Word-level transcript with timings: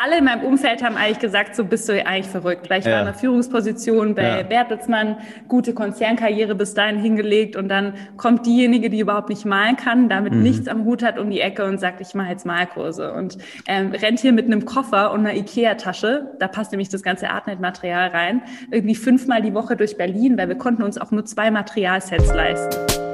Alle 0.00 0.18
in 0.18 0.24
meinem 0.24 0.44
Umfeld 0.44 0.80
haben 0.84 0.96
eigentlich 0.96 1.18
gesagt, 1.18 1.56
so 1.56 1.64
bist 1.64 1.88
du 1.88 2.06
eigentlich 2.06 2.28
verrückt, 2.28 2.70
weil 2.70 2.78
ich 2.78 2.86
ja. 2.86 2.92
war 2.92 3.00
in 3.00 3.08
einer 3.08 3.18
Führungsposition 3.18 4.14
bei 4.14 4.38
ja. 4.38 4.42
Bertelsmann, 4.44 5.16
gute 5.48 5.74
Konzernkarriere 5.74 6.54
bis 6.54 6.72
dahin 6.74 7.00
hingelegt 7.00 7.56
und 7.56 7.68
dann 7.68 7.94
kommt 8.16 8.46
diejenige, 8.46 8.90
die 8.90 9.00
überhaupt 9.00 9.28
nicht 9.28 9.44
malen 9.44 9.74
kann, 9.74 10.08
damit 10.08 10.34
mhm. 10.34 10.44
nichts 10.44 10.68
am 10.68 10.84
Hut 10.84 11.02
hat 11.02 11.18
um 11.18 11.28
die 11.30 11.40
Ecke 11.40 11.64
und 11.64 11.80
sagt, 11.80 12.00
ich 12.00 12.14
mache 12.14 12.30
jetzt 12.30 12.46
Malkurse 12.46 13.12
und 13.12 13.38
ähm, 13.66 13.90
rennt 13.90 14.20
hier 14.20 14.32
mit 14.32 14.46
einem 14.46 14.64
Koffer 14.66 15.10
und 15.10 15.26
einer 15.26 15.34
Ikea-Tasche, 15.34 16.30
da 16.38 16.46
passt 16.46 16.70
nämlich 16.70 16.90
das 16.90 17.02
ganze 17.02 17.30
Artnet-Material 17.30 18.10
rein, 18.10 18.42
irgendwie 18.70 18.94
fünfmal 18.94 19.42
die 19.42 19.52
Woche 19.52 19.74
durch 19.74 19.96
Berlin, 19.96 20.38
weil 20.38 20.46
wir 20.46 20.58
konnten 20.58 20.84
uns 20.84 20.96
auch 20.96 21.10
nur 21.10 21.24
zwei 21.24 21.50
Materialsets 21.50 22.32
leisten. 22.32 23.07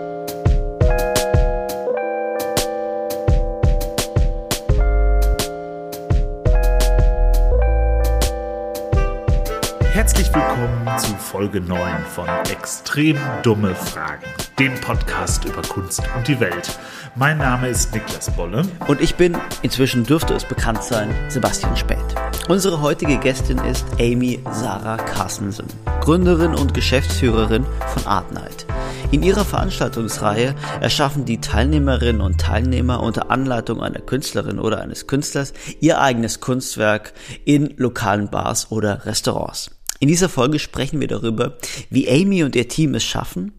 Folge 11.35 11.61
9 11.61 12.05
von 12.15 12.29
Extrem 12.49 13.19
dumme 13.43 13.75
Fragen, 13.75 14.23
dem 14.61 14.73
Podcast 14.81 15.45
über 15.45 15.63
Kunst 15.63 16.01
und 16.17 16.29
die 16.29 16.39
Welt. 16.39 16.79
Mein 17.17 17.39
Name 17.39 17.71
ist 17.71 17.93
Niklas 17.93 18.31
Bolle. 18.37 18.63
Und 18.87 19.01
ich 19.01 19.17
bin, 19.17 19.37
inzwischen 19.63 20.05
dürfte 20.05 20.35
es 20.35 20.45
bekannt 20.45 20.85
sein, 20.85 21.13
Sebastian 21.27 21.77
Späth. 21.77 22.15
Unsere 22.49 22.81
heutige 22.81 23.19
Gästin 23.19 23.59
ist 23.59 23.85
Amy 23.99 24.39
Sarah 24.53 24.97
Carstensen, 24.97 25.67
Gründerin 26.03 26.55
und 26.55 26.73
Geschäftsführerin 26.73 27.67
von 27.93 28.07
Art 28.07 28.33
Night. 28.33 28.65
In 29.11 29.25
ihrer 29.25 29.45
Veranstaltungsreihe 29.45 30.55
erschaffen 30.81 31.25
die 31.25 31.41
Teilnehmerinnen 31.41 32.23
und 32.23 32.41
Teilnehmer 32.41 33.03
unter 33.03 33.33
Anleitung 33.33 33.83
einer 33.83 34.03
Künstlerin 34.03 34.61
oder 34.61 34.83
eines 34.83 35.09
Künstlers 35.09 35.53
ihr 35.81 36.01
eigenes 36.01 36.39
Kunstwerk 36.39 37.13
in 37.45 37.75
lokalen 37.77 38.31
Bars 38.31 38.71
oder 38.71 39.05
Restaurants. 39.05 39.73
In 40.01 40.09
dieser 40.09 40.29
Folge 40.29 40.59
sprechen 40.59 41.01
wir 41.01 41.07
darüber, 41.07 41.57
wie 41.89 42.09
Amy 42.09 42.43
und 42.43 42.57
ihr 42.57 42.69
Team 42.69 42.95
es 42.95 43.05
schaffen, 43.05 43.53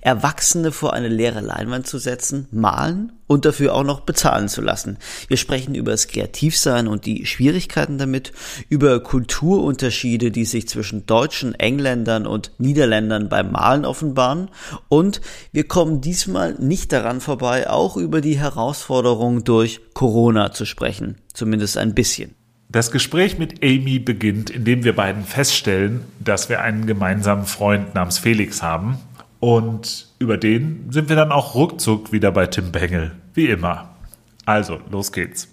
Erwachsene 0.00 0.72
vor 0.72 0.94
eine 0.94 1.08
leere 1.08 1.40
Leinwand 1.40 1.86
zu 1.86 1.98
setzen, 1.98 2.48
malen 2.50 3.12
und 3.26 3.44
dafür 3.44 3.74
auch 3.74 3.84
noch 3.84 4.00
bezahlen 4.00 4.48
zu 4.48 4.62
lassen. 4.62 4.98
Wir 5.28 5.36
sprechen 5.36 5.74
über 5.74 5.90
das 5.90 6.08
Kreativsein 6.08 6.88
und 6.88 7.06
die 7.06 7.26
Schwierigkeiten 7.26 7.98
damit, 7.98 8.32
über 8.68 9.00
Kulturunterschiede, 9.00 10.30
die 10.30 10.46
sich 10.46 10.66
zwischen 10.66 11.06
Deutschen, 11.06 11.54
Engländern 11.54 12.26
und 12.26 12.52
Niederländern 12.58 13.28
beim 13.28 13.52
Malen 13.52 13.84
offenbaren 13.84 14.50
und 14.88 15.20
wir 15.52 15.68
kommen 15.68 16.00
diesmal 16.00 16.54
nicht 16.54 16.90
daran 16.92 17.20
vorbei, 17.20 17.68
auch 17.68 17.96
über 17.96 18.20
die 18.20 18.38
Herausforderung 18.38 19.44
durch 19.44 19.80
Corona 19.94 20.52
zu 20.52 20.64
sprechen. 20.64 21.18
Zumindest 21.34 21.76
ein 21.76 21.94
bisschen. 21.94 22.34
Das 22.72 22.90
Gespräch 22.90 23.36
mit 23.36 23.62
Amy 23.62 23.98
beginnt, 23.98 24.48
indem 24.48 24.82
wir 24.82 24.96
beiden 24.96 25.24
feststellen, 25.24 26.00
dass 26.20 26.48
wir 26.48 26.62
einen 26.62 26.86
gemeinsamen 26.86 27.44
Freund 27.44 27.94
namens 27.94 28.16
Felix 28.16 28.62
haben. 28.62 28.96
Und 29.40 30.08
über 30.18 30.38
den 30.38 30.86
sind 30.90 31.10
wir 31.10 31.16
dann 31.16 31.32
auch 31.32 31.54
ruckzuck 31.54 32.12
wieder 32.12 32.32
bei 32.32 32.46
Tim 32.46 32.72
Bengel, 32.72 33.12
wie 33.34 33.50
immer. 33.50 33.90
Also, 34.46 34.80
los 34.90 35.12
geht's. 35.12 35.48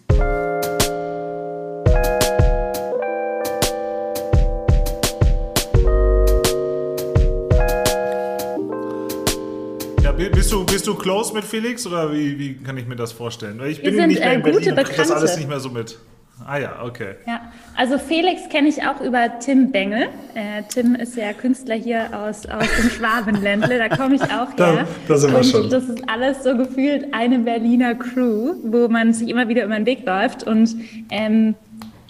Ja, 10.01 10.13
bist 10.13 10.53
du, 10.53 10.63
bist 10.63 10.87
du 10.87 10.95
close 10.95 11.33
mit 11.33 11.43
Felix 11.43 11.85
oder 11.85 12.13
wie, 12.13 12.39
wie 12.39 12.53
kann 12.53 12.77
ich 12.77 12.87
mir 12.87 12.95
das 12.95 13.11
vorstellen? 13.11 13.61
Ich 13.65 13.81
bin 13.81 13.95
sind, 13.95 14.07
nicht 14.07 14.21
mehr 14.21 14.33
in 14.35 14.39
äh, 14.39 14.43
Berlin 14.43 14.69
und 14.69 14.85
kriege 14.85 14.97
das 14.97 15.11
alles 15.11 15.35
nicht 15.35 15.49
mehr 15.49 15.59
so 15.59 15.69
mit. 15.69 15.99
Ah 16.47 16.57
ja, 16.57 16.83
okay. 16.83 17.15
Ja, 17.27 17.41
also 17.75 17.97
Felix 17.97 18.49
kenne 18.49 18.69
ich 18.69 18.83
auch 18.83 19.01
über 19.01 19.39
Tim 19.39 19.71
Bengel. 19.71 20.07
Äh, 20.35 20.63
Tim 20.69 20.95
ist 20.95 21.15
ja 21.15 21.33
Künstler 21.33 21.75
hier 21.75 22.07
aus, 22.17 22.45
aus 22.45 22.65
dem 22.77 22.89
Schwabenländle, 22.89 23.77
da 23.77 23.89
komme 23.89 24.15
ich 24.15 24.23
auch 24.23 24.49
her. 24.49 24.55
Da, 24.57 24.87
da 25.07 25.17
sind 25.17 25.31
wir 25.31 25.39
und 25.39 25.45
schon. 25.45 25.69
das 25.69 25.83
ist 25.85 26.09
alles 26.09 26.43
so 26.43 26.55
gefühlt 26.55 27.13
eine 27.13 27.39
Berliner 27.39 27.95
Crew, 27.95 28.55
wo 28.63 28.87
man 28.87 29.13
sich 29.13 29.29
immer 29.29 29.47
wieder 29.47 29.65
über 29.65 29.75
den 29.75 29.85
Weg 29.85 30.05
läuft. 30.05 30.43
Und 30.43 30.75
ähm, 31.09 31.55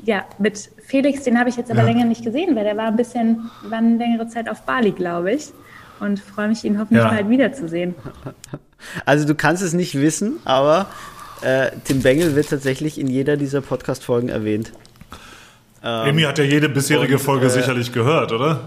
ja, 0.04 0.26
mit 0.38 0.70
Felix, 0.86 1.24
den 1.24 1.38
habe 1.40 1.50
ich 1.50 1.58
jetzt 1.58 1.72
aber 1.72 1.82
ja. 1.82 1.86
länger 1.88 2.06
nicht 2.06 2.24
gesehen, 2.24 2.56
weil 2.56 2.64
der 2.64 2.78
war 2.78 2.88
ein 2.88 2.96
bisschen, 2.96 3.50
war 3.64 3.80
eine 3.80 3.98
längere 3.98 4.28
Zeit 4.28 4.50
auf 4.50 4.62
Bali, 4.62 4.92
glaube 4.92 5.34
ich. 5.34 5.52
Und 6.00 6.20
freue 6.20 6.48
mich, 6.48 6.64
ihn 6.64 6.80
hoffentlich 6.80 7.04
ja. 7.04 7.10
bald 7.10 7.30
wiederzusehen. 7.30 7.96
Also 9.06 9.28
du 9.28 9.36
kannst 9.36 9.62
es 9.62 9.74
nicht 9.74 10.00
wissen, 10.00 10.38
aber 10.46 10.88
äh, 11.42 11.72
Tim 11.84 12.02
Bengel 12.02 12.36
wird 12.36 12.50
tatsächlich 12.50 13.00
in 13.00 13.08
jeder 13.08 13.38
dieser 13.38 13.62
Podcast-Folgen 13.62 14.30
erwähnt. 14.30 14.72
Ähm, 15.84 16.10
Amy 16.10 16.22
hat 16.24 16.38
ja 16.38 16.44
jede 16.44 16.70
bisherige 16.70 17.16
und, 17.16 17.22
Folge 17.22 17.48
äh, 17.48 17.50
sicherlich 17.50 17.92
gehört, 17.92 18.32
oder? 18.32 18.62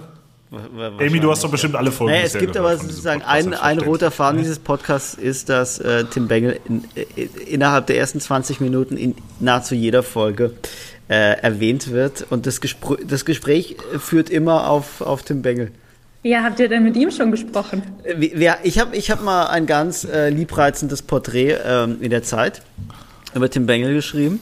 Amy, 0.98 1.18
du 1.18 1.30
hast 1.30 1.42
doch 1.42 1.50
bestimmt 1.50 1.76
alle 1.76 1.90
Folgen 1.90 2.12
naja, 2.12 2.26
Es 2.26 2.36
gibt 2.36 2.56
aber 2.58 2.76
sozusagen 2.76 3.22
ein, 3.22 3.54
ein 3.54 3.78
roter 3.78 4.10
Faden 4.10 4.38
dieses 4.38 4.58
Podcasts 4.58 5.14
ist, 5.14 5.48
dass 5.48 5.78
äh, 5.78 6.04
Tim 6.04 6.28
Bengel 6.28 6.60
in, 6.66 6.84
in, 7.16 7.30
innerhalb 7.46 7.86
der 7.86 7.96
ersten 7.96 8.20
20 8.20 8.60
Minuten 8.60 8.98
in 8.98 9.14
nahezu 9.40 9.74
jeder 9.74 10.02
Folge 10.02 10.52
äh, 11.08 11.40
erwähnt 11.40 11.90
wird 11.90 12.26
und 12.28 12.46
das, 12.46 12.60
Gespr 12.60 12.96
das 13.02 13.24
Gespräch 13.24 13.76
führt 13.98 14.28
immer 14.28 14.68
auf, 14.68 15.00
auf 15.00 15.22
Tim 15.22 15.40
Bengel. 15.40 15.72
Ja, 16.24 16.44
habt 16.44 16.60
ihr 16.60 16.68
denn 16.68 16.84
mit 16.84 16.96
ihm 16.96 17.10
schon 17.10 17.32
gesprochen? 17.32 17.82
Ja, 18.36 18.56
ich 18.62 18.78
habe 18.78 18.94
ich 18.96 19.10
hab 19.10 19.24
mal 19.24 19.46
ein 19.46 19.66
ganz 19.66 20.04
äh, 20.04 20.28
liebreizendes 20.28 21.02
Porträt 21.02 21.56
ähm, 21.66 21.96
in 22.00 22.10
der 22.10 22.22
Zeit 22.22 22.62
über 23.34 23.50
Tim 23.50 23.66
Bengel 23.66 23.92
geschrieben. 23.94 24.38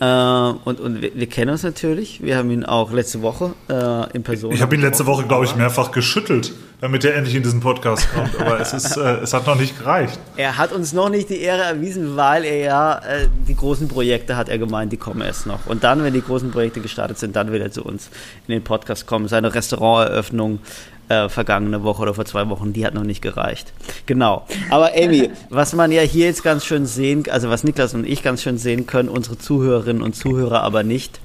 Äh, 0.00 0.04
und 0.06 0.80
und 0.80 1.02
wir, 1.02 1.14
wir, 1.14 1.26
kennen 1.26 1.50
uns 1.50 1.64
natürlich. 1.64 2.22
Wir 2.22 2.38
haben 2.38 2.50
ihn 2.50 2.64
auch 2.64 2.92
letzte 2.92 3.20
Woche 3.20 3.52
äh, 3.68 4.16
in 4.16 4.22
Person. 4.22 4.52
Ich 4.52 4.62
habe 4.62 4.74
ihn 4.74 4.80
letzte 4.80 5.04
Woche, 5.04 5.26
glaube 5.26 5.44
ich, 5.44 5.54
mehrfach 5.54 5.90
geschüttelt, 5.90 6.52
damit 6.80 7.04
er 7.04 7.14
endlich 7.14 7.34
in 7.34 7.42
diesen 7.42 7.60
Podcast 7.60 8.08
kommt. 8.14 8.40
Aber 8.40 8.58
es, 8.60 8.72
ist, 8.72 8.96
äh, 8.96 9.16
es 9.16 9.34
hat 9.34 9.46
noch 9.46 9.58
nicht 9.58 9.76
gereicht. 9.76 10.18
Er 10.36 10.56
hat 10.56 10.72
uns 10.72 10.94
noch 10.94 11.10
nicht 11.10 11.28
die 11.28 11.40
Ehre 11.40 11.62
erwiesen, 11.62 12.16
weil 12.16 12.44
er 12.44 12.58
ja 12.58 12.98
äh, 13.00 13.26
die 13.46 13.56
großen 13.56 13.88
Projekte 13.88 14.36
hat 14.36 14.48
er 14.48 14.56
gemeint, 14.56 14.92
die 14.92 14.98
kommen 14.98 15.20
erst 15.20 15.46
noch. 15.46 15.66
Und 15.66 15.84
dann, 15.84 16.02
wenn 16.04 16.14
die 16.14 16.22
großen 16.22 16.52
Projekte 16.52 16.80
gestartet 16.80 17.18
sind, 17.18 17.36
dann 17.36 17.50
wird 17.50 17.62
er 17.62 17.70
zu 17.72 17.84
uns 17.84 18.08
in 18.46 18.52
den 18.52 18.62
Podcast 18.62 19.06
kommen. 19.06 19.28
Seine 19.28 19.52
Restauranteröffnung 19.52 20.60
äh, 21.08 21.28
vergangene 21.28 21.82
Woche 21.82 22.02
oder 22.02 22.14
vor 22.14 22.24
zwei 22.24 22.48
Wochen, 22.48 22.72
die 22.72 22.86
hat 22.86 22.94
noch 22.94 23.04
nicht 23.04 23.22
gereicht. 23.22 23.72
Genau. 24.06 24.46
Aber 24.70 24.92
Amy, 24.94 25.30
was 25.50 25.72
man 25.74 25.92
ja 25.92 26.02
hier 26.02 26.26
jetzt 26.26 26.42
ganz 26.42 26.64
schön 26.64 26.86
sehen, 26.86 27.24
also 27.30 27.50
was 27.50 27.64
Niklas 27.64 27.94
und 27.94 28.06
ich 28.06 28.22
ganz 28.22 28.42
schön 28.42 28.58
sehen 28.58 28.86
können, 28.86 29.08
unsere 29.08 29.38
Zuhörerinnen 29.38 30.02
und 30.02 30.14
Zuhörer 30.14 30.62
aber 30.62 30.82
nicht, 30.82 31.20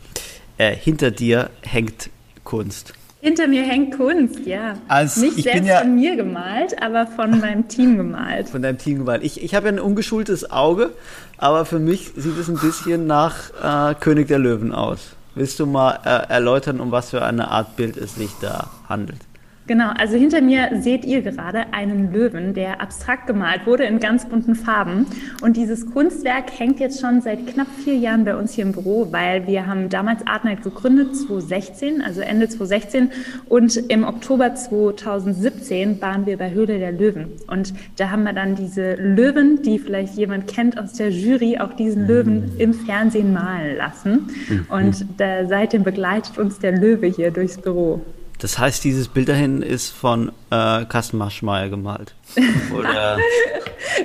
äh, 0.58 0.76
hinter 0.76 1.12
dir 1.12 1.50
hängt 1.62 2.10
Kunst. 2.44 2.94
Hinter 3.24 3.48
mir 3.48 3.64
hängt 3.64 3.96
Kunst, 3.96 4.46
ja. 4.46 4.74
Also 4.90 5.22
Nicht 5.22 5.44
selbst 5.44 5.66
ja, 5.66 5.80
von 5.80 5.96
mir 5.96 6.18
gemalt, 6.18 6.76
aber 6.84 7.08
von 7.08 7.40
meinem 7.40 7.70
Team 7.70 7.96
gemalt. 7.96 8.50
Von 8.50 8.62
deinem 8.62 8.78
Team 8.78 8.98
gemalt. 8.98 9.24
Ich, 9.24 9.42
ich 9.42 9.56
habe 9.56 9.68
ja 9.68 9.72
ein 9.72 9.80
ungeschultes 9.80 10.52
Auge, 10.52 10.92
aber 11.38 11.64
für 11.64 11.80
mich 11.80 12.12
sieht 12.18 12.38
es 12.38 12.50
ein 12.50 12.58
bisschen 12.58 13.08
nach 13.08 13.92
äh, 13.92 13.96
König 13.96 14.28
der 14.28 14.40
Löwen 14.40 14.74
aus. 14.74 15.16
Willst 15.36 15.58
du 15.60 15.66
mal 15.66 16.00
äh, 16.04 16.34
erläutern, 16.34 16.82
um 16.82 16.92
was 16.92 17.12
für 17.12 17.24
eine 17.24 17.48
Art 17.48 17.78
Bild 17.78 17.96
es 17.96 18.16
sich 18.16 18.32
da 18.42 18.70
handelt? 18.90 19.22
Genau, 19.66 19.92
also 19.98 20.18
hinter 20.18 20.42
mir 20.42 20.70
seht 20.82 21.06
ihr 21.06 21.22
gerade 21.22 21.72
einen 21.72 22.12
Löwen, 22.12 22.54
der 22.54 22.82
abstrakt 22.82 23.28
gemalt 23.28 23.66
wurde 23.66 23.86
in 23.86 24.00
ganz 24.00 24.26
bunten 24.26 24.56
Farben. 24.56 25.06
Und 25.42 25.56
dieses 25.56 25.90
Kunstwerk 25.90 26.52
hängt 26.60 26.82
jetzt 26.82 27.00
schon 27.00 27.22
seit 27.22 27.48
knapp 27.48 27.68
vier 27.84 27.96
Jahren 27.96 28.26
bei 28.26 28.36
uns 28.36 28.52
hier 28.54 28.66
im 28.66 28.74
Büro, 28.74 29.08
weil 29.12 29.48
wir 29.48 29.66
haben 29.66 29.88
damals 29.88 30.28
Artnight 30.28 30.64
gegründet, 30.64 31.16
2016, 31.16 32.02
also 32.02 32.20
Ende 32.20 32.50
2016. 32.50 33.12
Und 33.48 33.78
im 33.90 34.04
Oktober 34.04 34.54
2017 34.54 36.02
waren 36.02 36.26
wir 36.26 36.38
bei 36.38 36.52
Höhle 36.52 36.80
der 36.80 36.92
Löwen. 36.92 37.28
Und 37.48 37.74
da 37.96 38.10
haben 38.10 38.24
wir 38.24 38.34
dann 38.34 38.56
diese 38.56 38.96
Löwen, 38.96 39.62
die 39.62 39.80
vielleicht 39.80 40.16
jemand 40.16 40.48
kennt 40.48 40.78
aus 40.78 40.94
der 40.94 41.10
Jury, 41.10 41.60
auch 41.60 41.72
diesen 41.74 42.06
Löwen 42.06 42.52
im 42.58 42.74
Fernsehen 42.74 43.32
malen 43.32 43.78
lassen. 43.78 44.28
Mhm. 44.50 44.66
Und 44.70 45.06
da, 45.18 45.46
seitdem 45.48 45.84
begleitet 45.84 46.38
uns 46.38 46.60
der 46.60 46.74
Löwe 46.74 47.08
hier 47.08 47.32
durchs 47.32 47.58
Büro. 47.58 48.02
Das 48.44 48.60
heißt, 48.60 48.84
dieses 48.84 49.08
Bild 49.08 49.30
dahin 49.30 49.62
ist 49.62 49.92
von 49.92 50.34
äh, 50.50 50.84
Carsten 50.84 51.18
Maschmeyer 51.18 51.70
gemalt. 51.70 52.14
Oder? 52.78 53.16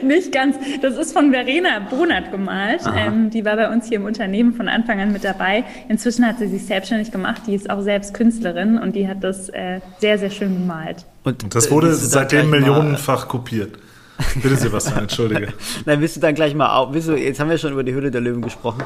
Nicht 0.04 0.30
ganz. 0.30 0.54
Das 0.80 0.96
ist 0.96 1.12
von 1.12 1.32
Verena 1.32 1.80
Bonert 1.90 2.30
gemalt. 2.30 2.82
Ähm, 2.96 3.30
die 3.30 3.44
war 3.44 3.56
bei 3.56 3.68
uns 3.68 3.88
hier 3.88 3.96
im 3.96 4.04
Unternehmen 4.04 4.54
von 4.54 4.68
Anfang 4.68 5.00
an 5.00 5.12
mit 5.12 5.24
dabei. 5.24 5.64
Inzwischen 5.88 6.24
hat 6.24 6.38
sie 6.38 6.46
sich 6.46 6.64
selbstständig 6.64 7.10
gemacht. 7.10 7.42
Die 7.48 7.54
ist 7.56 7.68
auch 7.68 7.82
selbst 7.82 8.14
Künstlerin 8.14 8.78
und 8.78 8.94
die 8.94 9.08
hat 9.08 9.24
das 9.24 9.48
äh, 9.48 9.80
sehr, 9.98 10.20
sehr 10.20 10.30
schön 10.30 10.54
gemalt. 10.54 11.04
Und, 11.24 11.42
und 11.42 11.56
das 11.56 11.68
wurde 11.72 11.92
seitdem 11.92 12.48
millionenfach 12.48 13.24
mal, 13.24 13.28
kopiert. 13.28 13.76
Bitte 14.40 14.54
Sebastian, 14.54 15.00
entschuldige. 15.00 15.52
Nein, 15.84 16.00
willst 16.00 16.14
du 16.14 16.20
dann 16.20 16.36
gleich 16.36 16.54
mal 16.54 16.76
auf, 16.76 16.92
du, 16.92 17.16
jetzt 17.16 17.40
haben 17.40 17.50
wir 17.50 17.58
schon 17.58 17.72
über 17.72 17.82
die 17.82 17.92
Höhle 17.92 18.12
der 18.12 18.20
Löwen 18.20 18.42
gesprochen. 18.42 18.84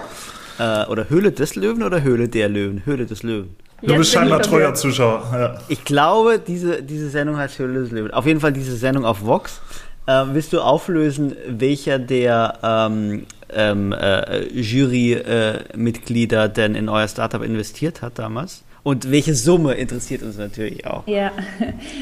Äh, 0.59 0.87
oder 0.87 1.11
Höhle 1.11 1.31
des 1.31 1.57
Löwen 1.57 1.83
oder 1.83 2.03
Höhle 2.03 2.31
der 2.31 2.49
Löwen? 2.49 2.87
Höhle 2.87 3.05
des 3.05 3.23
Löwen. 3.23 3.55
Du 3.83 3.97
bist 3.97 4.13
scheinbar 4.13 4.41
treuer 4.41 4.75
Zuschauer. 4.75 5.23
Ja. 5.33 5.59
Ich 5.69 5.85
glaube, 5.85 6.39
diese, 6.39 6.83
diese 6.83 7.11
Sendung 7.11 7.37
heißt 7.37 7.59
Höhle 7.59 7.81
des 7.81 7.91
Löwen. 7.91 8.13
Auf 8.13 8.27
jeden 8.27 8.41
Fall 8.41 8.53
diese 8.53 8.77
Sendung 8.77 9.05
auf 9.05 9.27
Vox. 9.27 9.61
Äh, 10.07 10.25
willst 10.33 10.53
du 10.53 10.61
auflösen, 10.61 11.37
welcher 11.49 11.99
der 11.99 12.59
ähm, 12.63 13.27
ähm, 13.53 13.93
äh, 13.93 14.47
Jurymitglieder 14.49 16.49
denn 16.49 16.75
in 16.75 16.89
euer 16.89 17.09
Startup 17.09 17.43
investiert 17.43 18.03
hat 18.03 18.19
damals? 18.19 18.63
Und 18.85 19.13
welche 19.13 19.37
Summe 19.37 19.75
interessiert 19.75 20.25
uns 20.25 20.37
natürlich 20.37 20.89
auch. 20.89 21.07
Ja, 21.07 21.31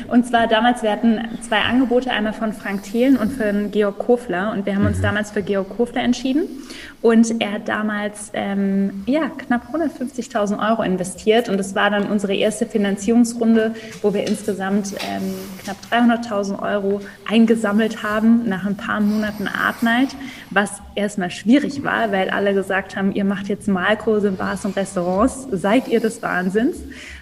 und 0.08 0.26
zwar 0.26 0.46
damals, 0.46 0.82
wir 0.82 0.90
hatten 0.90 1.20
zwei 1.46 1.60
Angebote, 1.60 2.10
einmal 2.10 2.32
von 2.32 2.54
Frank 2.54 2.84
Thelen 2.84 3.18
und 3.18 3.32
von 3.32 3.70
Georg 3.70 3.98
Kofler. 3.98 4.52
Und 4.52 4.64
wir 4.64 4.74
haben 4.74 4.86
uns 4.86 4.98
mhm. 4.98 5.02
damals 5.02 5.30
für 5.30 5.42
Georg 5.42 5.68
Kofler 5.76 6.02
entschieden. 6.02 6.44
Und 7.02 7.40
er 7.40 7.52
hat 7.52 7.68
damals 7.68 8.30
ähm, 8.34 9.04
ja, 9.06 9.30
knapp 9.30 9.74
150.000 9.74 10.70
Euro 10.70 10.82
investiert. 10.82 11.48
Und 11.48 11.56
das 11.56 11.74
war 11.74 11.88
dann 11.88 12.10
unsere 12.10 12.34
erste 12.34 12.66
Finanzierungsrunde, 12.66 13.74
wo 14.02 14.12
wir 14.12 14.26
insgesamt 14.26 14.94
ähm, 15.08 15.34
knapp 15.64 15.76
300.000 15.90 16.62
Euro 16.62 17.00
eingesammelt 17.26 18.02
haben 18.02 18.46
nach 18.46 18.66
ein 18.66 18.76
paar 18.76 19.00
Monaten 19.00 19.48
Art 19.48 19.82
Night, 19.82 20.10
was 20.50 20.82
erstmal 20.94 21.30
schwierig 21.30 21.82
war, 21.84 22.12
weil 22.12 22.28
alle 22.28 22.52
gesagt 22.52 22.96
haben, 22.96 23.12
ihr 23.12 23.24
macht 23.24 23.48
jetzt 23.48 23.66
Malkurse 23.66 24.28
in 24.28 24.36
Bars 24.36 24.66
und 24.66 24.76
Restaurants. 24.76 25.46
Seid 25.52 25.88
ihr 25.88 26.00
des 26.00 26.20
Wahnsinns? 26.20 26.76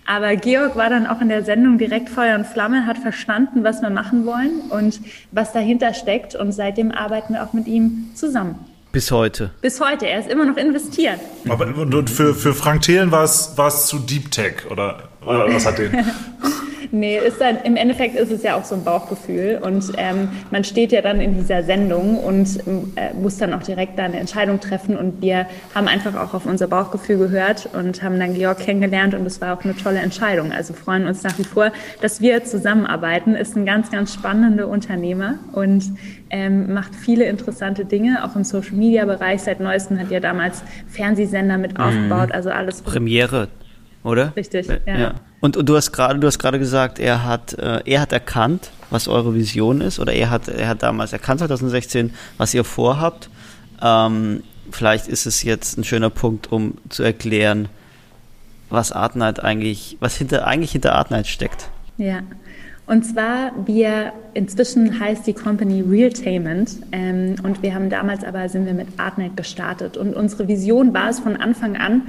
Aber 0.06 0.34
Georg 0.34 0.74
war 0.74 0.90
dann 0.90 1.06
auch 1.06 1.20
in 1.20 1.28
der 1.28 1.44
Sendung 1.44 1.78
direkt 1.78 2.08
Feuer 2.08 2.34
und 2.36 2.46
Flamme, 2.46 2.86
hat 2.86 2.98
verstanden, 2.98 3.62
was 3.62 3.80
wir 3.80 3.90
machen 3.90 4.26
wollen 4.26 4.60
und 4.70 5.00
was 5.30 5.52
dahinter 5.52 5.94
steckt. 5.94 6.34
Und 6.34 6.50
seitdem 6.50 6.90
arbeiten 6.90 7.34
wir 7.34 7.44
auch 7.44 7.52
mit 7.52 7.68
ihm 7.68 8.10
zusammen. 8.14 8.58
Bis 8.92 9.10
heute. 9.10 9.50
Bis 9.60 9.80
heute. 9.80 10.06
Er 10.06 10.20
ist 10.20 10.30
immer 10.30 10.44
noch 10.44 10.56
investiert. 10.56 11.20
Aber 11.48 11.66
und 11.66 12.10
für, 12.10 12.34
für 12.34 12.54
Frank 12.54 12.82
Thelen 12.82 13.10
war 13.10 13.24
es, 13.24 13.52
war 13.56 13.68
es 13.68 13.86
zu 13.86 13.98
Deep 13.98 14.30
Tech 14.30 14.66
oder, 14.70 14.96
oder 14.96 15.07
was 15.24 15.66
hat 15.66 15.78
den? 15.78 15.92
Nee, 16.90 17.18
ist 17.18 17.40
dann, 17.40 17.58
im 17.64 17.76
Endeffekt 17.76 18.16
ist 18.16 18.32
es 18.32 18.42
ja 18.42 18.56
auch 18.56 18.64
so 18.64 18.74
ein 18.74 18.82
Bauchgefühl 18.82 19.60
und 19.62 19.92
ähm, 19.98 20.28
man 20.50 20.64
steht 20.64 20.92
ja 20.92 21.02
dann 21.02 21.20
in 21.20 21.34
dieser 21.34 21.62
Sendung 21.62 22.18
und 22.18 22.58
äh, 22.96 23.12
muss 23.14 23.36
dann 23.36 23.52
auch 23.52 23.62
direkt 23.62 23.98
da 23.98 24.04
eine 24.04 24.18
Entscheidung 24.18 24.58
treffen 24.58 24.96
und 24.96 25.20
wir 25.20 25.46
haben 25.74 25.86
einfach 25.86 26.14
auch 26.14 26.32
auf 26.32 26.46
unser 26.46 26.66
Bauchgefühl 26.66 27.18
gehört 27.18 27.68
und 27.74 28.02
haben 28.02 28.18
dann 28.18 28.34
Georg 28.34 28.60
kennengelernt 28.60 29.14
und 29.14 29.26
es 29.26 29.40
war 29.40 29.58
auch 29.58 29.64
eine 29.64 29.76
tolle 29.76 29.98
Entscheidung. 29.98 30.50
Also 30.52 30.72
freuen 30.72 31.06
uns 31.06 31.22
nach 31.22 31.38
wie 31.38 31.44
vor, 31.44 31.72
dass 32.00 32.20
wir 32.20 32.44
zusammenarbeiten. 32.44 33.34
Ist 33.34 33.54
ein 33.56 33.66
ganz, 33.66 33.90
ganz 33.90 34.14
spannender 34.14 34.68
Unternehmer 34.68 35.34
und 35.52 35.84
ähm, 36.30 36.72
macht 36.72 36.94
viele 36.94 37.24
interessante 37.24 37.84
Dinge, 37.84 38.24
auch 38.24 38.34
im 38.34 38.44
Social 38.44 38.76
Media 38.76 39.04
Bereich. 39.04 39.42
Seit 39.42 39.60
neuestem 39.60 39.98
hat 39.98 40.10
ja 40.10 40.20
damals 40.20 40.62
Fernsehsender 40.88 41.58
mit 41.58 41.76
mhm. 41.76 41.84
aufgebaut, 41.84 42.32
also 42.32 42.50
alles. 42.50 42.80
Premiere 42.80 43.48
oder? 44.02 44.34
Richtig, 44.36 44.68
ja. 44.86 44.98
ja. 44.98 45.14
Und, 45.40 45.56
und, 45.56 45.68
du 45.68 45.76
hast 45.76 45.92
gerade, 45.92 46.18
du 46.18 46.26
hast 46.26 46.38
gerade 46.38 46.58
gesagt, 46.58 46.98
er 46.98 47.24
hat, 47.24 47.54
äh, 47.54 47.80
er 47.84 48.00
hat 48.00 48.12
erkannt, 48.12 48.70
was 48.90 49.08
eure 49.08 49.34
Vision 49.34 49.80
ist, 49.80 50.00
oder 50.00 50.12
er 50.12 50.30
hat, 50.30 50.48
er 50.48 50.68
hat 50.68 50.82
damals 50.82 51.12
erkannt 51.12 51.40
2016, 51.40 52.12
was 52.38 52.54
ihr 52.54 52.64
vorhabt. 52.64 53.30
Ähm, 53.80 54.42
vielleicht 54.70 55.08
ist 55.08 55.26
es 55.26 55.42
jetzt 55.42 55.78
ein 55.78 55.84
schöner 55.84 56.10
Punkt, 56.10 56.50
um 56.50 56.74
zu 56.88 57.02
erklären, 57.02 57.68
was 58.70 58.92
Artnight 58.92 59.42
eigentlich, 59.42 59.96
was 60.00 60.16
hinter, 60.16 60.46
eigentlich 60.46 60.72
hinter 60.72 60.94
Artnight 60.94 61.26
steckt. 61.26 61.70
Ja. 61.96 62.22
Und 62.86 63.04
zwar, 63.04 63.52
wir, 63.66 64.14
inzwischen 64.32 64.98
heißt 64.98 65.26
die 65.26 65.34
Company 65.34 65.82
Realtainment 65.82 66.70
ähm, 66.90 67.34
und 67.42 67.62
wir 67.62 67.74
haben 67.74 67.90
damals 67.90 68.24
aber, 68.24 68.48
sind 68.48 68.64
wir 68.64 68.72
mit 68.72 68.88
Artnight 68.96 69.36
gestartet 69.36 69.98
und 69.98 70.14
unsere 70.14 70.48
Vision 70.48 70.94
war 70.94 71.10
es 71.10 71.20
von 71.20 71.36
Anfang 71.36 71.76
an, 71.76 72.02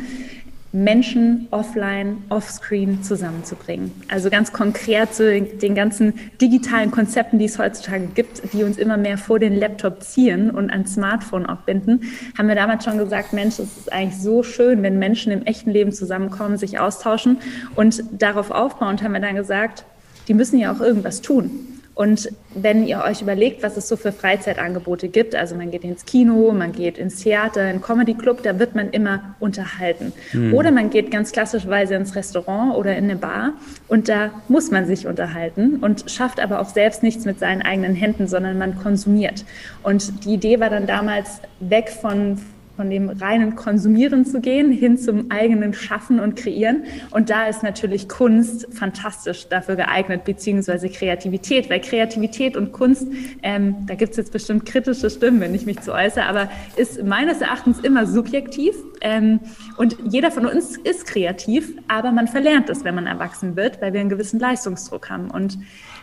Menschen 0.71 1.48
offline, 1.50 2.24
offscreen 2.30 3.01
zusammenzubringen. 3.01 3.92
Also 4.07 4.30
ganz 4.30 4.54
konkret 4.54 5.13
zu 5.13 5.42
den 5.42 5.74
ganzen 5.74 6.13
digitalen 6.39 6.92
Konzepten, 6.92 7.39
die 7.39 7.45
es 7.45 7.57
heutzutage 7.57 8.06
gibt, 8.13 8.54
die 8.54 8.63
uns 8.63 8.77
immer 8.77 8.98
mehr 8.98 9.18
vor 9.18 9.39
den 9.39 9.56
Laptop 9.56 10.04
ziehen 10.04 10.51
und 10.51 10.69
ans 10.69 10.94
Smartphone 10.94 11.48
auch 11.48 11.62
binden, 11.62 12.01
haben 12.38 12.48
wir 12.48 12.56
damals 12.56 12.83
schon 12.83 13.00
gesagt, 13.00 13.33
Mensch, 13.33 13.57
es 13.57 13.77
ist 13.77 13.92
eigentlich 13.92 14.21
so 14.21 14.44
schön, 14.44 14.83
wenn 14.83 15.00
Menschen 15.00 15.31
im 15.31 15.44
echten 15.44 15.71
Leben 15.71 15.92
zusammenkommen, 15.92 16.57
sich 16.57 16.77
austauschen 16.77 17.38
und 17.75 18.04
darauf 18.12 18.51
aufbauend 18.51 19.01
haben 19.01 19.13
wir 19.13 19.21
dann 19.21 19.36
gesagt, 19.36 19.86
die 20.27 20.36
müssen 20.36 20.60
ja 20.60 20.71
auch 20.71 20.81
irgendwas 20.81 21.21
tun. 21.21 21.78
Und 21.99 22.31
wenn 22.55 22.87
ihr 22.87 23.03
euch 23.03 23.21
überlegt, 23.21 23.61
was 23.61 23.75
es 23.75 23.89
so 23.89 23.97
für 23.97 24.13
Freizeitangebote 24.13 25.09
gibt, 25.09 25.35
also 25.35 25.53
man 25.55 25.69
geht 25.69 25.83
ins 25.83 26.05
Kino, 26.05 26.53
man 26.53 26.71
geht 26.71 26.97
ins 26.97 27.21
Theater, 27.21 27.69
in 27.69 27.81
Comedy 27.81 28.13
Club, 28.13 28.41
da 28.41 28.57
wird 28.57 28.73
man 28.73 28.91
immer 28.91 29.35
unterhalten. 29.41 30.13
Mhm. 30.31 30.53
Oder 30.53 30.71
man 30.71 30.91
geht 30.91 31.11
ganz 31.11 31.33
klassischweise 31.33 31.95
ins 31.95 32.15
Restaurant 32.15 32.73
oder 32.77 32.95
in 32.95 33.03
eine 33.03 33.17
Bar 33.17 33.51
und 33.89 34.07
da 34.07 34.31
muss 34.47 34.71
man 34.71 34.85
sich 34.85 35.07
unterhalten 35.07 35.79
und 35.81 36.09
schafft 36.09 36.39
aber 36.39 36.61
auch 36.61 36.69
selbst 36.69 37.03
nichts 37.03 37.25
mit 37.25 37.37
seinen 37.37 37.63
eigenen 37.63 37.95
Händen, 37.95 38.29
sondern 38.29 38.57
man 38.57 38.79
konsumiert. 38.81 39.43
Und 39.83 40.23
die 40.23 40.35
Idee 40.35 40.61
war 40.61 40.69
dann 40.69 40.87
damals 40.87 41.41
weg 41.59 41.89
von 41.89 42.39
von 42.79 42.89
dem 42.89 43.09
reinen 43.09 43.57
Konsumieren 43.57 44.25
zu 44.25 44.39
gehen 44.39 44.71
hin 44.71 44.97
zum 44.97 45.29
eigenen 45.31 45.73
Schaffen 45.73 46.21
und 46.21 46.37
Kreieren. 46.37 46.85
Und 47.11 47.29
da 47.29 47.47
ist 47.47 47.61
natürlich 47.61 48.07
Kunst 48.07 48.73
fantastisch 48.73 49.49
dafür 49.49 49.75
geeignet, 49.75 50.23
beziehungsweise 50.23 50.87
Kreativität, 50.87 51.69
weil 51.69 51.81
Kreativität 51.81 52.55
und 52.55 52.71
Kunst, 52.71 53.05
ähm, 53.43 53.75
da 53.85 53.95
gibt 53.95 54.11
es 54.11 54.17
jetzt 54.17 54.31
bestimmt 54.31 54.65
kritische 54.65 55.09
Stimmen, 55.09 55.41
wenn 55.41 55.53
ich 55.53 55.65
mich 55.65 55.81
zu 55.81 55.93
äußere, 55.93 56.23
aber 56.25 56.49
ist 56.77 57.03
meines 57.03 57.41
Erachtens 57.41 57.81
immer 57.81 58.07
subjektiv. 58.07 58.73
Ähm, 59.01 59.41
und 59.75 59.97
jeder 60.05 60.31
von 60.31 60.45
uns 60.45 60.77
ist 60.77 61.05
kreativ, 61.05 61.73
aber 61.89 62.13
man 62.13 62.29
verlernt 62.29 62.69
es, 62.69 62.85
wenn 62.85 62.95
man 62.95 63.07
erwachsen 63.07 63.57
wird, 63.57 63.81
weil 63.81 63.91
wir 63.91 63.99
einen 63.99 64.09
gewissen 64.09 64.39
Leistungsdruck 64.39 65.09
haben. 65.09 65.29
Und 65.31 65.57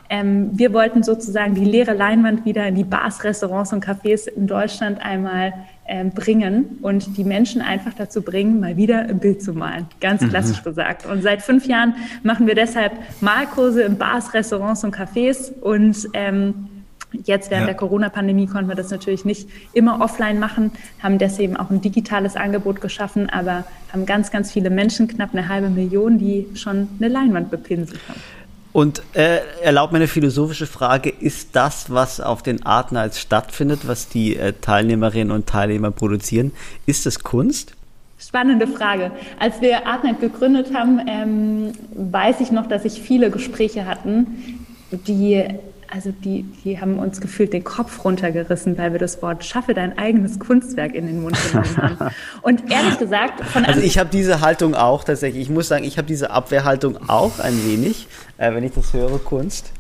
ähm, 0.09 0.51
wir 0.53 0.73
wollten 0.73 1.03
sozusagen 1.03 1.55
die 1.55 1.65
leere 1.65 1.93
Leinwand 1.93 2.45
wieder 2.45 2.67
in 2.67 2.75
die 2.75 2.85
Bars, 2.85 3.25
Restaurants 3.25 3.73
und 3.73 3.85
Cafés 3.85 4.29
in 4.29 4.47
Deutschland 4.47 5.01
einmal 5.01 5.53
ähm, 5.89 6.11
bringen 6.11 6.79
und 6.83 7.17
die 7.17 7.25
Menschen 7.25 7.61
einfach 7.61 7.95
dazu 7.95 8.23
bringen, 8.23 8.61
mal 8.61 8.77
wieder 8.77 9.01
ein 9.01 9.19
Bild 9.19 9.43
zu 9.43 9.53
malen. 9.53 9.87
Ganz 10.01 10.23
mhm. 10.23 10.31
klassisch 10.31 10.61
mhm. 10.61 10.65
gesagt. 10.65 11.07
Und 11.07 11.23
seit 11.23 11.43
fünf 11.43 11.67
Jahren 11.67 11.95
machen 12.23 12.47
wir 12.47 12.55
deshalb 12.55 12.93
Malkurse 13.21 13.83
in 13.83 13.99
Bars, 13.99 14.35
Restaurants 14.35 14.85
und 14.85 14.95
Cafés 14.95 15.53
und 15.61 16.09
ähm, 16.13 16.69
Jetzt 17.25 17.51
während 17.51 17.63
ja. 17.63 17.73
der 17.73 17.77
Corona-Pandemie 17.77 18.47
konnten 18.47 18.69
wir 18.69 18.75
das 18.75 18.91
natürlich 18.91 19.25
nicht 19.25 19.49
immer 19.73 20.01
offline 20.01 20.39
machen, 20.39 20.73
haben 21.03 21.19
deswegen 21.19 21.57
auch 21.57 21.71
ein 21.71 21.81
digitales 21.81 22.37
Angebot 22.37 22.81
geschaffen, 22.81 23.31
aber 23.31 23.65
haben 23.93 24.07
ganz, 24.07 24.31
ganz 24.31 24.53
viele 24.53 24.71
Menschen, 24.71 25.09
knapp 25.09 25.31
eine 25.33 25.49
halbe 25.49 25.71
Million, 25.71 26.19
die 26.19 26.47
schon 26.55 26.89
eine 26.99 27.09
Leinwand 27.09 27.51
bepinselt 27.51 28.01
haben. 28.09 28.21
Und 28.77 29.01
äh, 29.15 29.39
erlaubt 29.63 29.93
mir 29.93 30.01
eine 30.01 30.07
philosophische 30.07 30.67
Frage, 30.67 31.09
ist 31.09 31.57
das, 31.57 31.91
was 31.91 32.21
auf 32.21 32.43
den 32.43 32.67
Art 32.67 32.93
Nights 32.93 33.19
stattfindet, 33.19 33.89
was 33.89 34.11
die 34.11 34.37
äh, 34.37 34.53
Teilnehmerinnen 34.53 35.31
und 35.31 35.47
Teilnehmer 35.47 35.91
produzieren, 35.91 36.53
ist 36.85 37.07
das 37.07 37.21
Kunst? 37.21 37.73
Spannende 38.19 38.67
Frage. 38.67 39.13
Als 39.39 39.63
wir 39.63 39.87
Artnet 39.87 40.21
gegründet 40.21 40.75
haben, 40.75 41.01
ähm, 41.09 41.73
weiß 41.95 42.41
ich 42.41 42.51
noch, 42.51 42.67
dass 42.67 42.83
sich 42.83 43.01
viele 43.01 43.31
Gespräche 43.31 43.87
hatten, 43.87 44.67
die 44.91 45.43
also 45.93 46.13
die, 46.13 46.45
die 46.65 46.81
haben 46.81 46.99
uns 46.99 47.21
gefühlt 47.21 47.53
den 47.53 47.65
Kopf 47.65 48.05
runtergerissen, 48.05 48.77
weil 48.79 48.93
wir 48.93 48.99
das 48.99 49.23
Wort 49.23 49.45
schaffe 49.45 49.75
dein 49.75 49.97
eigenes 49.99 50.39
Kunstwerk 50.39 50.95
in 50.95 51.07
den 51.07 51.23
Mund 51.23 51.37
genommen 51.51 51.77
haben. 51.77 52.15
Und 52.43 52.71
ehrlich 52.71 52.99
gesagt, 52.99 53.45
von 53.45 53.65
Also 53.65 53.81
ich 53.81 53.99
habe 53.99 54.11
diese 54.11 54.41
Haltung 54.41 54.75
auch 54.75 55.05
tatsächlich. 55.05 55.43
Ich 55.43 55.51
muss 55.51 55.69
sagen, 55.69 55.85
ich 55.85 55.99
habe 55.99 56.07
diese 56.07 56.31
Abwehrhaltung 56.31 57.09
auch 57.09 57.39
ein 57.39 57.65
wenig, 57.67 58.09
äh, 58.39 58.55
wenn 58.55 58.65
ich 58.65 58.73
das 58.73 58.93
höre, 58.93 59.19
Kunst. 59.19 59.73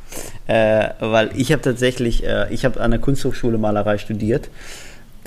Äh, 0.46 0.90
weil 1.00 1.30
ich 1.36 1.52
habe 1.52 1.62
tatsächlich, 1.62 2.25
äh, 2.25 2.52
ich 2.52 2.64
habe 2.64 2.80
an 2.80 2.90
der 2.90 3.00
Kunsthochschule 3.00 3.58
Malerei 3.58 3.98
studiert. 3.98 4.48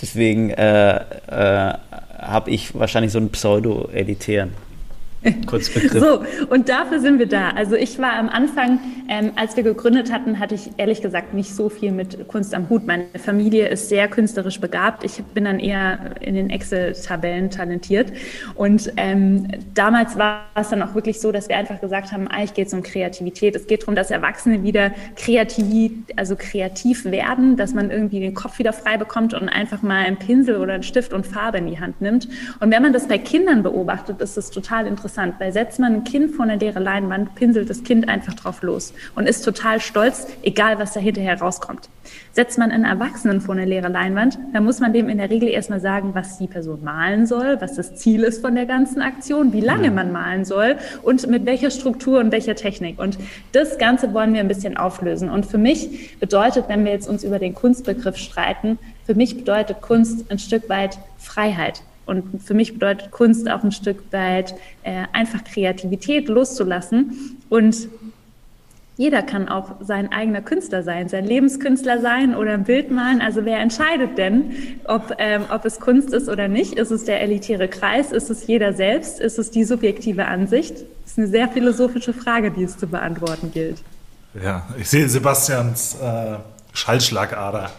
Deswegen 0.01 0.50
äh, 0.51 0.95
äh, 0.98 1.74
habe 2.17 2.50
ich 2.50 2.77
wahrscheinlich 2.77 3.12
so 3.12 3.19
einen 3.19 3.29
pseudo-elitären 3.29 4.51
Kurzbegriff. 5.48 6.02
So, 6.02 6.24
und 6.50 6.70
dafür 6.70 7.00
sind 7.00 7.20
wir 7.20 7.28
da. 7.28 7.50
Also 7.50 7.76
ich 7.76 8.00
war 8.00 8.14
am 8.14 8.30
Anfang, 8.30 8.80
ähm, 9.10 9.32
als 9.36 9.58
wir 9.58 9.64
gegründet 9.64 10.14
hatten, 10.14 10.40
hatte 10.40 10.56
ich 10.56 10.72
ehrlich 10.78 11.02
gesagt 11.02 11.34
nicht 11.34 11.54
so 11.54 11.68
viel 11.68 11.92
mit 11.92 12.28
Kunst 12.30 12.54
am 12.54 12.70
Hut. 12.70 12.88
Meine 12.88 13.06
Familie 13.18 13.68
ist 13.68 13.90
sehr 13.90 14.08
künstlerisch 14.08 14.62
begabt. 14.62 15.04
Ich 15.04 15.22
bin 15.34 15.44
dann 15.44 15.60
eher 15.60 16.16
in 16.22 16.36
den 16.36 16.50
Excel-Tabellen 16.50 17.50
talentiert. 17.50 18.14
Und 18.56 18.94
ähm, 18.96 19.48
damals 19.74 20.18
war 20.18 20.46
es 20.56 20.70
dann 20.70 20.82
auch 20.82 20.96
wirklich 20.96 21.20
so, 21.20 21.34
dass 21.34 21.50
wir 21.50 21.58
einfach 21.58 21.82
gesagt 21.82 22.14
haben, 22.14 22.30
eigentlich 22.30 22.54
geht 22.54 22.68
es 22.68 22.74
um 22.74 22.82
Kreativität. 22.82 23.56
Es 23.58 23.68
geht 23.68 23.82
darum, 23.82 23.96
dass 23.96 24.12
Erwachsene 24.12 24.64
wieder 24.64 24.92
kreativ, 25.18 25.92
also 26.16 26.38
kreativ 26.38 27.04
werden, 27.04 27.58
dass 27.58 27.74
man 27.74 27.92
irgendwie 27.92 28.22
den 28.22 28.34
Kopf 28.34 28.58
wieder 28.58 28.72
frei 28.72 28.98
bekommt 28.98 29.34
und 29.34 29.50
einfach 29.50 29.82
mal 29.82 30.06
einen 30.06 30.18
Pinsel 30.18 30.56
oder 30.58 30.74
einen 30.74 30.84
Stift 30.84 31.12
und 31.12 31.28
Farbe 31.28 31.58
in 31.58 31.68
die 31.68 31.80
Hand 31.80 32.00
nimmt. 32.00 32.30
Und 32.62 32.72
wenn 32.72 32.82
man 32.82 32.94
das 32.94 33.08
bei 33.10 33.18
Kindern 33.18 33.64
beobachtet, 33.64 34.22
ist 34.22 34.38
es 34.38 34.50
total 34.50 34.88
interessant 34.88 35.09
interessant, 35.10 35.36
weil 35.39 35.51
setzt 35.51 35.80
man 35.80 35.96
ein 35.96 36.04
Kind 36.04 36.36
vor 36.36 36.46
eine 36.46 36.58
leere 36.58 36.80
Leinwand, 36.80 37.34
pinselt 37.34 37.70
das 37.70 37.84
Kind 37.84 38.08
einfach 38.08 38.36
drauf 38.36 38.62
los 38.62 38.94
und 39.16 39.28
ist 39.28 39.42
total 39.42 39.80
stolz, 39.80 40.28
egal 40.44 40.78
was 40.78 40.94
da 40.94 41.00
hinterher 41.00 41.39
rauskommt. 41.39 41.89
Setzt 42.32 42.60
man 42.60 42.72
einen 42.72 42.86
Erwachsenen 42.86 43.42
vor 43.42 43.56
eine 43.56 43.66
leere 43.66 43.88
Leinwand, 43.88 44.38
dann 44.54 44.63
muss 44.66 44.80
man 44.80 44.94
dem 44.94 45.10
in 45.10 45.18
der 45.18 45.30
Regel 45.32 45.50
erstmal 45.50 45.80
sagen, 45.80 46.12
was 46.13 46.38
die 46.38 46.48
Person 46.48 46.84
malen 46.84 47.25
soll, 47.25 47.58
was 47.60 47.75
das 47.75 47.96
Ziel 47.96 48.24
ist 48.24 48.42
von 48.42 48.54
der 48.54 48.68
ganzen 48.68 49.01
Aktion, 49.01 49.51
wie 49.51 49.62
lange 49.62 49.89
man 49.89 50.12
malen 50.12 50.46
soll 50.46 50.75
und 51.01 51.28
mit 51.28 51.46
welcher 51.46 51.72
Struktur 51.72 52.20
und 52.20 52.32
welcher 52.32 52.56
Technik. 52.56 53.00
Und 53.00 53.18
das 53.51 53.80
Ganze 53.80 54.13
wollen 54.13 54.34
wir 54.34 54.42
ein 54.42 54.48
bisschen 54.48 54.78
auflösen. 54.78 55.30
Und 55.30 55.46
für 55.48 55.58
mich 55.58 56.20
bedeutet, 56.20 56.66
wenn 56.68 56.86
wir 56.86 56.92
jetzt 56.92 57.10
uns 57.10 57.24
über 57.24 57.39
den 57.39 57.56
Kunstbegriff 57.56 58.18
streiten, 58.18 58.78
für 59.06 59.16
mich 59.16 59.38
bedeutet 59.38 59.82
Kunst 59.82 60.30
ein 60.32 60.38
Stück 60.38 60.70
weit 60.70 61.00
Freiheit. 61.18 61.82
Und 62.10 62.42
für 62.44 62.54
mich 62.54 62.74
bedeutet 62.74 63.12
Kunst 63.12 63.50
auch 63.50 63.63
ein 63.63 63.72
Stück 63.72 64.04
weit 64.12 64.56
äh, 64.84 65.04
einfach 65.13 65.44
Kreativität 65.44 66.28
loszulassen. 66.28 67.38
Und 67.50 67.88
jeder 69.00 69.22
kann 69.22 69.48
auch 69.48 69.75
sein 69.80 70.12
eigener 70.12 70.42
Künstler 70.42 70.84
sein, 70.84 71.08
sein 71.08 71.24
Lebenskünstler 71.25 72.01
sein 72.01 72.36
oder 72.36 72.51
ein 72.54 72.66
Bild 72.66 72.92
malen. 72.92 73.22
Also 73.22 73.46
wer 73.46 73.60
entscheidet 73.60 74.18
denn, 74.18 74.51
ob, 74.84 75.16
ähm, 75.20 75.44
ob 75.50 75.63
es 75.63 75.80
Kunst 75.80 76.13
ist 76.13 76.28
oder 76.28 76.50
nicht? 76.50 76.74
Ist 76.74 76.92
es 76.92 77.06
der 77.06 77.22
elitäre 77.22 77.70
Kreis? 77.70 78.12
Ist 78.12 78.30
es 78.30 78.46
jeder 78.46 78.74
selbst? 78.74 79.22
Ist 79.22 79.39
es 79.39 79.51
die 79.51 79.63
subjektive 79.63 80.25
Ansicht? 80.25 80.74
Das 81.04 81.13
ist 81.13 81.18
eine 81.18 81.28
sehr 81.28 81.48
philosophische 81.48 82.12
Frage, 82.12 82.51
die 82.51 82.63
es 82.63 82.78
zu 82.78 82.88
beantworten 82.88 83.51
gilt. 83.54 83.82
Ja, 84.44 84.68
ich 84.78 84.89
sehe 84.89 85.08
Sebastians 85.08 85.96
äh, 86.04 86.36
Schallschlagader. 86.74 87.72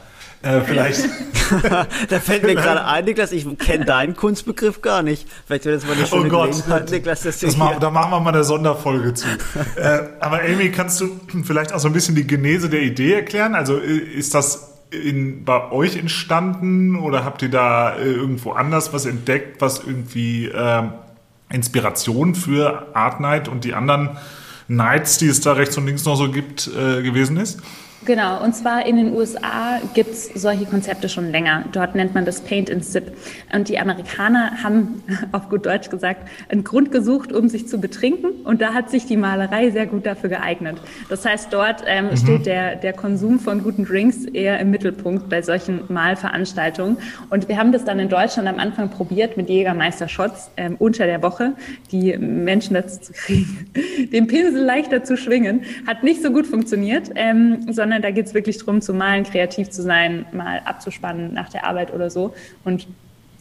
Äh, 0.43 0.63
vielleicht. 0.63 1.05
da 2.09 2.21
fällt 2.21 2.45
mir 2.45 2.55
gerade 2.55 2.85
ein, 2.85 3.05
Niklas, 3.05 3.33
ich 3.33 3.47
kenne 3.59 3.85
deinen 3.85 4.17
Kunstbegriff 4.17 4.81
gar 4.81 5.03
nicht. 5.03 5.29
Vielleicht 5.47 5.67
wäre 5.67 5.77
das 5.77 5.87
mal 5.87 5.93
eine 5.93 6.07
schöne 6.07 6.27
oh 6.27 6.29
Gott, 6.29 6.51
Gelegenheit, 6.51 6.91
Niklas, 6.91 7.23
das, 7.23 7.41
das 7.41 7.57
machen, 7.57 7.77
Da 7.81 7.91
machen 7.91 8.11
wir 8.11 8.21
mal 8.21 8.33
eine 8.33 8.45
Sonderfolge 8.45 9.13
zu. 9.13 9.27
äh, 9.77 10.01
aber 10.21 10.41
Amy, 10.43 10.71
kannst 10.71 11.01
du 11.01 11.21
vielleicht 11.45 11.73
auch 11.75 11.79
so 11.79 11.89
ein 11.89 11.93
bisschen 11.93 12.15
die 12.15 12.27
Genese 12.27 12.71
der 12.71 12.83
Idee 12.83 13.13
erklären? 13.13 13.55
Also 13.55 13.77
ist 13.77 14.35
das 14.35 14.71
in, 14.91 15.45
bei 15.45 15.71
euch 15.71 15.97
entstanden 15.97 16.97
oder 16.97 17.25
habt 17.25 17.43
ihr 17.43 17.51
da 17.51 17.97
äh, 17.97 18.11
irgendwo 18.11 18.53
anders 18.53 18.93
was 18.93 19.05
entdeckt, 19.07 19.61
was 19.61 19.81
irgendwie 19.85 20.47
äh, 20.47 20.83
Inspiration 21.53 22.35
für 22.35 22.95
Art 22.95 23.21
Night 23.21 23.49
und 23.49 23.65
die 23.65 23.75
anderen 23.75 24.17
Nights, 24.69 25.19
die 25.19 25.27
es 25.27 25.41
da 25.41 25.53
rechts 25.53 25.77
und 25.77 25.87
links 25.87 26.05
noch 26.05 26.17
so 26.17 26.31
gibt, 26.31 26.69
äh, 26.69 27.03
gewesen 27.03 27.37
ist? 27.37 27.61
Genau, 28.07 28.43
und 28.43 28.55
zwar 28.55 28.87
in 28.87 28.97
den 28.97 29.13
USA 29.13 29.79
gibt 29.93 30.13
es 30.13 30.31
solche 30.35 30.65
Konzepte 30.65 31.11
schon 31.11 31.31
länger. 31.31 31.65
Dort 31.73 31.95
nennt 31.95 32.15
man 32.15 32.25
das 32.25 32.41
Paint 32.41 32.71
and 32.71 32.83
Sip. 32.83 33.13
Und 33.53 33.69
die 33.69 33.79
Amerikaner 33.79 34.63
haben, 34.63 35.03
auf 35.33 35.51
gut 35.51 35.67
Deutsch 35.67 35.91
gesagt, 35.91 36.27
einen 36.49 36.65
Grund 36.65 36.93
gesucht, 36.93 37.31
um 37.31 37.51
sich 37.51 37.69
zu 37.69 37.79
betrinken. 37.79 38.31
Und 38.45 38.63
da 38.63 38.73
hat 38.73 38.91
sich 38.91 39.05
die 39.05 39.19
Malerei 39.19 39.71
sehr 39.71 39.87
gut 39.87 40.07
dafür 40.07 40.31
geeignet. 40.31 40.81
Das 41.11 41.27
heißt, 41.27 41.53
dort 41.53 41.85
ähm, 41.87 42.07
mhm. 42.07 42.17
steht 42.17 42.47
der, 42.47 42.77
der 42.77 42.95
Konsum 42.95 43.39
von 43.39 43.63
guten 43.63 43.85
Drinks 43.85 44.25
eher 44.25 44.59
im 44.61 44.71
Mittelpunkt 44.71 45.29
bei 45.29 45.43
solchen 45.43 45.83
Malveranstaltungen. 45.89 46.97
Und 47.29 47.49
wir 47.49 47.59
haben 47.59 47.71
das 47.71 47.85
dann 47.85 47.99
in 47.99 48.09
Deutschland 48.09 48.49
am 48.49 48.59
Anfang 48.59 48.89
probiert 48.89 49.37
mit 49.37 49.51
Jägermeister-Shots 49.51 50.53
ähm, 50.57 50.77
unter 50.79 51.05
der 51.05 51.23
Woche, 51.23 51.53
die 51.93 52.17
Menschen 52.17 52.75
dazu 52.75 52.99
zu 52.99 53.13
kriegen, 53.13 53.71
den 54.11 54.27
Pinsel 54.27 54.63
leichter 54.63 55.05
zu 55.05 55.19
schwingen. 55.19 55.65
Hat 55.87 56.03
nicht 56.03 56.23
so 56.23 56.31
gut 56.31 56.47
funktioniert, 56.47 57.11
ähm, 57.15 57.67
sondern 57.71 57.90
sondern 57.91 58.03
da 58.03 58.13
geht 58.13 58.27
es 58.27 58.35
wirklich 58.35 58.59
darum, 58.59 58.81
zu 58.81 58.95
malen, 58.95 59.25
kreativ 59.25 59.71
zu 59.71 59.83
sein, 59.83 60.25
mal 60.31 60.63
abzuspannen 60.65 61.35
nach 61.35 61.49
der 61.49 61.65
Arbeit 61.65 61.93
oder 61.93 62.09
so. 62.09 62.33
Und 62.65 62.87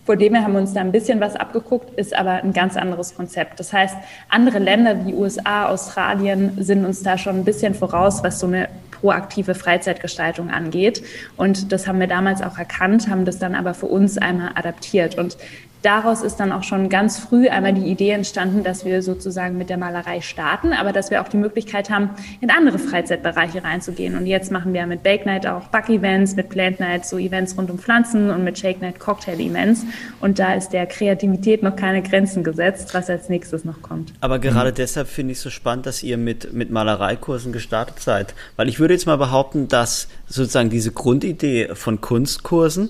vor 0.06 0.15
dem 0.15 0.34
her 0.34 0.44
haben 0.44 0.53
wir 0.53 0.60
uns 0.60 0.74
da 0.74 0.82
ein 0.82 0.91
bisschen 0.91 1.20
was 1.20 1.36
abgeguckt, 1.36 1.96
ist 2.00 2.15
aber 2.15 2.44
ein 2.44 2.51
ganz 2.51 2.75
anderes 2.75 3.13
Konzept. 3.13 3.60
Das 3.60 3.72
heißt, 3.72 3.96
andere 4.27 4.58
Länder 4.58 5.06
wie 5.06 5.13
USA, 5.13 5.68
Australien 5.68 6.58
sind 6.60 6.84
uns 6.84 7.03
da 7.03 7.20
schon 7.20 7.36
ein 7.36 7.46
bisschen 7.46 7.75
voraus, 7.75 8.24
was 8.24 8.39
so 8.39 8.48
eine 8.48 8.70
proaktive 8.89 9.53
Freizeitgestaltung 9.53 10.50
angeht. 10.50 11.03
Und 11.38 11.72
das 11.72 11.88
haben 11.88 12.00
wir 12.00 12.08
damals 12.08 12.41
auch 12.41 12.58
erkannt, 12.58 13.08
haben 13.08 13.24
das 13.25 13.38
dann 13.38 13.53
aber 13.53 13.75
für 13.75 13.86
uns 13.86 14.18
einmal 14.18 14.53
adaptiert. 14.56 15.15
Und 15.15 15.38
daraus 15.81 16.21
ist 16.21 16.38
dann 16.38 16.51
auch 16.51 16.63
schon 16.63 16.89
ganz 16.89 17.19
früh 17.19 17.48
einmal 17.48 17.74
die 17.74 17.89
Idee 17.89 18.12
entstanden, 18.12 18.63
dass 18.63 18.86
wir 18.86 19.01
sozusagen 19.01 19.57
mit 19.57 19.69
der 19.69 19.77
Malerei 19.77 20.21
starten, 20.21 20.74
aber 20.74 20.93
dass 20.93 21.12
wir 21.12 21.21
auch 21.21 21.27
die 21.27 21.38
Möglichkeit 21.38 21.89
haben, 21.89 22.09
in 22.41 22.51
andere 22.51 22.79
Freizeitbereiche 22.79 23.63
reinzugehen. 23.63 24.17
Und 24.17 24.25
jetzt 24.25 24.51
machen 24.51 24.74
wir 24.74 24.86
mit 24.86 25.03
Bake 25.03 25.25
Night 25.25 25.48
auch 25.48 25.67
Bug-Events, 25.67 26.36
mit 26.36 26.50
Plant 26.50 26.79
Night 26.79 27.05
so 27.05 27.17
Events 27.17 27.57
rund 27.57 27.69
um 27.69 27.79
Pflanzen 27.79 28.29
und 28.29 28.43
mit 28.43 28.57
Shake 28.57 28.81
Night 28.81 29.00
Cocktail-Events. 29.00 29.86
Und 30.19 30.39
da 30.39 30.53
ist 30.53 30.69
der 30.69 30.86
Kreativität 30.86 31.63
noch 31.63 31.75
keine 31.75 32.01
Grenzen 32.01 32.43
gesetzt, 32.43 32.93
was 32.93 33.09
als 33.09 33.29
nächstes 33.29 33.65
noch 33.65 33.81
kommt. 33.81 34.13
Aber 34.21 34.39
gerade 34.39 34.71
mhm. 34.71 34.75
deshalb 34.75 35.07
finde 35.07 35.31
ich 35.31 35.38
es 35.38 35.43
so 35.43 35.50
spannend, 35.50 35.86
dass 35.86 36.03
ihr 36.03 36.17
mit, 36.17 36.53
mit 36.53 36.71
Malereikursen 36.71 37.51
gestartet 37.51 38.00
seid. 38.00 38.33
Weil 38.55 38.67
ich 38.69 38.79
würde 38.79 38.93
jetzt 38.93 39.05
mal 39.05 39.17
behaupten, 39.17 39.67
dass 39.67 40.07
sozusagen 40.27 40.69
diese 40.69 40.91
Grundidee 40.91 41.69
von 41.74 42.01
Kunstkursen 42.01 42.89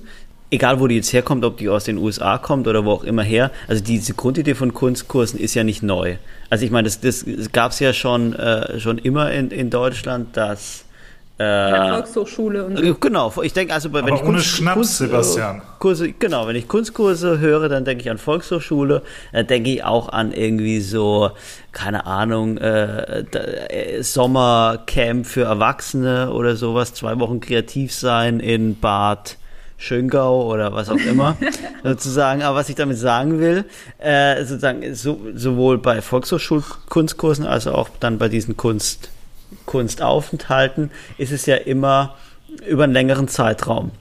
egal 0.52 0.80
wo 0.80 0.88
die 0.88 0.96
jetzt 0.96 1.14
herkommt, 1.14 1.46
ob 1.46 1.58
die 1.58 1.70
aus 1.70 1.84
den 1.84 1.98
USA 1.98 2.38
kommt 2.38 2.68
oder 2.68 2.86
wo 2.86 2.92
auch 2.92 3.04
immer 3.04 3.24
her, 3.24 3.52
also 3.68 3.84
diese 3.84 4.14
Grundidee 4.14 4.56
von 4.56 4.74
Kunstkursen 4.74 5.40
ist 5.40 5.54
ja 5.54 5.64
nicht 5.64 5.84
neu. 5.84 6.16
Also 6.50 6.66
ich 6.66 6.72
meine, 6.72 6.88
das, 6.88 7.02
das 7.02 7.26
gab 7.52 7.72
es 7.72 7.80
ja 7.80 7.94
schon, 7.94 8.34
äh, 8.34 8.80
schon 8.80 8.98
immer 8.98 9.32
in, 9.32 9.52
in 9.52 9.70
Deutschland, 9.70 10.36
dass 10.36 10.86
äh, 11.40 11.44
ja, 11.44 11.94
Volkshochschule 11.94 12.66
und 12.66 12.78
so. 12.78 12.96
Genau, 12.96 13.34
ich 13.42 13.54
denke 13.54 13.74
also, 13.74 13.94
wenn 13.94 14.04
Aber 14.04 14.16
ich 14.16 14.22
ohne 14.22 14.32
Kunst, 14.34 14.48
Schnaps, 14.48 14.76
Kunst, 14.76 14.98
Sebastian. 14.98 15.62
Kurse, 15.80 16.12
genau, 16.12 16.48
wenn 16.48 16.56
ich 16.58 16.68
Kunstkurse 16.68 17.40
höre, 17.40 17.70
dann 17.70 17.86
denke 17.86 18.04
ich 18.04 18.10
an 18.10 18.18
Volkshochschule, 18.18 19.04
dann 19.32 19.48
denke 19.48 19.70
ich 19.70 19.84
auch 19.86 20.10
an 20.10 20.34
irgendwie 20.34 20.82
so, 20.82 21.32
keine 21.72 22.06
Ahnung, 22.06 22.58
äh, 22.58 23.22
äh, 23.22 24.04
Sommercamp 24.04 25.26
für 25.26 25.44
Erwachsene 25.44 26.34
oder 26.34 26.58
sowas, 26.58 26.94
zwei 26.94 27.18
Wochen 27.20 27.40
kreativ 27.40 27.94
sein 27.94 28.42
in 28.42 28.78
Bad 28.78 29.38
Schöngau 29.80 30.46
oder 30.46 30.74
was 30.74 30.90
auch 30.90 30.98
immer, 30.98 31.38
sozusagen. 31.84 32.44
Aber 32.44 32.58
was 32.58 32.70
ich 32.70 32.76
damit 32.76 32.98
sagen 32.98 33.40
will, 33.40 33.64
äh, 33.98 34.44
sozusagen 34.44 34.94
so, 34.94 35.20
sowohl 35.34 35.78
bei 35.78 36.02
Volkshochschulkunstkursen 36.02 37.46
als 37.46 37.66
auch 37.66 37.90
dann 38.00 38.18
bei 38.18 38.28
diesen 38.28 38.58
Kunst, 38.58 39.10
Kunstaufenthalten 39.66 40.92
ist 41.18 41.32
es 41.32 41.46
ja 41.46 41.56
immer 41.56 42.16
über 42.68 42.84
einen 42.84 42.94
längeren 42.94 43.28
Zeitraum. 43.28 43.92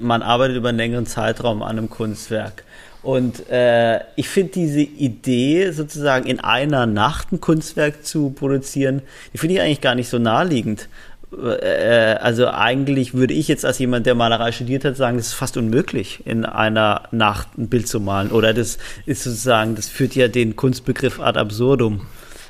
Man 0.00 0.22
arbeitet 0.22 0.56
über 0.56 0.70
einen 0.70 0.78
längeren 0.78 1.06
Zeitraum 1.06 1.62
an 1.62 1.78
einem 1.78 1.90
Kunstwerk. 1.90 2.64
Und 3.02 3.48
äh, 3.48 4.00
ich 4.16 4.28
finde 4.28 4.52
diese 4.52 4.80
Idee, 4.80 5.70
sozusagen 5.70 6.26
in 6.26 6.40
einer 6.40 6.86
Nacht 6.86 7.32
ein 7.32 7.40
Kunstwerk 7.40 8.04
zu 8.04 8.30
produzieren, 8.30 9.02
die 9.32 9.38
finde 9.38 9.54
ich 9.54 9.60
eigentlich 9.60 9.80
gar 9.80 9.94
nicht 9.94 10.08
so 10.08 10.18
naheliegend. 10.18 10.88
Äh, 11.36 12.16
also 12.20 12.48
eigentlich 12.48 13.14
würde 13.14 13.34
ich 13.34 13.48
jetzt 13.48 13.64
als 13.64 13.78
jemand, 13.78 14.06
der 14.06 14.14
Malerei 14.14 14.52
studiert 14.52 14.84
hat, 14.84 14.96
sagen, 14.96 15.16
das 15.16 15.28
ist 15.28 15.34
fast 15.34 15.56
unmöglich, 15.56 16.26
in 16.26 16.44
einer 16.44 17.02
Nacht 17.10 17.58
ein 17.58 17.68
Bild 17.68 17.88
zu 17.88 18.00
malen. 18.00 18.30
Oder 18.30 18.54
das 18.54 18.78
ist 19.06 19.24
sozusagen, 19.24 19.74
das 19.74 19.88
führt 19.88 20.14
ja 20.14 20.28
den 20.28 20.56
Kunstbegriff 20.56 21.20
ad 21.20 21.38
absurdum. 21.38 22.06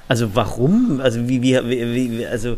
Also 0.07 0.35
warum? 0.35 1.01
Also 1.03 1.29
wie, 1.29 1.43
wie, 1.43 1.59
wie, 1.69 2.19
wie 2.19 2.27
also 2.27 2.57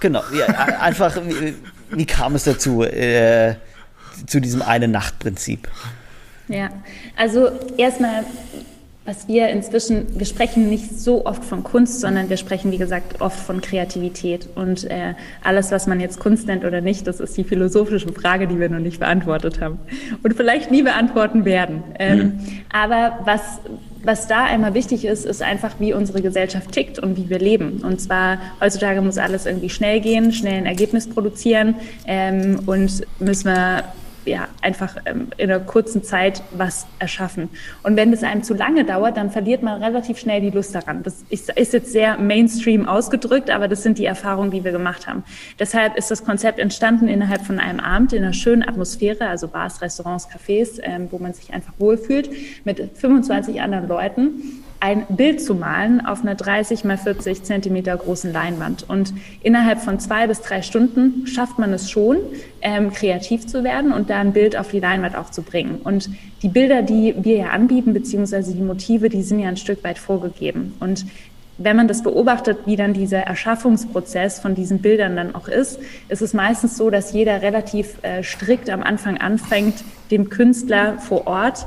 genau, 0.00 0.22
ja, 0.36 0.46
einfach, 0.80 1.16
wie, 1.26 1.54
wie, 1.90 2.06
kam 2.06 2.34
es 2.34 2.44
dazu, 2.44 2.82
äh, 2.84 3.56
zu 4.26 4.40
diesem 4.40 4.62
eine 4.62 4.86
Nacht-Prinzip? 4.86 5.68
Ja, 6.48 6.68
also 7.16 7.50
erstmal 7.76 8.24
was 9.06 9.28
wir 9.28 9.48
inzwischen, 9.48 10.18
wir 10.18 10.24
sprechen 10.24 10.70
nicht 10.70 10.98
so 10.98 11.26
oft 11.26 11.44
von 11.44 11.62
Kunst, 11.62 12.00
sondern 12.00 12.30
wir 12.30 12.38
sprechen, 12.38 12.72
wie 12.72 12.78
gesagt, 12.78 13.20
oft 13.20 13.38
von 13.38 13.60
Kreativität. 13.60 14.48
Und 14.54 14.84
äh, 14.84 15.14
alles, 15.42 15.70
was 15.70 15.86
man 15.86 16.00
jetzt 16.00 16.18
Kunst 16.18 16.46
nennt 16.46 16.64
oder 16.64 16.80
nicht, 16.80 17.06
das 17.06 17.20
ist 17.20 17.36
die 17.36 17.44
philosophische 17.44 18.10
Frage, 18.12 18.46
die 18.46 18.58
wir 18.58 18.70
noch 18.70 18.78
nicht 18.78 19.00
beantwortet 19.00 19.60
haben 19.60 19.78
und 20.22 20.34
vielleicht 20.34 20.70
nie 20.70 20.82
beantworten 20.82 21.44
werden. 21.44 21.82
Ähm, 21.98 22.18
mhm. 22.18 22.40
Aber 22.72 23.18
was, 23.26 23.42
was 24.04 24.26
da 24.26 24.44
einmal 24.44 24.72
wichtig 24.72 25.04
ist, 25.04 25.26
ist 25.26 25.42
einfach, 25.42 25.74
wie 25.80 25.92
unsere 25.92 26.22
Gesellschaft 26.22 26.72
tickt 26.72 26.98
und 26.98 27.18
wie 27.18 27.28
wir 27.28 27.38
leben. 27.38 27.82
Und 27.84 28.00
zwar 28.00 28.38
heutzutage 28.58 29.02
muss 29.02 29.18
alles 29.18 29.44
irgendwie 29.44 29.68
schnell 29.68 30.00
gehen, 30.00 30.32
schnell 30.32 30.54
ein 30.54 30.66
Ergebnis 30.66 31.10
produzieren 31.10 31.74
ähm, 32.06 32.60
und 32.64 33.02
müssen 33.20 33.48
wir 33.48 33.84
ja, 34.24 34.48
einfach 34.62 34.96
ähm, 35.06 35.28
in 35.36 35.50
einer 35.50 35.60
kurzen 35.60 36.02
Zeit 36.02 36.42
was 36.52 36.86
erschaffen. 36.98 37.48
Und 37.82 37.96
wenn 37.96 38.10
das 38.10 38.22
einem 38.22 38.42
zu 38.42 38.54
lange 38.54 38.84
dauert, 38.84 39.16
dann 39.16 39.30
verliert 39.30 39.62
man 39.62 39.82
relativ 39.82 40.18
schnell 40.18 40.40
die 40.40 40.50
Lust 40.50 40.74
daran. 40.74 41.02
Das 41.02 41.24
ist, 41.28 41.50
ist 41.50 41.72
jetzt 41.72 41.92
sehr 41.92 42.18
Mainstream 42.18 42.88
ausgedrückt, 42.88 43.50
aber 43.50 43.68
das 43.68 43.82
sind 43.82 43.98
die 43.98 44.06
Erfahrungen, 44.06 44.50
die 44.50 44.64
wir 44.64 44.72
gemacht 44.72 45.06
haben. 45.06 45.24
Deshalb 45.58 45.96
ist 45.96 46.10
das 46.10 46.24
Konzept 46.24 46.58
entstanden 46.58 47.08
innerhalb 47.08 47.42
von 47.42 47.58
einem 47.58 47.80
Abend 47.80 48.12
in 48.12 48.24
einer 48.24 48.32
schönen 48.32 48.62
Atmosphäre, 48.66 49.26
also 49.26 49.48
Bars, 49.48 49.82
Restaurants, 49.82 50.28
Cafés, 50.28 50.80
ähm, 50.82 51.08
wo 51.10 51.18
man 51.18 51.34
sich 51.34 51.52
einfach 51.52 51.74
wohlfühlt, 51.78 52.30
mit 52.64 52.80
25 52.96 53.60
anderen 53.60 53.88
Leuten 53.88 54.63
ein 54.84 55.06
Bild 55.08 55.40
zu 55.40 55.54
malen 55.54 56.04
auf 56.04 56.20
einer 56.20 56.34
30 56.34 56.84
mal 56.84 56.98
40 56.98 57.42
Zentimeter 57.42 57.96
großen 57.96 58.30
Leinwand. 58.30 58.84
Und 58.86 59.14
innerhalb 59.42 59.80
von 59.80 59.98
zwei 59.98 60.26
bis 60.26 60.42
drei 60.42 60.60
Stunden 60.60 61.26
schafft 61.26 61.58
man 61.58 61.72
es 61.72 61.90
schon, 61.90 62.18
ähm, 62.60 62.92
kreativ 62.92 63.46
zu 63.46 63.64
werden 63.64 63.94
und 63.94 64.10
da 64.10 64.20
ein 64.20 64.34
Bild 64.34 64.58
auf 64.58 64.68
die 64.68 64.80
Leinwand 64.80 65.16
auch 65.16 65.30
zu 65.30 65.40
bringen. 65.40 65.80
Und 65.82 66.10
die 66.42 66.48
Bilder, 66.48 66.82
die 66.82 67.14
wir 67.16 67.36
ja 67.38 67.46
anbieten, 67.46 67.94
beziehungsweise 67.94 68.52
die 68.52 68.60
Motive, 68.60 69.08
die 69.08 69.22
sind 69.22 69.38
ja 69.38 69.48
ein 69.48 69.56
Stück 69.56 69.82
weit 69.84 69.98
vorgegeben. 69.98 70.74
Und 70.80 71.06
wenn 71.56 71.76
man 71.76 71.88
das 71.88 72.02
beobachtet, 72.02 72.58
wie 72.66 72.76
dann 72.76 72.92
dieser 72.92 73.20
Erschaffungsprozess 73.20 74.38
von 74.38 74.54
diesen 74.54 74.80
Bildern 74.80 75.16
dann 75.16 75.34
auch 75.34 75.48
ist, 75.48 75.78
ist 76.10 76.20
es 76.20 76.34
meistens 76.34 76.76
so, 76.76 76.90
dass 76.90 77.14
jeder 77.14 77.40
relativ 77.40 77.96
äh, 78.02 78.22
strikt 78.22 78.68
am 78.68 78.82
Anfang 78.82 79.16
anfängt, 79.16 79.76
dem 80.10 80.28
Künstler 80.28 80.98
vor 80.98 81.26
Ort 81.26 81.66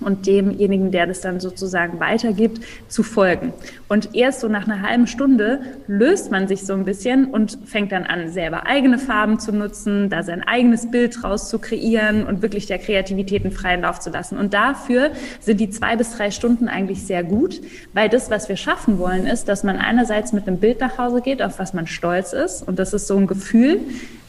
und 0.00 0.26
demjenigen, 0.26 0.90
der 0.90 1.06
das 1.06 1.20
dann 1.20 1.40
sozusagen 1.40 2.00
weitergibt, 2.00 2.60
zu 2.88 3.02
folgen. 3.02 3.52
Und 3.88 4.14
erst 4.14 4.40
so 4.40 4.48
nach 4.48 4.66
einer 4.66 4.82
halben 4.82 5.06
Stunde 5.06 5.60
löst 5.86 6.30
man 6.30 6.48
sich 6.48 6.64
so 6.66 6.74
ein 6.74 6.84
bisschen 6.84 7.26
und 7.26 7.58
fängt 7.64 7.92
dann 7.92 8.04
an, 8.04 8.30
selber 8.30 8.66
eigene 8.66 8.98
Farben 8.98 9.38
zu 9.38 9.52
nutzen, 9.52 10.10
da 10.10 10.22
sein 10.22 10.42
eigenes 10.42 10.90
Bild 10.90 11.22
draus 11.22 11.48
zu 11.48 11.58
kreieren 11.58 12.26
und 12.26 12.42
wirklich 12.42 12.66
der 12.66 12.78
Kreativität 12.78 13.44
einen 13.44 13.52
freien 13.52 13.82
Lauf 13.82 14.00
zu 14.00 14.10
lassen. 14.10 14.38
Und 14.38 14.54
dafür 14.54 15.10
sind 15.40 15.60
die 15.60 15.70
zwei 15.70 15.96
bis 15.96 16.16
drei 16.16 16.30
Stunden 16.30 16.68
eigentlich 16.68 17.06
sehr 17.06 17.24
gut, 17.24 17.60
weil 17.92 18.08
das, 18.08 18.30
was 18.30 18.48
wir 18.48 18.56
schaffen 18.56 18.98
wollen, 18.98 19.26
ist, 19.26 19.48
dass 19.48 19.64
man 19.64 19.78
einerseits 19.78 20.32
mit 20.32 20.46
einem 20.46 20.58
Bild 20.58 20.80
nach 20.80 20.98
Hause 20.98 21.20
geht, 21.20 21.42
auf 21.42 21.58
was 21.58 21.74
man 21.74 21.86
stolz 21.86 22.32
ist. 22.32 22.66
Und 22.66 22.78
das 22.78 22.92
ist 22.92 23.06
so 23.06 23.16
ein 23.16 23.26
Gefühl, 23.26 23.80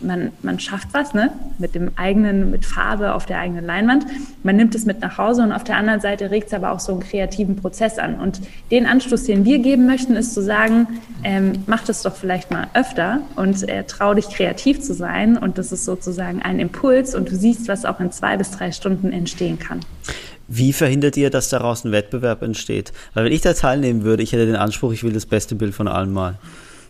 man, 0.01 0.31
man 0.41 0.60
schafft 0.60 0.89
was, 0.93 1.13
ne? 1.13 1.31
Mit 1.57 1.75
dem 1.75 1.91
eigenen, 1.95 2.51
mit 2.51 2.65
Farbe 2.65 3.13
auf 3.13 3.25
der 3.25 3.39
eigenen 3.39 3.65
Leinwand. 3.65 4.05
Man 4.43 4.55
nimmt 4.55 4.75
es 4.75 4.86
mit 4.86 5.01
nach 5.01 5.17
Hause 5.17 5.43
und 5.43 5.51
auf 5.51 5.63
der 5.67 5.77
anderen 5.77 6.01
Seite 6.01 6.31
regt 6.31 6.48
es 6.48 6.53
aber 6.53 6.72
auch 6.72 6.79
so 6.79 6.91
einen 6.91 7.01
kreativen 7.01 7.55
Prozess 7.55 7.98
an. 7.98 8.19
Und 8.19 8.41
den 8.72 8.86
Anstoß, 8.86 9.24
den 9.24 9.45
wir 9.45 9.60
geben 9.60 9.86
möchten, 9.86 10.15
ist 10.15 10.34
zu 10.34 10.41
sagen, 10.41 10.88
ähm, 11.24 11.63
mach 11.67 11.84
das 11.84 12.01
doch 12.01 12.15
vielleicht 12.15 12.51
mal 12.51 12.67
öfter 12.74 13.22
und 13.36 13.67
äh, 13.67 13.84
trau 13.84 14.13
dich 14.13 14.29
kreativ 14.29 14.81
zu 14.81 14.93
sein. 14.93 15.38
Und 15.38 15.57
das 15.57 15.72
ist 15.72 15.86
sozusagen 15.86 16.41
ein 16.41 16.60
Impuls 16.60 17.15
und 17.15 17.29
du 17.29 17.36
siehst, 17.36 17.67
was 17.67 17.86
auch 17.86 18.00
in 18.00 18.12
zwei 18.12 18.38
bis 18.38 18.51
drei 18.51 18.72
Stunden 18.72 19.12
entstehen 19.12 19.60
kann. 19.60 19.81
Wie 20.48 20.74
verhindert 20.74 21.17
ihr, 21.17 21.29
dass 21.29 21.50
daraus 21.50 21.84
ein 21.84 21.91
Wettbewerb 21.91 22.41
entsteht? 22.43 22.93
Weil 23.13 23.25
wenn 23.25 23.31
ich 23.31 23.41
da 23.41 23.53
teilnehmen 23.53 24.03
würde, 24.03 24.22
ich 24.22 24.31
hätte 24.31 24.45
den 24.45 24.55
Anspruch, 24.55 24.93
ich 24.93 25.03
will 25.03 25.13
das 25.13 25.25
beste 25.25 25.55
Bild 25.55 25.74
von 25.74 25.88
allen 25.88 26.13
malen. 26.13 26.38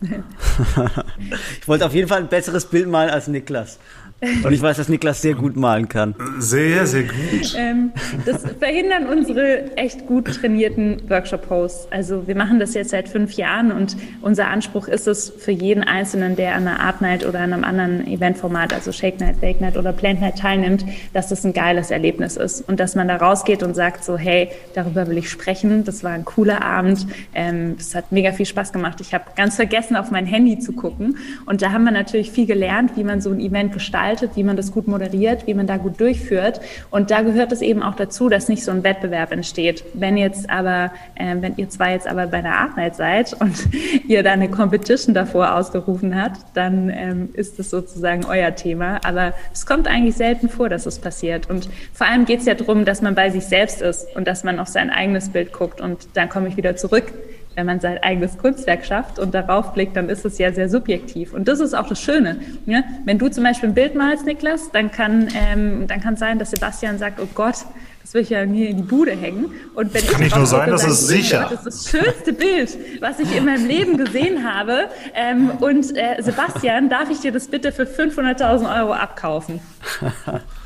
ich 1.60 1.66
wollte 1.66 1.86
auf 1.86 1.94
jeden 1.94 2.08
Fall 2.08 2.18
ein 2.18 2.28
besseres 2.28 2.66
Bild 2.66 2.88
malen 2.88 3.10
als 3.10 3.28
Niklas. 3.28 3.78
Und 4.22 4.50
ich 4.50 4.62
weiß, 4.62 4.78
dass 4.78 4.88
Niklas 4.88 5.20
sehr 5.20 5.34
gut 5.34 5.56
malen 5.56 5.90
kann. 5.90 6.14
Sehr, 6.38 6.86
sehr 6.86 7.02
gut. 7.02 7.54
Ähm, 7.54 7.90
das 8.24 8.44
verhindern 8.58 9.06
unsere 9.06 9.76
echt 9.76 10.06
gut 10.06 10.24
trainierten 10.40 11.02
Workshop-Hosts. 11.10 11.88
Also 11.90 12.26
wir 12.26 12.34
machen 12.34 12.58
das 12.58 12.72
jetzt 12.72 12.90
seit 12.90 13.10
fünf 13.10 13.32
Jahren 13.34 13.72
und 13.72 13.94
unser 14.22 14.48
Anspruch 14.48 14.88
ist 14.88 15.06
es 15.06 15.28
für 15.28 15.50
jeden 15.50 15.84
Einzelnen, 15.84 16.34
der 16.34 16.54
an 16.54 16.66
einer 16.66 16.80
Art 16.80 17.02
Night 17.02 17.26
oder 17.26 17.40
an 17.40 17.52
einem 17.52 17.64
anderen 17.64 18.06
Eventformat, 18.06 18.72
also 18.72 18.90
Shake 18.90 19.20
Night, 19.20 19.42
Bake 19.42 19.60
Night 19.60 19.76
oder 19.76 19.92
Plant 19.92 20.22
Night 20.22 20.38
teilnimmt, 20.38 20.86
dass 21.12 21.28
das 21.28 21.44
ein 21.44 21.52
geiles 21.52 21.90
Erlebnis 21.90 22.38
ist 22.38 22.66
und 22.66 22.80
dass 22.80 22.94
man 22.94 23.08
da 23.08 23.16
rausgeht 23.16 23.62
und 23.62 23.74
sagt 23.74 24.02
so, 24.02 24.16
hey, 24.16 24.48
darüber 24.74 25.06
will 25.08 25.18
ich 25.18 25.28
sprechen. 25.28 25.84
Das 25.84 26.04
war 26.04 26.12
ein 26.12 26.24
cooler 26.24 26.62
Abend. 26.62 27.06
Ähm, 27.34 27.76
das 27.76 27.94
hat 27.94 28.12
mega 28.12 28.32
viel 28.32 28.46
Spaß 28.46 28.72
gemacht. 28.72 28.98
Ich 29.02 29.12
habe 29.12 29.24
ganz 29.36 29.56
vergessen, 29.56 29.94
auf 29.94 30.10
mein 30.10 30.24
Handy 30.24 30.58
zu 30.58 30.72
gucken 30.72 31.18
und 31.44 31.60
da 31.60 31.72
haben 31.72 31.84
wir 31.84 31.92
natürlich 31.92 32.30
viel 32.30 32.46
gelernt, 32.46 32.92
wie 32.96 33.04
man 33.04 33.20
so 33.20 33.28
ein 33.30 33.40
Event 33.40 33.74
gestaltet 33.74 34.05
gestaltet, 34.06 34.36
wie 34.36 34.44
man 34.44 34.56
das 34.56 34.72
gut 34.72 34.86
moderiert, 34.86 35.46
wie 35.46 35.54
man 35.54 35.66
da 35.66 35.76
gut 35.76 35.98
durchführt. 36.00 36.60
Und 36.90 37.10
da 37.10 37.22
gehört 37.22 37.52
es 37.52 37.60
eben 37.60 37.82
auch 37.82 37.96
dazu, 37.96 38.28
dass 38.28 38.48
nicht 38.48 38.62
so 38.62 38.70
ein 38.70 38.84
Wettbewerb 38.84 39.32
entsteht. 39.32 39.84
Wenn 39.94 40.16
jetzt 40.16 40.48
aber, 40.48 40.92
äh, 41.16 41.36
wenn 41.40 41.56
ihr 41.56 41.68
zwei 41.68 41.92
jetzt 41.92 42.06
aber 42.06 42.26
bei 42.26 42.44
Art 42.44 42.76
Night 42.76 42.94
seid 42.94 43.32
und 43.40 43.68
ihr 44.06 44.22
da 44.22 44.32
eine 44.32 44.48
Competition 44.48 45.14
davor 45.14 45.54
ausgerufen 45.54 46.20
habt, 46.20 46.40
dann 46.54 46.90
ähm, 46.90 47.28
ist 47.32 47.58
das 47.58 47.70
sozusagen 47.70 48.24
euer 48.24 48.54
Thema. 48.54 49.00
Aber 49.04 49.32
es 49.52 49.66
kommt 49.66 49.88
eigentlich 49.88 50.16
selten 50.16 50.48
vor, 50.48 50.68
dass 50.68 50.86
es 50.86 50.98
passiert. 50.98 51.50
Und 51.50 51.68
vor 51.92 52.06
allem 52.06 52.24
geht 52.24 52.40
es 52.40 52.46
ja 52.46 52.54
darum, 52.54 52.84
dass 52.84 53.02
man 53.02 53.14
bei 53.14 53.30
sich 53.30 53.44
selbst 53.44 53.82
ist 53.82 54.06
und 54.14 54.28
dass 54.28 54.44
man 54.44 54.60
auf 54.60 54.68
sein 54.68 54.90
eigenes 54.90 55.30
Bild 55.30 55.52
guckt. 55.52 55.80
Und 55.80 56.08
dann 56.14 56.28
komme 56.28 56.48
ich 56.48 56.56
wieder 56.56 56.76
zurück 56.76 57.12
wenn 57.56 57.66
man 57.66 57.80
sein 57.80 57.98
eigenes 58.02 58.38
Kunstwerk 58.38 58.84
schafft 58.84 59.18
und 59.18 59.34
darauf 59.34 59.72
blickt, 59.72 59.96
dann 59.96 60.08
ist 60.08 60.24
es 60.24 60.38
ja 60.38 60.52
sehr 60.52 60.68
subjektiv. 60.68 61.32
Und 61.32 61.48
das 61.48 61.58
ist 61.60 61.74
auch 61.74 61.88
das 61.88 62.00
Schöne. 62.00 62.36
Ja? 62.66 62.84
Wenn 63.04 63.18
du 63.18 63.28
zum 63.28 63.44
Beispiel 63.44 63.70
ein 63.70 63.74
Bild 63.74 63.94
malst, 63.94 64.26
Niklas, 64.26 64.70
dann 64.72 64.90
kann 64.90 65.28
ähm, 65.34 65.86
dann 65.86 66.00
kann 66.00 66.16
sein, 66.16 66.38
dass 66.38 66.50
Sebastian 66.50 66.98
sagt, 66.98 67.18
oh 67.18 67.28
Gott, 67.34 67.56
das 68.02 68.14
will 68.14 68.22
ich 68.22 68.30
ja 68.30 68.44
mir 68.46 68.68
in 68.68 68.76
die 68.76 68.82
Bude 68.82 69.12
hängen. 69.12 69.46
Und 69.74 69.92
wenn 69.94 70.06
kann 70.06 70.22
nicht 70.22 70.36
nur 70.36 70.46
sein, 70.46 70.70
das 70.70 70.86
ist 70.86 71.08
sicher. 71.08 71.48
Das 71.50 71.66
ist 71.66 71.92
das 71.94 72.00
schönste 72.00 72.32
Bild, 72.32 72.76
was 73.00 73.18
ich 73.18 73.34
in 73.34 73.46
meinem 73.46 73.66
Leben 73.66 73.96
gesehen 73.96 74.44
habe. 74.44 74.88
Ähm, 75.14 75.50
und 75.60 75.96
äh, 75.96 76.22
Sebastian, 76.22 76.88
darf 76.88 77.10
ich 77.10 77.20
dir 77.20 77.32
das 77.32 77.48
bitte 77.48 77.72
für 77.72 77.84
500.000 77.84 78.80
Euro 78.80 78.92
abkaufen? 78.92 79.60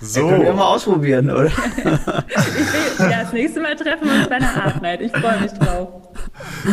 So. 0.00 0.20
Ja, 0.20 0.28
können 0.28 0.42
wir 0.44 0.52
mal 0.52 0.74
ausprobieren, 0.74 1.30
oder? 1.30 1.46
ich 1.76 1.84
will, 1.84 3.10
ja, 3.10 3.22
das 3.22 3.32
nächste 3.32 3.60
Mal 3.60 3.74
treffen 3.76 4.06
wir 4.06 4.18
uns 4.18 4.28
bei 4.28 4.36
einer 4.36 4.64
Art 4.64 4.82
Night. 4.82 5.00
Ich 5.00 5.12
freue 5.12 5.40
mich 5.40 5.52
drauf. 5.52 5.88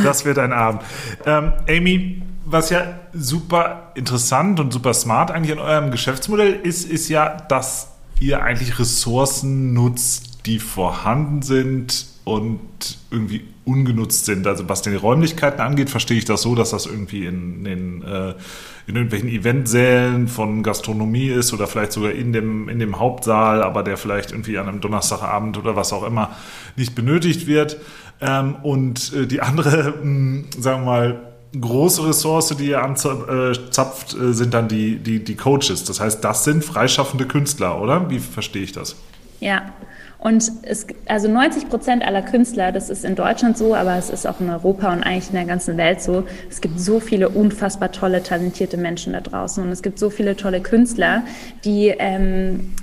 Das 0.04 0.26
wird 0.26 0.38
ein 0.38 0.52
Abend. 0.52 0.82
Ähm, 1.26 1.54
Amy, 1.70 2.22
was 2.46 2.70
ja 2.70 3.00
super 3.14 3.92
interessant 3.96 4.60
und 4.60 4.74
super 4.74 4.94
smart 4.94 5.32
eigentlich 5.32 5.52
in 5.52 5.60
eurem 5.60 5.92
Geschäftsmodell 5.92 6.54
ist, 6.64 6.90
ist 6.90 7.08
ja, 7.10 7.38
dass 7.48 7.90
ihr 8.20 8.44
eigentlich 8.44 8.80
Ressourcen 8.80 9.74
nutzt, 9.74 10.46
die 10.46 10.60
vorhanden 10.60 11.42
sind 11.42 12.06
und 12.24 12.60
irgendwie 13.10 13.48
ungenutzt 13.66 14.26
sind. 14.26 14.48
Also 14.48 14.68
was 14.70 14.82
die 14.82 14.96
Räumlichkeiten 14.96 15.62
angeht, 15.62 15.90
verstehe 15.90 16.18
ich 16.18 16.26
das 16.26 16.42
so, 16.42 16.56
dass 16.56 16.72
das 16.72 16.86
irgendwie 16.86 17.26
in, 17.26 17.66
in, 17.66 18.04
äh, 18.04 18.34
in 18.92 18.98
irgendwelchen 18.98 19.30
Eventsälen 19.30 20.28
von 20.28 20.64
Gastronomie 20.64 21.28
ist 21.28 21.54
oder 21.54 21.66
vielleicht 21.66 21.94
sogar 21.94 22.12
in 22.12 22.34
dem, 22.34 22.68
in 22.68 22.78
dem 22.78 23.00
Hauptsaal, 23.00 23.64
aber 23.64 23.84
der 23.84 23.98
vielleicht 23.98 24.32
irgendwie 24.32 24.58
an 24.58 24.68
einem 24.68 24.82
Donnerstagabend 24.82 25.58
oder 25.58 25.76
was 25.76 25.94
auch 25.94 26.04
immer 26.04 26.36
nicht 26.76 26.94
benötigt 26.94 27.48
wird. 27.48 27.78
Ähm, 28.20 28.56
und 28.62 29.14
äh, 29.14 29.26
die 29.28 29.42
andere, 29.42 29.94
hm, 30.02 30.46
sagen 30.60 30.82
wir 30.82 30.86
mal, 30.86 31.20
große 31.60 32.06
Ressource, 32.06 32.50
die 32.58 32.68
ihr 32.68 32.84
anzapft, 32.84 34.14
äh, 34.14 34.34
sind 34.34 34.54
dann 34.54 34.68
die, 34.68 34.98
die, 34.98 35.24
die 35.24 35.36
Coaches. 35.36 35.86
Das 35.86 36.00
heißt, 36.00 36.24
das 36.24 36.44
sind 36.44 36.64
freischaffende 36.64 37.26
Künstler, 37.26 37.82
oder? 37.82 38.10
Wie 38.10 38.20
verstehe 38.20 38.64
ich 38.64 38.74
das? 38.74 38.98
Ja, 39.42 39.74
und 40.20 40.52
es, 40.62 40.86
also 41.08 41.28
90 41.28 41.68
Prozent 41.68 42.06
aller 42.06 42.22
Künstler, 42.22 42.72
das 42.72 42.92
ist 42.92 43.04
in 43.04 43.16
Deutschland 43.16 43.58
so, 43.58 43.74
aber 43.74 43.98
es 43.98 44.12
ist 44.12 44.28
auch 44.28 44.40
in 44.40 44.52
Europa 44.52 44.94
und 44.94 45.02
eigentlich 45.02 45.30
in 45.30 45.36
der 45.36 45.46
ganzen 45.46 45.78
Welt 45.78 46.00
so. 46.00 46.26
Es 46.48 46.62
gibt 46.62 46.80
so 46.80 47.00
viele 47.00 47.28
unfassbar 47.28 47.92
tolle, 47.92 48.22
talentierte 48.22 48.78
Menschen 48.78 49.14
da 49.14 49.22
draußen 49.22 49.64
und 49.64 49.72
es 49.72 49.82
gibt 49.82 49.98
so 49.98 50.12
viele 50.12 50.38
tolle 50.38 50.62
Künstler, 50.62 51.24
die 51.66 51.88
ähm, 51.88 52.76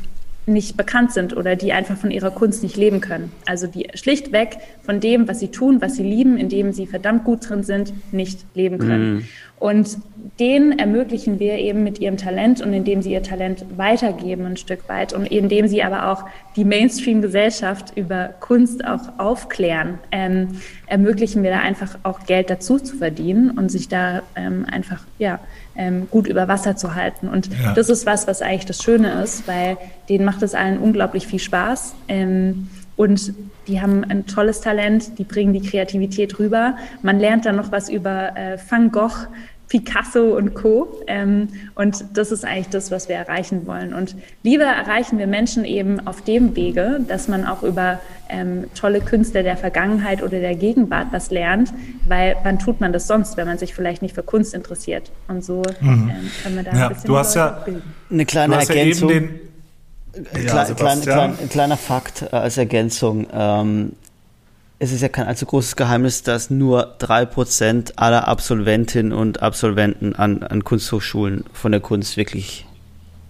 nicht 0.47 0.77
bekannt 0.77 1.12
sind 1.12 1.37
oder 1.37 1.55
die 1.55 1.73
einfach 1.73 1.97
von 1.97 2.11
ihrer 2.11 2.33
Kunst 2.33 2.64
nicht 2.64 2.77
leben 2.77 3.01
können. 3.01 3.31
Also 3.47 3.68
die 3.68 3.88
schlichtweg 3.94 4.59
von 4.83 4.99
dem, 4.99 5.29
was 5.29 5.38
sie 5.38 5.49
tun, 5.49 5.81
was 5.81 5.94
sie 5.94 6.03
lieben, 6.03 6.38
in 6.38 6.49
dem 6.49 6.73
sie 6.73 6.88
verdammt 6.88 7.23
gut 7.23 7.49
drin 7.49 7.62
sind, 7.62 7.92
nicht 8.12 8.44
leben 8.55 8.79
können. 8.79 9.14
Mhm. 9.14 9.29
Und 9.59 9.99
denen 10.38 10.79
ermöglichen 10.79 11.40
wir 11.40 11.55
eben 11.55 11.83
mit 11.83 11.99
ihrem 11.99 12.16
Talent 12.16 12.61
und 12.61 12.73
indem 12.73 13.03
sie 13.03 13.12
ihr 13.12 13.23
Talent 13.23 13.64
weitergeben 13.77 14.47
ein 14.47 14.57
Stück 14.57 14.88
weit 14.88 15.12
und 15.12 15.27
indem 15.27 15.66
sie 15.66 15.83
aber 15.83 16.12
auch 16.12 16.25
die 16.55 16.64
Mainstream-Gesellschaft 16.64 17.97
über 17.97 18.31
Kunst 18.40 18.85
auch 18.85 19.18
aufklären, 19.18 19.99
ähm, 20.12 20.61
ermöglichen 20.87 21.42
wir 21.42 21.51
da 21.51 21.59
einfach 21.59 21.99
auch 22.05 22.25
Geld 22.27 22.51
dazu 22.51 22.79
zu 22.79 22.97
verdienen 22.97 23.51
und 23.51 23.71
sich 23.71 23.88
da 23.88 24.23
ähm, 24.37 24.64
einfach 24.71 25.03
ja 25.18 25.40
ähm, 25.77 26.09
gut 26.11 26.29
über 26.29 26.47
Wasser 26.47 26.77
zu 26.77 26.94
halten. 26.94 27.29
Und 27.29 27.49
ja. 27.61 27.75
das 27.75 27.88
ist 27.88 28.07
was, 28.07 28.29
was 28.29 28.42
eigentlich 28.42 28.66
das 28.66 28.83
Schöne 28.83 29.23
ist, 29.23 29.49
weil 29.49 29.77
denen 30.09 30.25
macht 30.25 30.42
es 30.42 30.55
allen 30.55 30.79
unglaublich 30.79 31.27
viel 31.27 31.40
Spaß. 31.40 31.94
Ähm, 32.09 32.68
und 32.99 33.33
die 33.69 33.81
haben 33.81 34.03
ein 34.03 34.27
tolles 34.27 34.61
Talent, 34.61 35.19
die 35.21 35.25
bringen 35.25 35.53
die 35.53 35.63
Kreativität 35.63 36.37
rüber. 36.41 36.77
Man 37.01 37.21
lernt 37.21 37.47
dann 37.47 37.55
noch 37.55 37.71
was 37.71 37.89
über 37.89 38.37
äh, 38.37 38.59
Van 38.69 38.91
Gogh, 38.91 39.29
Picasso 39.69 40.37
und 40.37 40.55
Co. 40.55 41.01
Ähm, 41.07 41.49
und 41.77 42.05
das 42.15 42.33
ist 42.33 42.45
eigentlich 42.45 42.71
das, 42.71 42.91
was 42.91 43.09
wir 43.09 43.15
erreichen 43.15 43.69
wollen. 43.69 43.95
Und 43.95 44.17
lieber 44.43 44.65
erreichen 44.65 45.17
wir 45.19 45.29
Menschen 45.29 45.65
eben 45.65 46.05
auf 46.09 46.23
dem 46.23 46.57
Wege, 46.57 46.99
dass 47.07 47.29
man 47.29 47.47
auch 47.47 47.63
über 47.63 48.01
ähm, 48.29 48.65
tolle 48.75 49.01
Künstler 49.01 49.45
der 49.45 49.57
Vergangenheit 49.57 50.21
oder 50.21 50.41
der 50.41 50.57
Gegenwart 50.57 51.09
was 51.13 51.31
lernt, 51.31 51.73
weil 52.09 52.35
wann 52.43 52.59
tut 52.59 52.81
man 52.81 52.93
das 52.93 53.07
sonst, 53.07 53.37
wenn 53.37 53.47
man 53.47 53.59
sich 53.59 53.75
vielleicht 53.75 54.03
nicht 54.03 54.17
für 54.17 54.25
Kunst 54.25 54.55
interessiert? 54.55 55.13
Und 55.29 55.45
so 55.45 55.63
mhm. 55.81 56.11
ähm, 56.11 56.31
kann 56.43 56.55
man 56.57 56.65
da 56.65 56.73
ja, 56.73 56.89
ein 56.89 56.95
bisschen 56.95 57.07
du 57.07 57.17
hast 57.17 57.37
ja 57.37 57.63
bilden. 57.65 57.83
eine 58.11 58.27
kleine 58.27 58.57
Ergänzung. 58.57 59.11
Ja 59.11 59.48
ja, 60.44 60.64
klein, 60.64 61.00
klein, 61.00 61.37
kleiner 61.48 61.76
Fakt 61.76 62.22
äh, 62.22 62.37
als 62.37 62.57
Ergänzung. 62.57 63.26
Ähm, 63.33 63.92
es 64.81 64.92
ist 64.92 65.02
ja 65.02 65.09
kein 65.09 65.26
allzu 65.26 65.44
großes 65.46 65.76
Geheimnis, 65.76 66.22
dass 66.22 66.50
nur 66.50 66.94
drei 66.98 67.24
Prozent 67.26 67.94
aller 67.96 68.28
Absolventinnen 68.28 69.12
und 69.12 69.42
Absolventen 69.42 70.14
an, 70.14 70.42
an 70.42 70.62
Kunsthochschulen 70.62 71.44
von 71.52 71.72
der 71.72 71.81
Kunst 71.81 72.16
wirklich 72.16 72.64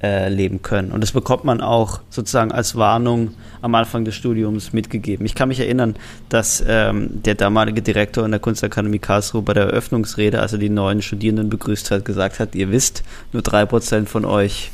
äh, 0.02 0.28
leben 0.28 0.62
können. 0.62 0.92
Und 0.92 1.00
das 1.00 1.12
bekommt 1.12 1.44
man 1.44 1.60
auch 1.60 2.00
sozusagen 2.10 2.52
als 2.52 2.76
Warnung 2.76 3.34
am 3.62 3.74
Anfang 3.74 4.04
des 4.04 4.14
Studiums 4.14 4.72
mitgegeben. 4.72 5.26
Ich 5.26 5.34
kann 5.34 5.48
mich 5.48 5.58
erinnern, 5.58 5.96
dass 6.28 6.62
ähm, 6.66 7.22
der 7.22 7.34
damalige 7.34 7.82
Direktor 7.82 8.24
in 8.24 8.30
der 8.30 8.40
Kunstakademie 8.40 8.98
Karlsruhe 8.98 9.42
bei 9.42 9.54
der 9.54 9.64
Eröffnungsrede, 9.64 10.40
als 10.40 10.52
er 10.52 10.58
die 10.58 10.68
neuen 10.68 11.02
Studierenden 11.02 11.48
begrüßt 11.48 11.90
hat, 11.90 12.04
gesagt 12.04 12.38
hat, 12.38 12.54
ihr 12.54 12.70
wisst, 12.70 13.02
nur 13.32 13.42
drei 13.42 13.64
Prozent 13.66 14.08
von 14.08 14.24
euch 14.24 14.70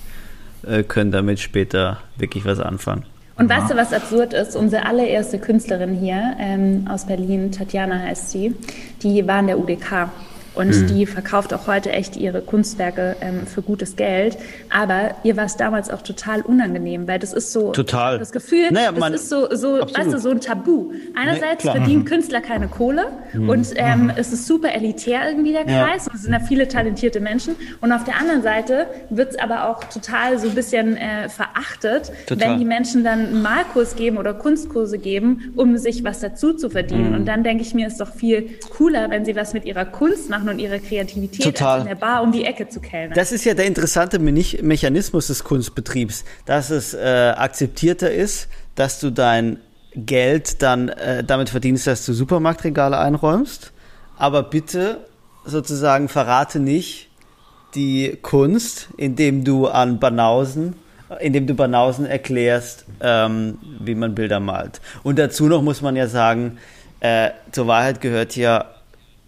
äh, 0.69 0.83
können 0.83 1.11
damit 1.11 1.41
später 1.41 1.99
wirklich 2.17 2.45
was 2.45 2.61
anfangen. 2.61 3.05
Und 3.37 3.49
weißt 3.49 3.71
du, 3.71 3.77
was 3.77 3.93
absurd 3.93 4.33
ist? 4.33 4.55
Unsere 4.55 4.87
allererste 4.87 5.39
Künstlerin 5.39 5.95
hier 5.95 6.37
ähm, 6.39 6.87
aus 6.89 7.07
Berlin, 7.07 7.51
Tatjana 7.51 7.99
heißt 7.99 8.31
sie, 8.31 8.55
die 9.03 9.27
war 9.27 9.41
in 9.41 9.49
der 9.49 9.59
UDK. 9.59 10.09
Und 10.55 10.69
mhm. 10.69 10.87
die 10.87 11.07
verkauft 11.07 11.53
auch 11.53 11.67
heute 11.67 11.91
echt 11.93 12.17
ihre 12.17 12.41
Kunstwerke 12.41 13.17
ähm, 13.21 13.47
für 13.47 13.63
gutes 13.63 13.97
Geld. 13.97 14.37
Aber 14.71 15.17
ihr 15.25 15.37
war 15.37 15.47
es 15.47 15.57
damals 15.57 15.91
auch 15.91 16.03
total 16.03 16.43
unangenehm, 16.43 17.09
weil 17.09 17.19
das 17.19 17.33
ist 17.33 17.53
so 17.53 17.73
total. 17.73 18.19
das 18.19 18.33
Gefühl, 18.33 18.71
naja, 18.71 18.93
das 18.93 19.23
ist 19.23 19.29
so, 19.29 19.49
so, 19.55 19.81
weißt 19.81 20.13
du, 20.13 20.19
so 20.19 20.31
ein 20.31 20.41
Tabu. 20.41 20.93
Einerseits 21.15 21.65
nee, 21.65 21.71
verdienen 21.73 22.01
mhm. 22.01 22.07
Künstler 22.07 22.41
keine 22.41 22.69
Kohle 22.69 23.07
mhm. 23.33 23.49
und 23.49 23.69
ähm, 23.77 24.05
mhm. 24.05 24.13
es 24.17 24.33
ist 24.33 24.47
super 24.47 24.73
elitär 24.73 25.29
irgendwie 25.29 25.53
der 25.53 25.65
Kreis 25.65 26.07
ja. 26.07 26.13
und 26.13 26.15
es 26.17 26.23
sind 26.23 26.33
da 26.33 26.41
viele 26.41 26.69
talentierte 26.69 27.21
Menschen. 27.21 27.57
Und 27.81 27.93
auf 27.93 28.05
der 28.05 28.19
anderen 28.19 28.43
Seite 28.43 28.87
wird 29.11 29.33
es 29.33 29.39
aber 29.39 29.69
auch 29.69 29.85
total 29.85 30.39
so 30.39 30.49
ein 30.49 30.55
bisschen 30.55 30.97
äh, 30.97 31.29
verachtet, 31.29 32.13
total. 32.27 32.51
wenn 32.51 32.59
die 32.59 32.65
Menschen 32.65 33.05
dann 33.05 33.27
einen 33.27 33.43
Malkurs 33.43 33.97
geben 33.97 34.19
oder 34.19 34.35
Kunstkurse 34.35 34.99
geben, 34.99 35.53
um 35.57 35.77
sich 35.77 36.05
was 36.05 36.21
dazu 36.21 36.53
zu 36.53 36.71
verdienen. 36.71 37.11
Mhm. 37.11 37.15
Und 37.17 37.27
dann 37.27 37.43
denke 37.43 37.63
ich 37.63 37.75
mir, 37.75 37.87
ist 37.87 38.01
doch 38.01 38.13
viel 38.15 38.51
cooler, 38.77 39.11
wenn 39.11 39.25
sie 39.25 39.37
was 39.37 39.53
mit 39.55 39.65
ihrer 39.65 39.85
Kunst 39.85 40.31
machen 40.31 40.44
machen 40.45 40.55
und 40.55 40.59
ihre 40.59 40.81
Kreativität 40.81 41.43
Total. 41.43 41.81
in 41.81 41.87
der 41.87 41.95
Bar 41.95 42.23
um 42.23 42.33
die 42.33 42.45
Ecke 42.45 42.69
zu 42.69 42.81
kellnern. 42.81 43.15
Das 43.15 43.33
ist 43.33 43.45
ja 43.45 43.55
der 43.55 43.67
interessante 43.67 44.19
Mechanismus 44.19 45.29
des 45.29 45.45
Kunstbetriebs, 45.45 46.25
dass 46.47 46.71
es 46.71 46.95
äh, 46.95 47.33
akzeptierter 47.37 48.11
ist, 48.11 48.49
dass 48.75 49.01
du 49.01 49.11
dein 49.11 49.59
Geld 49.95 50.63
dann 50.63 50.89
äh, 50.89 51.25
damit 51.25 51.51
verdienst, 51.51 51.87
dass 51.87 52.05
du 52.05 52.13
Supermarktregale 52.13 52.99
einräumst. 52.99 53.73
Aber 54.17 54.43
bitte 54.43 55.07
sozusagen 55.45 56.09
verrate 56.09 56.61
nicht 56.61 57.09
die 57.75 58.19
Kunst, 58.23 58.89
indem 58.97 59.45
du 59.45 59.67
an 59.67 59.99
Banausen 59.99 60.77
indem 61.21 61.47
du 61.47 61.55
Banausen 61.55 62.07
erklärst, 62.07 62.87
ähm, 63.01 63.59
wie 63.79 63.95
man 63.95 64.15
Bilder 64.15 64.41
malt. 64.41 64.81
Und 65.05 65.19
dazu 65.19 65.45
noch 65.45 65.63
muss 65.63 65.81
man 65.83 65.95
ja 65.95 66.09
sagen, 66.09 66.59
äh, 67.01 67.31
zur 67.53 67.67
Wahrheit 67.67 68.01
gehört 68.01 68.35
ja 68.35 68.74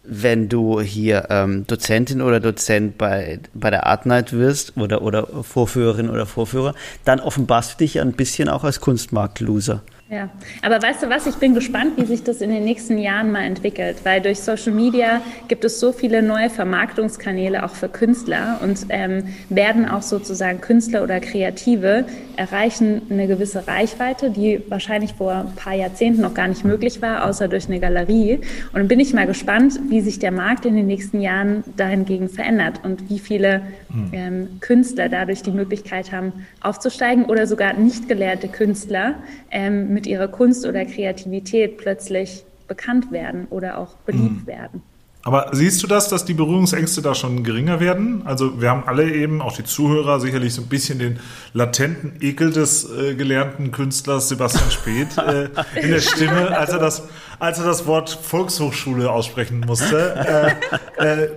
wenn 0.09 0.49
du 0.49 0.81
hier 0.81 1.27
ähm, 1.31 1.67
Dozentin 1.67 2.23
oder 2.23 2.41
Dozent 2.41 2.99
bei, 2.99 3.41
bei 3.55 3.71
der 3.71 3.87
Art 3.87 4.07
Night 4.07 4.33
wirst 4.33 4.77
oder, 4.77 5.03
oder 5.03 5.27
Vorführerin 5.43 6.11
oder 6.11 6.27
Vorführer, 6.27 6.75
dann 7.05 7.21
offenbarst 7.21 7.75
du 7.75 7.79
dich 7.79 8.01
ein 8.01 8.13
bisschen 8.13 8.49
auch 8.49 8.65
als 8.65 8.81
Kunstmarkt-Loser. 8.81 9.83
Ja, 10.09 10.31
aber 10.63 10.81
weißt 10.81 11.03
du 11.03 11.09
was, 11.09 11.27
ich 11.27 11.35
bin 11.35 11.53
gespannt, 11.53 11.95
wie 11.97 12.05
sich 12.05 12.23
das 12.23 12.41
in 12.41 12.51
den 12.51 12.63
nächsten 12.63 12.97
Jahren 12.97 13.33
mal 13.33 13.43
entwickelt, 13.43 13.97
weil 14.05 14.21
durch 14.21 14.39
Social 14.39 14.73
Media 14.73 15.21
gibt 15.49 15.65
es 15.65 15.81
so 15.81 15.91
viele 15.91 16.23
neue 16.23 16.49
Vermarktungskanäle 16.49 17.65
auch 17.65 17.75
für 17.75 17.89
Künstler 17.89 18.61
und 18.63 18.87
ähm, 18.91 19.35
werden 19.49 19.89
auch 19.89 20.03
sozusagen 20.03 20.61
Künstler 20.61 21.03
oder 21.03 21.19
Kreative 21.19 22.05
erreichen 22.37 23.03
eine 23.11 23.27
gewisse 23.27 23.67
Reichweite, 23.67 24.31
die 24.31 24.63
wahrscheinlich 24.69 25.15
vor 25.15 25.33
ein 25.33 25.55
paar 25.57 25.75
Jahrzehnten 25.75 26.21
noch 26.21 26.35
gar 26.35 26.47
nicht 26.47 26.65
möglich 26.65 27.03
war, 27.03 27.27
außer 27.27 27.49
durch 27.49 27.67
eine 27.67 27.81
Galerie. 27.81 28.41
Und 28.73 28.79
dann 28.79 28.89
bin 28.89 29.01
ich 29.01 29.13
mal 29.13 29.27
gespannt, 29.27 29.81
wie 29.89 30.03
sich 30.03 30.21
der 30.21 30.31
Markt 30.31 30.67
in 30.67 30.77
den 30.77 30.87
nächsten 30.87 31.21
Jahren 31.21 31.65
dahingegen 31.77 32.29
verändert 32.29 32.81
und 32.85 33.11
wie 33.11 33.19
viele 33.19 33.63
hm. 33.91 34.11
ähm, 34.13 34.49
Künstler 34.61 35.09
dadurch 35.09 35.43
die 35.43 35.51
Möglichkeit 35.51 36.13
haben, 36.13 36.33
aufzusteigen 36.61 37.25
oder 37.25 37.49
sogar 37.49 37.73
nicht 37.73 38.09
gelehrte 38.09 38.47
Künstler 38.47 39.17
ähm, 39.51 39.96
mit 39.97 40.07
ihrer 40.07 40.29
Kunst 40.29 40.67
oder 40.67 40.85
Kreativität 40.85 41.79
plötzlich 41.79 42.45
bekannt 42.69 43.11
werden 43.13 43.47
oder 43.49 43.79
auch 43.79 43.95
beliebt 44.05 44.43
mhm. 44.43 44.47
werden. 44.47 44.83
Aber 45.23 45.49
siehst 45.53 45.83
du 45.83 45.87
das, 45.87 46.11
dass 46.11 46.27
die 46.27 46.35
Berührungsängste 46.35 47.01
da 47.01 47.15
schon 47.15 47.43
geringer 47.43 47.81
werden? 47.81 48.21
Also 48.27 48.61
wir 48.61 48.69
haben 48.69 48.85
alle 48.87 49.11
eben, 49.11 49.41
auch 49.41 49.57
die 49.57 49.65
Zuhörer, 49.65 50.21
sicherlich 50.21 50.53
so 50.53 50.61
ein 50.61 50.69
bisschen 50.69 50.99
den 50.99 51.19
latenten 51.55 52.13
Ekel 52.21 52.53
des 52.53 52.89
äh, 52.91 53.15
gelernten 53.15 53.73
Künstlers 53.73 54.29
Sebastian 54.29 54.71
Speth 54.71 55.17
äh, 55.17 55.49
in 55.81 55.91
der 55.91 56.01
Stimme, 56.01 56.57
als 56.57 56.71
er 56.71 56.79
das, 56.79 57.05
als 57.39 57.59
er 57.59 57.65
das 57.65 57.87
Wort 57.87 58.11
Volkshochschule 58.11 59.11
aussprechen 59.11 59.61
musste. 59.67 60.55
Äh, 60.99 61.25
äh 61.25 61.29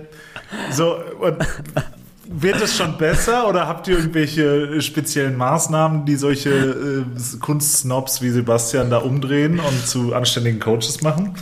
so, 0.70 0.96
und 1.20 1.36
wird 2.32 2.62
es 2.62 2.76
schon 2.76 2.96
besser 2.96 3.48
oder 3.48 3.66
habt 3.66 3.88
ihr 3.88 3.96
irgendwelche 3.96 4.80
speziellen 4.80 5.36
Maßnahmen, 5.36 6.06
die 6.06 6.14
solche 6.14 6.50
äh, 6.50 7.38
Kunstsnobs 7.40 8.22
wie 8.22 8.30
Sebastian 8.30 8.88
da 8.88 8.98
umdrehen 8.98 9.58
und 9.58 9.86
zu 9.86 10.14
anständigen 10.14 10.60
Coaches 10.60 11.02
machen? 11.02 11.34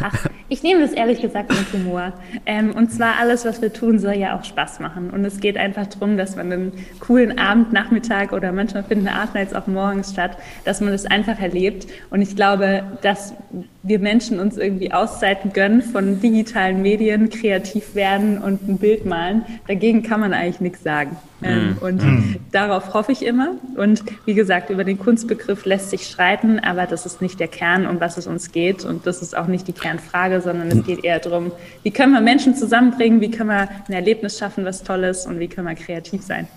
Ach, 0.00 0.26
ich 0.54 0.62
nehme 0.62 0.82
das 0.82 0.92
ehrlich 0.92 1.20
gesagt 1.20 1.50
mit 1.50 1.72
Humor. 1.72 2.12
Ähm, 2.46 2.70
und 2.76 2.92
zwar 2.92 3.18
alles, 3.18 3.44
was 3.44 3.60
wir 3.60 3.72
tun, 3.72 3.98
soll 3.98 4.14
ja 4.14 4.38
auch 4.38 4.44
Spaß 4.44 4.78
machen. 4.78 5.10
Und 5.10 5.24
es 5.24 5.40
geht 5.40 5.56
einfach 5.56 5.88
darum, 5.88 6.16
dass 6.16 6.36
man 6.36 6.52
einen 6.52 6.72
coolen 7.00 7.40
Abend, 7.40 7.72
Nachmittag 7.72 8.32
oder 8.32 8.52
manchmal 8.52 8.84
finden 8.84 9.08
Art 9.08 9.34
Nights 9.34 9.52
auch 9.52 9.66
morgens 9.66 10.12
statt, 10.12 10.38
dass 10.64 10.80
man 10.80 10.92
das 10.92 11.06
einfach 11.06 11.40
erlebt. 11.40 11.88
Und 12.10 12.22
ich 12.22 12.36
glaube, 12.36 12.84
dass 13.02 13.34
wir 13.82 13.98
Menschen 13.98 14.38
uns 14.38 14.56
irgendwie 14.56 14.92
Auszeiten 14.92 15.52
gönnen 15.52 15.82
von 15.82 16.20
digitalen 16.20 16.82
Medien, 16.82 17.30
kreativ 17.30 17.96
werden 17.96 18.38
und 18.38 18.68
ein 18.68 18.78
Bild 18.78 19.06
malen. 19.06 19.44
Dagegen 19.66 20.04
kann 20.04 20.20
man 20.20 20.32
eigentlich 20.32 20.60
nichts 20.60 20.84
sagen. 20.84 21.16
Ähm, 21.44 21.74
mm. 21.74 21.84
Und 21.84 22.02
mm. 22.02 22.36
darauf 22.52 22.94
hoffe 22.94 23.12
ich 23.12 23.24
immer. 23.24 23.50
Und 23.76 24.02
wie 24.24 24.34
gesagt, 24.34 24.70
über 24.70 24.82
den 24.82 24.98
Kunstbegriff 24.98 25.64
lässt 25.64 25.90
sich 25.90 26.06
streiten, 26.06 26.58
aber 26.58 26.86
das 26.86 27.04
ist 27.04 27.20
nicht 27.20 27.38
der 27.38 27.48
Kern, 27.48 27.86
um 27.86 28.00
was 28.00 28.16
es 28.16 28.26
uns 28.26 28.50
geht. 28.50 28.84
Und 28.84 29.06
das 29.06 29.20
ist 29.20 29.36
auch 29.36 29.46
nicht 29.46 29.68
die 29.68 29.72
Kernfrage, 29.72 30.40
sondern 30.40 30.68
es 30.68 30.84
geht 30.84 31.04
eher 31.04 31.18
darum, 31.18 31.52
wie 31.82 31.90
können 31.90 32.12
wir 32.12 32.20
Menschen 32.20 32.56
zusammenbringen, 32.56 33.20
wie 33.20 33.30
können 33.30 33.50
wir 33.50 33.68
ein 33.88 33.92
Erlebnis 33.92 34.38
schaffen, 34.38 34.64
was 34.64 34.82
Tolles 34.82 35.26
und 35.26 35.38
wie 35.38 35.48
können 35.48 35.68
wir 35.68 35.74
kreativ 35.74 36.22
sein. 36.22 36.48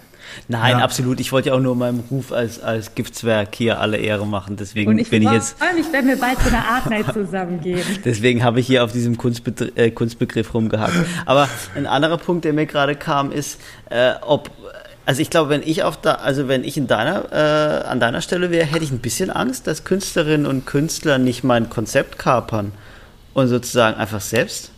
Nein, 0.47 0.77
ja. 0.77 0.83
absolut. 0.83 1.19
Ich 1.19 1.31
wollte 1.31 1.49
ja 1.49 1.55
auch 1.55 1.59
nur 1.59 1.75
meinem 1.75 2.03
Ruf 2.11 2.31
als, 2.31 2.61
als 2.61 2.95
Giftswerk 2.95 3.55
hier 3.55 3.79
alle 3.79 3.97
Ehre 3.97 4.25
machen. 4.25 4.55
Deswegen 4.57 4.89
und 4.89 4.97
ich 4.99 5.09
bin 5.09 5.23
ich 5.23 5.31
jetzt. 5.31 5.57
freue 5.57 5.73
mich, 5.73 5.85
wenn 5.91 6.07
wir 6.07 6.17
bald 6.17 6.39
zu 6.39 6.47
einer 6.49 6.65
Art 6.65 6.89
Night 6.89 7.13
zusammengehen. 7.13 7.81
Deswegen 8.05 8.43
habe 8.43 8.59
ich 8.59 8.67
hier 8.67 8.83
auf 8.83 8.91
diesem 8.91 9.17
Kunstbe 9.17 9.53
äh, 9.75 9.91
Kunstbegriff 9.91 10.53
rumgehackt. 10.53 11.05
Aber 11.25 11.49
ein 11.75 11.85
anderer 11.85 12.17
Punkt, 12.17 12.45
der 12.45 12.53
mir 12.53 12.65
gerade 12.65 12.95
kam, 12.95 13.31
ist, 13.31 13.59
äh, 13.89 14.13
ob 14.21 14.51
also 15.07 15.21
ich 15.21 15.31
glaube, 15.31 15.49
wenn 15.49 15.63
ich 15.63 15.81
auf 15.81 15.99
da, 15.99 16.15
also 16.15 16.47
wenn 16.47 16.63
ich 16.63 16.77
in 16.77 16.85
deiner, 16.85 17.31
äh, 17.31 17.87
an 17.87 17.99
deiner 17.99 18.21
Stelle 18.21 18.51
wäre, 18.51 18.65
hätte 18.65 18.83
ich 18.83 18.91
ein 18.91 18.99
bisschen 18.99 19.31
Angst, 19.31 19.65
dass 19.65 19.83
Künstlerinnen 19.83 20.45
und 20.45 20.65
Künstler 20.67 21.17
nicht 21.17 21.43
mein 21.43 21.69
Konzept 21.69 22.19
kapern 22.19 22.71
und 23.33 23.47
sozusagen 23.47 23.97
einfach 23.97 24.21
selbst 24.21 24.71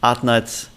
Art 0.00 0.22
Nights 0.22 0.68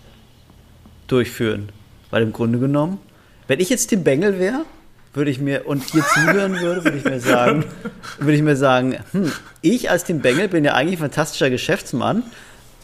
durchführen. 1.08 1.70
Weil 2.10 2.24
im 2.24 2.34
Grunde 2.34 2.58
genommen 2.58 3.00
wenn 3.48 3.60
ich 3.60 3.70
jetzt 3.70 3.88
Tim 3.88 4.04
Bengel 4.04 4.40
wäre, 4.40 4.66
würde 5.14 5.30
ich 5.30 5.40
mir 5.40 5.68
und 5.68 5.84
hier 5.92 6.04
zuhören 6.14 6.60
würde, 6.60 6.84
würde 6.86 6.98
ich 6.98 7.04
mir 7.04 7.20
sagen, 7.20 7.66
würde 8.20 8.34
ich 8.34 8.42
mir 8.42 8.56
sagen, 8.56 8.98
hm, 9.12 9.32
ich 9.62 9.90
als 9.90 10.06
Tim 10.06 10.22
Bengel 10.22 10.48
bin 10.48 10.64
ja 10.64 10.74
eigentlich 10.74 11.00
ein 11.00 11.10
fantastischer 11.10 11.50
Geschäftsmann. 11.50 12.24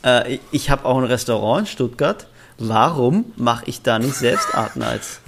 Äh, 0.03 0.35
ich, 0.35 0.41
ich 0.51 0.69
habe 0.69 0.85
auch 0.85 0.97
ein 0.97 1.05
Restaurant 1.05 1.61
in 1.61 1.65
Stuttgart. 1.67 2.27
Warum 2.57 3.31
mache 3.37 3.63
ich 3.67 3.81
da 3.81 3.99
nicht 3.99 4.15
selbst 4.15 4.53
Art 4.53 4.75
Nights? 4.75 5.21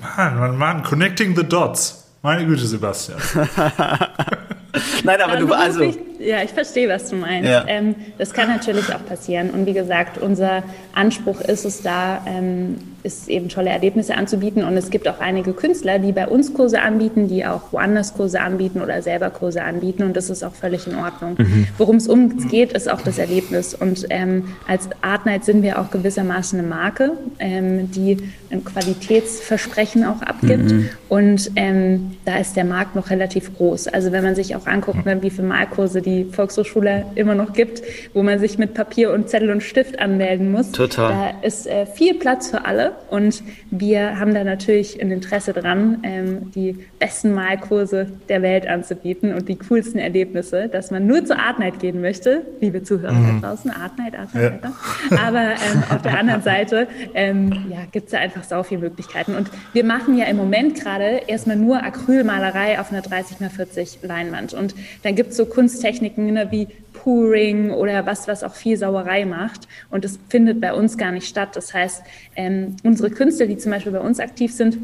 Mann, 0.00 0.38
Mann, 0.38 0.58
Mann, 0.58 0.82
connecting 0.82 1.34
the 1.34 1.42
dots. 1.42 2.04
Meine 2.22 2.46
Güte, 2.46 2.66
Sebastian. 2.66 3.18
Nein, 5.04 5.20
aber 5.20 5.36
du 5.36 5.52
also. 5.52 5.92
Ja, 6.18 6.42
ich 6.42 6.50
verstehe, 6.50 6.88
was 6.88 7.10
du 7.10 7.16
meinst. 7.16 7.48
Ja. 7.48 7.64
Ähm, 7.68 7.94
das 8.18 8.32
kann 8.32 8.48
natürlich 8.48 8.94
auch 8.94 9.04
passieren. 9.04 9.50
Und 9.50 9.66
wie 9.66 9.74
gesagt, 9.74 10.18
unser 10.18 10.62
Anspruch 10.94 11.40
ist 11.42 11.64
es 11.64 11.82
da, 11.82 12.22
ähm, 12.26 12.78
ist 13.02 13.28
eben 13.28 13.48
tolle 13.48 13.70
Erlebnisse 13.70 14.14
anzubieten. 14.16 14.64
Und 14.64 14.76
es 14.76 14.90
gibt 14.90 15.08
auch 15.08 15.20
einige 15.20 15.52
Künstler, 15.52 15.98
die 15.98 16.12
bei 16.12 16.26
uns 16.26 16.54
Kurse 16.54 16.80
anbieten, 16.80 17.28
die 17.28 17.44
auch 17.44 17.72
woanders 17.72 18.14
Kurse 18.14 18.40
anbieten 18.40 18.80
oder 18.80 19.02
selber 19.02 19.30
Kurse 19.30 19.62
anbieten. 19.62 20.04
Und 20.04 20.16
das 20.16 20.30
ist 20.30 20.42
auch 20.42 20.54
völlig 20.54 20.86
in 20.86 20.96
Ordnung. 20.96 21.36
Mhm. 21.38 21.68
Worum 21.76 21.96
es 21.96 22.08
uns 22.08 22.48
geht, 22.48 22.72
ist 22.72 22.90
auch 22.90 23.02
das 23.02 23.18
Erlebnis. 23.18 23.74
Und 23.74 24.06
ähm, 24.10 24.48
als 24.66 24.88
Art 25.02 25.26
Night 25.26 25.44
sind 25.44 25.62
wir 25.62 25.78
auch 25.78 25.90
gewissermaßen 25.90 26.58
eine 26.58 26.66
Marke, 26.66 27.12
ähm, 27.38 27.90
die 27.90 28.16
ein 28.50 28.64
Qualitätsversprechen 28.64 30.04
auch 30.04 30.22
abgibt. 30.22 30.72
Mhm. 30.72 30.88
Und 31.08 31.50
ähm, 31.56 32.16
da 32.24 32.38
ist 32.38 32.56
der 32.56 32.64
Markt 32.64 32.96
noch 32.96 33.10
relativ 33.10 33.54
groß. 33.56 33.88
Also 33.88 34.12
wenn 34.12 34.24
man 34.24 34.34
sich 34.34 34.56
auch 34.56 34.65
anguckt, 34.66 35.06
ne, 35.06 35.22
wie 35.22 35.30
viele 35.30 35.46
Malkurse 35.48 36.02
die 36.02 36.24
Volkshochschule 36.24 37.06
immer 37.14 37.34
noch 37.34 37.52
gibt, 37.52 37.82
wo 38.14 38.22
man 38.22 38.38
sich 38.38 38.58
mit 38.58 38.74
Papier 38.74 39.12
und 39.12 39.28
Zettel 39.28 39.50
und 39.50 39.62
Stift 39.62 39.98
anmelden 39.98 40.50
muss. 40.50 40.72
Total. 40.72 41.12
Da 41.12 41.46
ist 41.46 41.66
äh, 41.66 41.86
viel 41.86 42.14
Platz 42.14 42.50
für 42.50 42.64
alle 42.64 42.92
und 43.10 43.42
wir 43.70 44.18
haben 44.18 44.34
da 44.34 44.44
natürlich 44.44 45.00
ein 45.00 45.10
Interesse 45.10 45.52
dran, 45.52 45.98
ähm, 46.02 46.50
die 46.54 46.76
besten 46.98 47.32
Malkurse 47.34 48.08
der 48.28 48.42
Welt 48.42 48.66
anzubieten 48.66 49.34
und 49.34 49.48
die 49.48 49.56
coolsten 49.56 49.98
Erlebnisse, 49.98 50.68
dass 50.68 50.90
man 50.90 51.06
nur 51.06 51.24
zur 51.24 51.38
Art 51.38 51.58
Night 51.58 51.78
gehen 51.78 52.00
möchte, 52.00 52.42
liebe 52.60 52.82
Zuhörer 52.82 53.12
mhm. 53.12 53.40
da 53.40 53.48
draußen, 53.48 53.70
Art 53.70 53.98
Night, 53.98 54.18
Art 54.18 54.34
Night, 54.34 54.60
ja. 54.62 55.18
Aber 55.26 55.40
ähm, 55.40 55.82
auf 55.90 56.02
der 56.02 56.18
anderen 56.18 56.42
Seite 56.42 56.88
ähm, 57.14 57.52
ja, 57.70 57.78
gibt 57.90 58.06
es 58.06 58.12
da 58.12 58.18
einfach 58.18 58.44
sau 58.44 58.62
viele 58.62 58.80
Möglichkeiten. 58.80 59.34
Und 59.34 59.50
wir 59.72 59.84
machen 59.84 60.16
ja 60.16 60.26
im 60.26 60.36
Moment 60.36 60.80
gerade 60.80 61.22
erstmal 61.26 61.56
nur 61.56 61.82
Acrylmalerei 61.82 62.80
auf 62.80 62.92
einer 62.92 63.02
30 63.02 63.40
x 63.40 63.54
40 63.54 63.98
Leinwand. 64.02 64.45
Und 64.54 64.74
dann 65.02 65.14
gibt 65.14 65.30
es 65.30 65.36
so 65.36 65.46
Kunsttechniken 65.46 66.32
ne, 66.32 66.48
wie 66.50 66.68
Pouring 66.92 67.70
oder 67.70 68.06
was, 68.06 68.26
was 68.26 68.42
auch 68.42 68.54
viel 68.54 68.76
Sauerei 68.76 69.24
macht. 69.24 69.68
Und 69.90 70.04
das 70.04 70.18
findet 70.28 70.60
bei 70.60 70.72
uns 70.72 70.98
gar 70.98 71.12
nicht 71.12 71.28
statt. 71.28 71.50
Das 71.54 71.72
heißt, 71.72 72.02
ähm, 72.34 72.76
unsere 72.82 73.10
Künstler, 73.10 73.46
die 73.46 73.58
zum 73.58 73.72
Beispiel 73.72 73.92
bei 73.92 74.00
uns 74.00 74.18
aktiv 74.20 74.52
sind, 74.52 74.78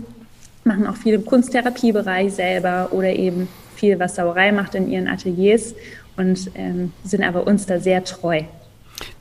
machen 0.65 0.87
auch 0.87 0.97
viel 0.97 1.15
im 1.15 1.25
Kunsttherapiebereich 1.25 2.33
selber 2.33 2.89
oder 2.93 3.13
eben 3.13 3.49
viel, 3.75 3.99
was 3.99 4.15
Sauerei 4.15 4.53
macht 4.53 4.75
in 4.75 4.89
ihren 4.89 5.09
Ateliers 5.09 5.75
und 6.17 6.51
ähm, 6.55 6.93
sind 7.05 7.25
aber 7.25 7.47
uns 7.47 7.67
da 7.67 7.81
sehr 7.81 8.05
treu. 8.05 8.43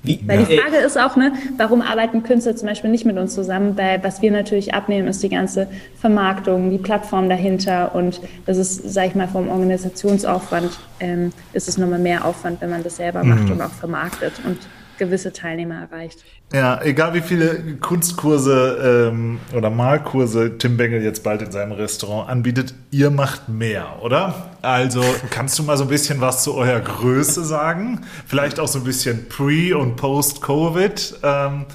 Wie? 0.04 0.20
Weil 0.26 0.46
die 0.46 0.58
Frage 0.58 0.78
ist 0.78 0.98
auch, 0.98 1.16
ne, 1.16 1.34
warum 1.58 1.82
arbeiten 1.82 2.24
Künstler 2.24 2.56
zum 2.56 2.68
Beispiel 2.68 2.90
nicht 2.90 3.06
mit 3.06 3.18
uns 3.18 3.36
zusammen? 3.36 3.78
Weil 3.78 4.04
was 4.04 4.22
wir 4.22 4.32
natürlich 4.32 4.74
abnehmen, 4.74 5.08
ist 5.08 5.22
die 5.22 5.30
ganze 5.30 5.68
Vermarktung, 6.00 6.72
die 6.72 6.78
Plattform 6.78 7.30
dahinter 7.30 7.94
und 7.94 8.22
das 8.46 8.58
ist, 8.58 8.92
sage 8.92 9.08
ich 9.08 9.16
mal, 9.16 9.28
vom 9.28 9.50
Organisationsaufwand 9.50 10.72
ähm, 11.00 11.32
ist 11.54 11.70
es 11.70 11.78
nochmal 11.78 12.00
mehr 12.00 12.26
Aufwand, 12.26 12.62
wenn 12.62 12.70
man 12.70 12.84
das 12.84 12.98
selber 12.98 13.24
macht 13.24 13.46
mhm. 13.46 13.52
und 13.52 13.62
auch 13.62 13.72
vermarktet 13.72 14.34
und 14.46 14.58
gewisse 15.02 15.34
Teilnehmer 15.34 15.82
erreicht. 15.82 16.24
Ja, 16.54 16.80
egal 16.84 17.16
wie 17.16 17.22
viele 17.22 17.78
Kunstkurse 17.78 19.10
ähm, 19.12 19.40
oder 19.56 19.72
Malkurse 19.72 20.60
Tim 20.60 20.78
Bengel 20.78 21.02
jetzt 21.02 21.24
bald 21.24 21.42
in 21.42 21.52
seinem 21.52 21.72
Restaurant 21.72 22.30
anbietet, 22.30 22.76
ihr 22.92 23.10
macht 23.10 23.50
mehr, 23.50 23.98
oder? 24.04 24.52
Also 24.62 25.04
kannst 25.32 25.58
du 25.58 25.64
mal 25.64 25.76
so 25.76 25.86
ein 25.86 25.90
bisschen 25.90 26.22
was 26.22 26.44
zu 26.44 26.54
eurer 26.54 26.82
Größe 26.82 27.44
sagen? 27.44 28.02
Vielleicht 28.28 28.60
auch 28.60 28.68
so 28.68 28.78
ein 28.78 28.84
bisschen 28.84 29.28
Pre- 29.28 29.76
und 29.76 29.96
Post-Covid. 29.96 31.16
Ähm, 31.24 31.66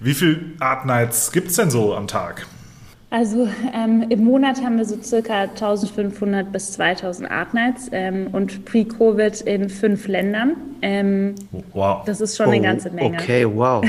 wie 0.00 0.14
viele 0.14 0.40
Art 0.58 0.86
Nights 0.86 1.30
gibt 1.30 1.50
es 1.50 1.56
denn 1.56 1.70
so 1.70 1.94
am 1.94 2.08
Tag? 2.08 2.48
Also 3.08 3.48
ähm, 3.72 4.04
im 4.08 4.24
Monat 4.24 4.62
haben 4.64 4.78
wir 4.78 4.84
so 4.84 5.00
circa 5.00 5.42
1500 5.42 6.50
bis 6.50 6.72
2000 6.72 7.30
Art 7.30 7.54
Nights 7.54 7.88
ähm, 7.92 8.28
und 8.32 8.64
pre-Covid 8.64 9.42
in 9.42 9.68
fünf 9.68 10.08
Ländern. 10.08 10.56
Ähm, 10.82 11.36
wow. 11.72 12.04
Das 12.04 12.20
ist 12.20 12.36
schon 12.36 12.48
oh, 12.48 12.50
eine 12.50 12.60
ganze 12.60 12.90
Menge. 12.90 13.16
Okay, 13.16 13.46
wow. 13.48 13.84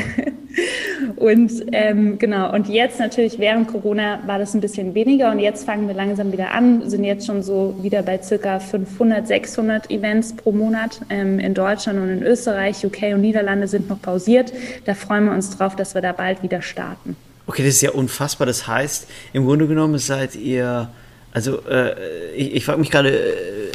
und 1.15 1.51
ähm, 1.71 2.19
genau, 2.19 2.53
und 2.53 2.69
jetzt 2.69 2.99
natürlich 2.99 3.39
während 3.39 3.67
Corona 3.69 4.19
war 4.27 4.37
das 4.37 4.53
ein 4.53 4.61
bisschen 4.61 4.93
weniger 4.93 5.31
und 5.31 5.39
jetzt 5.39 5.65
fangen 5.65 5.87
wir 5.87 5.95
langsam 5.95 6.31
wieder 6.31 6.51
an, 6.51 6.87
sind 6.87 7.03
jetzt 7.03 7.25
schon 7.25 7.41
so 7.41 7.75
wieder 7.81 8.03
bei 8.03 8.21
circa 8.21 8.59
500, 8.59 9.27
600 9.27 9.89
Events 9.89 10.35
pro 10.35 10.51
Monat 10.51 11.01
ähm, 11.09 11.39
in 11.39 11.55
Deutschland 11.55 11.99
und 11.99 12.09
in 12.09 12.21
Österreich, 12.21 12.85
UK 12.85 13.15
und 13.15 13.21
Niederlande 13.21 13.67
sind 13.67 13.89
noch 13.89 13.99
pausiert. 13.99 14.53
Da 14.85 14.93
freuen 14.93 15.25
wir 15.25 15.31
uns 15.31 15.57
drauf, 15.57 15.75
dass 15.75 15.95
wir 15.95 16.03
da 16.03 16.11
bald 16.11 16.43
wieder 16.43 16.61
starten. 16.61 17.15
Okay, 17.47 17.63
das 17.63 17.75
ist 17.75 17.81
ja 17.81 17.91
unfassbar. 17.91 18.45
Das 18.45 18.67
heißt, 18.67 19.07
im 19.33 19.45
Grunde 19.45 19.67
genommen 19.67 19.97
seid 19.97 20.35
ihr, 20.35 20.89
also 21.31 21.65
äh, 21.65 22.33
ich, 22.35 22.55
ich 22.55 22.65
frage 22.65 22.79
mich 22.79 22.91
gerade, 22.91 23.17
äh, 23.17 23.71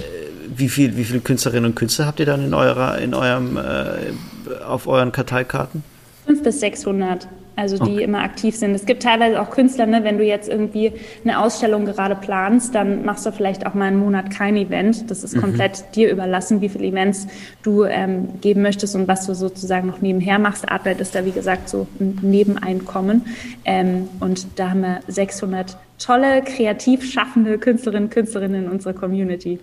wie, 0.54 0.68
viel, 0.68 0.96
wie 0.96 1.04
viele 1.04 1.20
Künstlerinnen 1.20 1.70
und 1.70 1.74
Künstler 1.74 2.06
habt 2.06 2.20
ihr 2.20 2.26
dann 2.26 2.44
in 2.44 2.52
eurer, 2.52 2.98
in 2.98 3.14
eurem, 3.14 3.56
äh, 3.56 4.62
auf 4.64 4.86
euren 4.86 5.10
Karteikarten? 5.10 5.82
Fünf 6.26 6.42
bis 6.42 6.60
600 6.60 7.26
also 7.56 7.76
die 7.76 7.94
okay. 7.94 8.04
immer 8.04 8.22
aktiv 8.22 8.56
sind. 8.56 8.74
Es 8.74 8.86
gibt 8.86 9.02
teilweise 9.02 9.40
auch 9.40 9.50
Künstler, 9.50 9.86
ne, 9.86 10.04
wenn 10.04 10.18
du 10.18 10.24
jetzt 10.24 10.48
irgendwie 10.48 10.92
eine 11.24 11.38
Ausstellung 11.38 11.84
gerade 11.84 12.14
planst, 12.14 12.74
dann 12.74 13.04
machst 13.04 13.26
du 13.26 13.32
vielleicht 13.32 13.66
auch 13.66 13.74
mal 13.74 13.86
einen 13.86 13.98
Monat 13.98 14.30
kein 14.30 14.56
Event. 14.56 15.10
Das 15.10 15.22
ist 15.22 15.36
mhm. 15.36 15.40
komplett 15.40 15.94
dir 15.94 16.10
überlassen, 16.10 16.60
wie 16.60 16.68
viele 16.68 16.86
Events 16.86 17.26
du 17.62 17.84
ähm, 17.84 18.40
geben 18.40 18.62
möchtest 18.62 18.96
und 18.96 19.06
was 19.08 19.26
du 19.26 19.34
sozusagen 19.34 19.86
noch 19.86 20.00
nebenher 20.00 20.38
machst. 20.38 20.68
Arbeit 20.70 21.00
ist 21.00 21.14
da, 21.14 21.24
wie 21.24 21.32
gesagt, 21.32 21.68
so 21.68 21.86
ein 22.00 22.18
Nebeneinkommen. 22.22 23.26
Ähm, 23.64 24.08
und 24.20 24.58
da 24.58 24.70
haben 24.70 24.80
wir 24.80 25.00
600 25.08 25.76
tolle, 25.98 26.42
kreativ 26.42 27.10
schaffende 27.10 27.58
Künstlerinnen 27.58 28.04
und 28.04 28.10
Künstlerinnen 28.10 28.64
in 28.64 28.70
unserer 28.70 28.94
Community. 28.94 29.60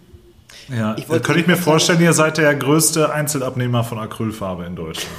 Ja, 0.70 0.96
ich 0.98 1.08
könnte 1.08 1.40
ich 1.40 1.48
mir 1.48 1.58
vorstellen, 1.58 2.00
ihr 2.02 2.14
seid 2.14 2.38
der 2.38 2.54
größte 2.54 3.12
Einzelabnehmer 3.12 3.84
von 3.84 3.98
Acrylfarbe 3.98 4.66
in 4.66 4.76
Deutschland. 4.76 5.12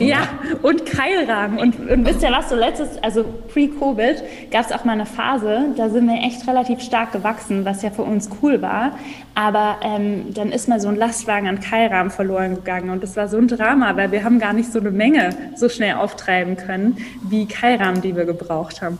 ja, 0.00 0.28
und 0.62 0.86
Keilrahmen. 0.86 1.58
Und, 1.58 1.78
und 1.88 2.04
wisst 2.04 2.22
ihr 2.22 2.32
was, 2.32 2.48
so 2.48 2.56
letztes, 2.56 3.00
also 3.02 3.24
pre-Covid, 3.52 4.50
gab 4.50 4.66
es 4.66 4.72
auch 4.72 4.84
mal 4.84 4.92
eine 4.92 5.06
Phase, 5.06 5.66
da 5.76 5.88
sind 5.88 6.06
wir 6.06 6.20
echt 6.24 6.46
relativ 6.48 6.80
stark 6.80 7.12
gewachsen, 7.12 7.64
was 7.64 7.82
ja 7.82 7.90
für 7.90 8.02
uns 8.02 8.28
cool 8.42 8.60
war. 8.60 8.98
Aber 9.34 9.76
ähm, 9.82 10.34
dann 10.34 10.50
ist 10.50 10.68
mal 10.68 10.80
so 10.80 10.88
ein 10.88 10.96
Lastwagen 10.96 11.48
an 11.48 11.60
Keilrahmen 11.60 12.10
verloren 12.10 12.56
gegangen. 12.56 12.90
Und 12.90 13.02
das 13.02 13.16
war 13.16 13.28
so 13.28 13.38
ein 13.38 13.46
Drama, 13.46 13.96
weil 13.96 14.10
wir 14.10 14.24
haben 14.24 14.40
gar 14.40 14.52
nicht 14.52 14.72
so 14.72 14.80
eine 14.80 14.90
Menge 14.90 15.30
so 15.54 15.68
schnell 15.68 15.94
auftreiben 15.94 16.56
können, 16.56 16.98
wie 17.22 17.46
Keilrahmen, 17.46 18.02
die 18.02 18.16
wir 18.16 18.24
gebraucht 18.24 18.82
haben. 18.82 18.98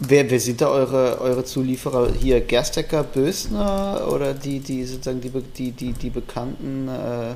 Wer, 0.00 0.30
wer 0.30 0.38
sind 0.38 0.60
da 0.60 0.68
eure, 0.68 1.20
eure 1.20 1.44
Zulieferer? 1.44 2.12
Hier 2.12 2.40
Gerstecker, 2.40 3.02
Bösner 3.02 4.06
oder 4.12 4.32
die, 4.32 4.60
die 4.60 4.84
sozusagen 4.84 5.20
die, 5.20 5.30
die, 5.30 5.72
die, 5.72 5.92
die 5.92 6.10
bekannten 6.10 6.86
äh, 6.86 7.34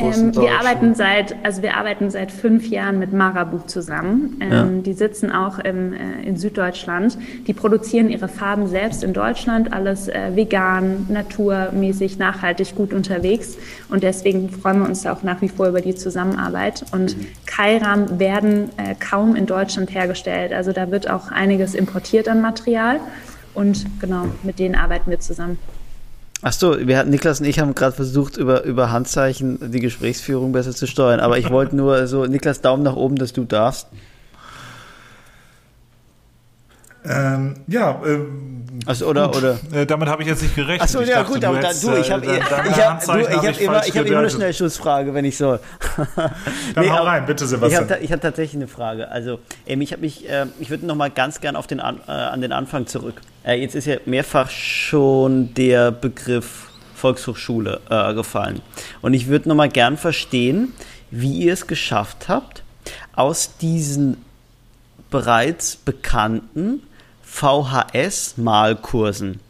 ähm, 0.00 0.34
wir 0.34 0.52
arbeiten 0.52 0.94
seit, 0.94 1.36
also 1.44 1.62
wir 1.62 1.76
arbeiten 1.76 2.10
seit 2.10 2.32
fünf 2.32 2.68
Jahren 2.68 2.98
mit 2.98 3.12
Marabu 3.12 3.58
zusammen. 3.66 4.38
Ähm, 4.40 4.50
ja. 4.50 4.64
Die 4.82 4.92
sitzen 4.92 5.30
auch 5.30 5.58
im, 5.58 5.92
äh, 5.92 6.22
in 6.24 6.36
Süddeutschland. 6.36 7.18
Die 7.46 7.52
produzieren 7.52 8.08
ihre 8.08 8.28
Farben 8.28 8.66
selbst 8.66 9.04
in 9.04 9.12
Deutschland, 9.12 9.72
alles 9.72 10.08
äh, 10.08 10.34
vegan, 10.34 11.06
naturmäßig, 11.08 12.18
nachhaltig, 12.18 12.74
gut 12.74 12.92
unterwegs. 12.92 13.58
Und 13.88 14.02
deswegen 14.02 14.50
freuen 14.50 14.80
wir 14.80 14.88
uns 14.88 15.06
auch 15.06 15.22
nach 15.22 15.42
wie 15.42 15.48
vor 15.48 15.68
über 15.68 15.80
die 15.80 15.94
Zusammenarbeit. 15.94 16.84
Und 16.92 17.16
mhm. 17.16 17.26
Kairam 17.46 18.18
werden 18.18 18.70
äh, 18.76 18.94
kaum 18.98 19.36
in 19.36 19.46
Deutschland 19.46 19.94
hergestellt. 19.94 20.52
Also 20.52 20.72
da 20.72 20.90
wird 20.90 21.10
auch 21.10 21.30
einiges 21.30 21.74
importiert 21.74 22.28
an 22.28 22.40
Material. 22.40 23.00
Und 23.52 23.84
genau, 24.00 24.26
mit 24.42 24.58
denen 24.58 24.74
arbeiten 24.74 25.10
wir 25.10 25.20
zusammen. 25.20 25.58
Achso, 26.42 26.86
wir 26.86 26.96
hatten 26.96 27.10
Niklas 27.10 27.40
und 27.40 27.46
ich 27.46 27.58
haben 27.58 27.74
gerade 27.74 27.94
versucht, 27.94 28.38
über, 28.38 28.64
über 28.64 28.90
Handzeichen 28.90 29.58
die 29.70 29.80
Gesprächsführung 29.80 30.52
besser 30.52 30.74
zu 30.74 30.86
steuern. 30.86 31.20
Aber 31.20 31.36
ich 31.36 31.50
wollte 31.50 31.76
nur 31.76 32.06
so, 32.06 32.24
Niklas, 32.24 32.62
Daumen 32.62 32.82
nach 32.82 32.96
oben, 32.96 33.16
dass 33.16 33.34
du 33.34 33.44
darfst. 33.44 33.88
Ähm, 37.04 37.54
ja, 37.66 38.00
ähm, 38.04 38.64
also, 38.86 39.06
oder, 39.06 39.34
oder. 39.34 39.58
Äh, 39.72 39.86
damit 39.86 40.08
habe 40.08 40.22
ich 40.22 40.28
jetzt 40.28 40.42
nicht 40.42 40.54
gerechnet. 40.54 40.82
Achso, 40.82 41.00
ja, 41.00 41.22
gut, 41.22 41.44
aber 41.44 41.60
da, 41.60 41.70
du, 41.72 41.96
ich 41.96 42.10
habe 42.10 42.26
äh, 42.26 42.40
hab, 42.40 43.06
hab 43.06 43.60
immer, 43.60 43.80
hab 43.80 44.06
immer 44.06 44.18
eine 44.18 44.30
Schnellschussfrage, 44.30 45.14
wenn 45.14 45.24
ich 45.24 45.36
soll. 45.36 45.60
Dann 46.16 46.84
nee, 46.84 46.90
hau 46.90 47.02
rein, 47.02 47.26
bitte, 47.26 47.46
Sebastian. 47.46 47.84
Ich 47.84 47.90
habe 47.90 48.12
hab 48.12 48.20
tatsächlich 48.20 48.56
eine 48.56 48.68
Frage. 48.68 49.10
Also, 49.10 49.40
ähm, 49.66 49.80
ich 49.80 49.92
habe 49.92 50.02
mich, 50.02 50.28
äh, 50.28 50.46
ich 50.58 50.70
würde 50.70 50.86
noch 50.86 50.94
mal 50.94 51.10
ganz 51.10 51.40
gern 51.40 51.56
auf 51.56 51.66
den, 51.66 51.80
an, 51.80 52.00
äh, 52.06 52.10
an 52.10 52.40
den 52.40 52.52
Anfang 52.52 52.86
zurück. 52.86 53.20
Äh, 53.44 53.60
jetzt 53.60 53.74
ist 53.74 53.86
ja 53.86 53.96
mehrfach 54.04 54.50
schon 54.50 55.54
der 55.54 55.90
Begriff 55.90 56.68
Volkshochschule 56.94 57.80
äh, 57.88 58.14
gefallen. 58.14 58.60
Und 59.00 59.14
ich 59.14 59.26
würde 59.26 59.48
noch 59.48 59.56
mal 59.56 59.70
gern 59.70 59.96
verstehen, 59.96 60.74
wie 61.10 61.44
ihr 61.44 61.54
es 61.54 61.66
geschafft 61.66 62.28
habt, 62.28 62.62
aus 63.14 63.56
diesen 63.56 64.18
bereits 65.10 65.76
bekannten 65.76 66.82
VHS-Malkursen. 67.30 69.40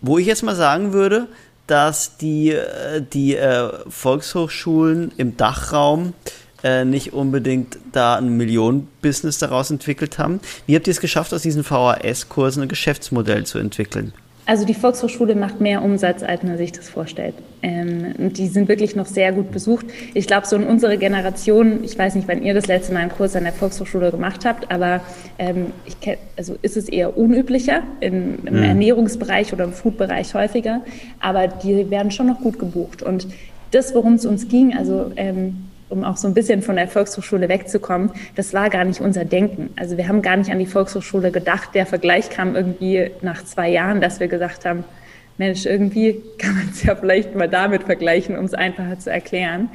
Wo 0.00 0.18
ich 0.18 0.26
jetzt 0.26 0.42
mal 0.42 0.56
sagen 0.56 0.92
würde, 0.92 1.28
dass 1.66 2.16
die, 2.16 2.50
äh, 2.50 3.02
die 3.12 3.36
äh, 3.36 3.70
Volkshochschulen 3.88 5.12
im 5.16 5.36
Dachraum 5.36 6.14
äh, 6.62 6.84
nicht 6.84 7.12
unbedingt 7.12 7.78
da 7.92 8.16
ein 8.16 8.36
Millionenbusiness 8.36 9.38
daraus 9.38 9.70
entwickelt 9.70 10.18
haben. 10.18 10.40
Wie 10.66 10.74
habt 10.74 10.88
ihr 10.88 10.92
es 10.92 11.00
geschafft, 11.00 11.32
aus 11.32 11.42
diesen 11.42 11.64
VHS-Kursen 11.64 12.62
ein 12.62 12.68
Geschäftsmodell 12.68 13.46
zu 13.46 13.58
entwickeln? 13.58 14.12
Also 14.50 14.66
die 14.66 14.74
Volkshochschule 14.74 15.36
macht 15.36 15.60
mehr 15.60 15.80
Umsatz, 15.80 16.24
als 16.24 16.42
man 16.42 16.58
sich 16.58 16.72
das 16.72 16.88
vorstellt. 16.88 17.34
Ähm, 17.62 18.32
die 18.32 18.48
sind 18.48 18.66
wirklich 18.66 18.96
noch 18.96 19.06
sehr 19.06 19.30
gut 19.30 19.52
besucht. 19.52 19.86
Ich 20.12 20.26
glaube, 20.26 20.44
so 20.44 20.56
in 20.56 20.64
unserer 20.64 20.96
Generation, 20.96 21.84
ich 21.84 21.96
weiß 21.96 22.16
nicht, 22.16 22.26
wann 22.26 22.42
ihr 22.42 22.52
das 22.52 22.66
letzte 22.66 22.92
Mal 22.92 23.02
einen 23.02 23.12
Kurs 23.12 23.36
an 23.36 23.44
der 23.44 23.52
Volkshochschule 23.52 24.10
gemacht 24.10 24.44
habt, 24.44 24.68
aber 24.68 25.02
ähm, 25.38 25.66
ich 25.86 26.00
kenn, 26.00 26.16
also 26.36 26.56
ist 26.62 26.76
es 26.76 26.88
eher 26.88 27.16
unüblicher, 27.16 27.84
im, 28.00 28.44
im 28.44 28.56
mhm. 28.56 28.62
Ernährungsbereich 28.64 29.52
oder 29.52 29.62
im 29.62 29.72
Foodbereich 29.72 30.34
häufiger, 30.34 30.80
aber 31.20 31.46
die 31.46 31.88
werden 31.88 32.10
schon 32.10 32.26
noch 32.26 32.40
gut 32.40 32.58
gebucht. 32.58 33.04
Und 33.04 33.28
das, 33.70 33.94
worum 33.94 34.14
es 34.14 34.26
uns 34.26 34.48
ging, 34.48 34.76
also 34.76 35.12
ähm, 35.14 35.69
um 35.90 36.04
auch 36.04 36.16
so 36.16 36.26
ein 36.28 36.34
bisschen 36.34 36.62
von 36.62 36.76
der 36.76 36.88
Volkshochschule 36.88 37.48
wegzukommen, 37.48 38.10
das 38.36 38.54
war 38.54 38.70
gar 38.70 38.84
nicht 38.84 39.00
unser 39.00 39.24
Denken. 39.24 39.70
Also 39.76 39.96
wir 39.96 40.08
haben 40.08 40.22
gar 40.22 40.36
nicht 40.36 40.50
an 40.50 40.58
die 40.58 40.66
Volkshochschule 40.66 41.30
gedacht. 41.30 41.70
Der 41.74 41.86
Vergleich 41.86 42.30
kam 42.30 42.56
irgendwie 42.56 43.10
nach 43.20 43.44
zwei 43.44 43.68
Jahren, 43.68 44.00
dass 44.00 44.20
wir 44.20 44.28
gesagt 44.28 44.64
haben, 44.64 44.84
Mensch, 45.36 45.64
irgendwie 45.64 46.20
kann 46.38 46.54
man 46.54 46.68
es 46.70 46.82
ja 46.82 46.94
vielleicht 46.94 47.34
mal 47.34 47.48
damit 47.48 47.84
vergleichen, 47.84 48.36
um 48.36 48.44
es 48.44 48.54
einfacher 48.54 48.98
zu 48.98 49.10
erklären. 49.10 49.70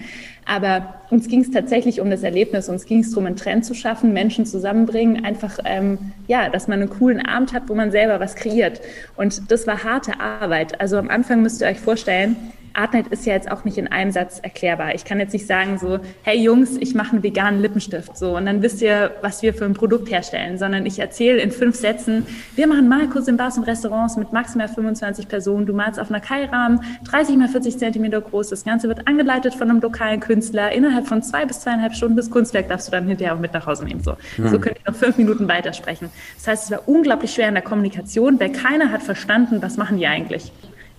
Aber 0.46 1.02
uns 1.10 1.28
ging 1.28 1.42
es 1.42 1.50
tatsächlich 1.50 2.02
um 2.02 2.12
das 2.12 2.22
Erlebnis. 2.22 2.70
Uns 2.70 2.86
ging 2.86 3.00
es 3.00 3.10
darum, 3.10 3.26
einen 3.26 3.36
Trend 3.36 3.66
zu 3.66 3.74
schaffen, 3.74 4.14
Menschen 4.14 4.46
zusammenbringen, 4.46 5.26
einfach, 5.26 5.58
ähm, 5.66 6.14
ja, 6.28 6.50
dass 6.50 6.68
man 6.68 6.82
einen 6.82 6.90
coolen 6.92 7.26
Abend 7.26 7.52
hat, 7.52 7.64
wo 7.68 7.74
man 7.74 7.90
selber 7.90 8.20
was 8.20 8.36
kreiert. 8.36 8.80
Und 9.16 9.50
das 9.52 9.66
war 9.66 9.84
harte 9.84 10.20
Arbeit. 10.20 10.80
Also 10.80 10.98
am 10.98 11.10
Anfang 11.10 11.42
müsst 11.42 11.62
ihr 11.62 11.68
euch 11.68 11.80
vorstellen, 11.80 12.36
Artnet 12.76 13.08
ist 13.08 13.26
ja 13.26 13.34
jetzt 13.34 13.52
auch 13.52 13.64
nicht 13.64 13.78
in 13.78 13.88
einem 13.88 14.12
Satz 14.12 14.40
erklärbar. 14.40 14.94
Ich 14.96 15.06
kann 15.06 15.20
jetzt 15.20 15.34
nicht 15.34 15.48
sagen 15.48 15.78
so, 15.78 16.00
hey 16.24 16.38
Jungs, 16.38 16.78
ich 16.78 16.94
mache 16.96 17.14
einen 17.14 17.24
veganen 17.24 17.62
Lippenstift 17.62 18.18
so 18.18 18.36
und 18.36 18.46
dann 18.46 18.62
wisst 18.62 18.82
ihr, 18.82 19.12
was 19.22 19.42
wir 19.42 19.54
für 19.54 19.66
ein 19.66 19.74
Produkt 19.74 20.12
herstellen, 20.12 20.58
sondern 20.58 20.86
ich 20.86 21.00
erzähle 21.00 21.40
in 21.40 21.52
fünf 21.52 21.76
Sätzen, 21.76 22.26
wir 22.56 22.68
machen 22.68 22.88
Malkurs 22.88 23.28
in 23.28 23.38
Bars 23.38 23.58
und 23.58 23.64
Restaurants 23.64 24.18
mit 24.18 24.34
maximal 24.34 24.68
25 24.68 25.28
Personen. 25.28 25.66
Du 25.66 25.74
malst 25.74 26.00
auf 26.00 26.10
einer 26.10 26.20
Keilrahmen, 26.20 26.82
30 27.06 27.38
mal 27.38 27.48
40 27.48 27.78
Zentimeter 27.78 28.22
groß. 28.22 28.50
Das 28.50 28.64
Ganze 28.64 28.88
wird 28.88 29.08
angeleitet 29.08 29.56
von 29.56 29.70
einem 29.70 29.80
lokalen 29.80 30.20
Künstler. 30.20 30.72
Innerhalb 30.72 31.08
von 31.08 31.22
zwei 31.22 31.46
bis 31.46 31.62
zweieinhalb 31.62 31.94
Stunden 31.94 32.18
das 32.18 32.30
Kunstwerk 32.30 32.68
darfst 32.70 32.88
du 32.88 32.92
dann 32.92 33.08
hinterher 33.08 33.36
auch 33.36 33.40
mit 33.40 33.54
nach 33.54 33.66
Hause 33.66 33.86
nehmen. 33.86 34.04
So, 34.04 34.16
mhm. 34.38 34.50
so 34.50 34.60
könnt 34.60 34.78
ihr 34.78 34.92
noch 34.92 34.98
fünf 34.98 35.18
Minuten 35.18 35.48
weitersprechen. 35.48 36.10
Das 36.38 36.48
heißt, 36.48 36.66
es 36.66 36.72
war 36.72 36.88
unglaublich 36.88 37.32
schwer 37.32 37.48
in 37.48 37.56
der 37.56 37.64
Kommunikation, 37.64 38.40
weil 38.40 38.52
keiner 38.52 38.92
hat 38.92 39.04
verstanden, 39.04 39.62
was 39.62 39.78
machen 39.78 39.98
die 39.98 40.08
eigentlich. 40.08 40.52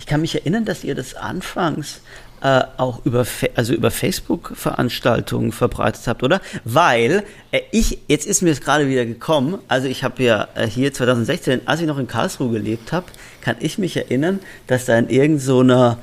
Ich 0.06 0.10
kann 0.10 0.20
mich 0.20 0.36
erinnern, 0.36 0.64
dass 0.64 0.84
ihr 0.84 0.94
das 0.94 1.14
anfangs 1.14 2.00
äh, 2.40 2.62
auch 2.76 3.04
über, 3.04 3.26
also 3.56 3.74
über 3.74 3.90
Facebook-Veranstaltungen 3.90 5.50
verbreitet 5.50 6.06
habt, 6.06 6.22
oder? 6.22 6.40
Weil 6.62 7.24
äh, 7.50 7.62
ich, 7.72 7.98
jetzt 8.06 8.24
ist 8.24 8.40
mir 8.40 8.52
es 8.52 8.60
gerade 8.60 8.88
wieder 8.88 9.04
gekommen, 9.04 9.58
also 9.66 9.88
ich 9.88 10.04
habe 10.04 10.22
ja 10.22 10.46
äh, 10.54 10.68
hier 10.68 10.92
2016, 10.92 11.62
als 11.66 11.80
ich 11.80 11.88
noch 11.88 11.98
in 11.98 12.06
Karlsruhe 12.06 12.52
gelebt 12.52 12.92
habe, 12.92 13.06
kann 13.40 13.56
ich 13.58 13.78
mich 13.78 13.96
erinnern, 13.96 14.38
dass 14.68 14.84
da 14.84 14.96
in 14.96 15.08
irgendeiner 15.08 15.40
so 15.44 15.96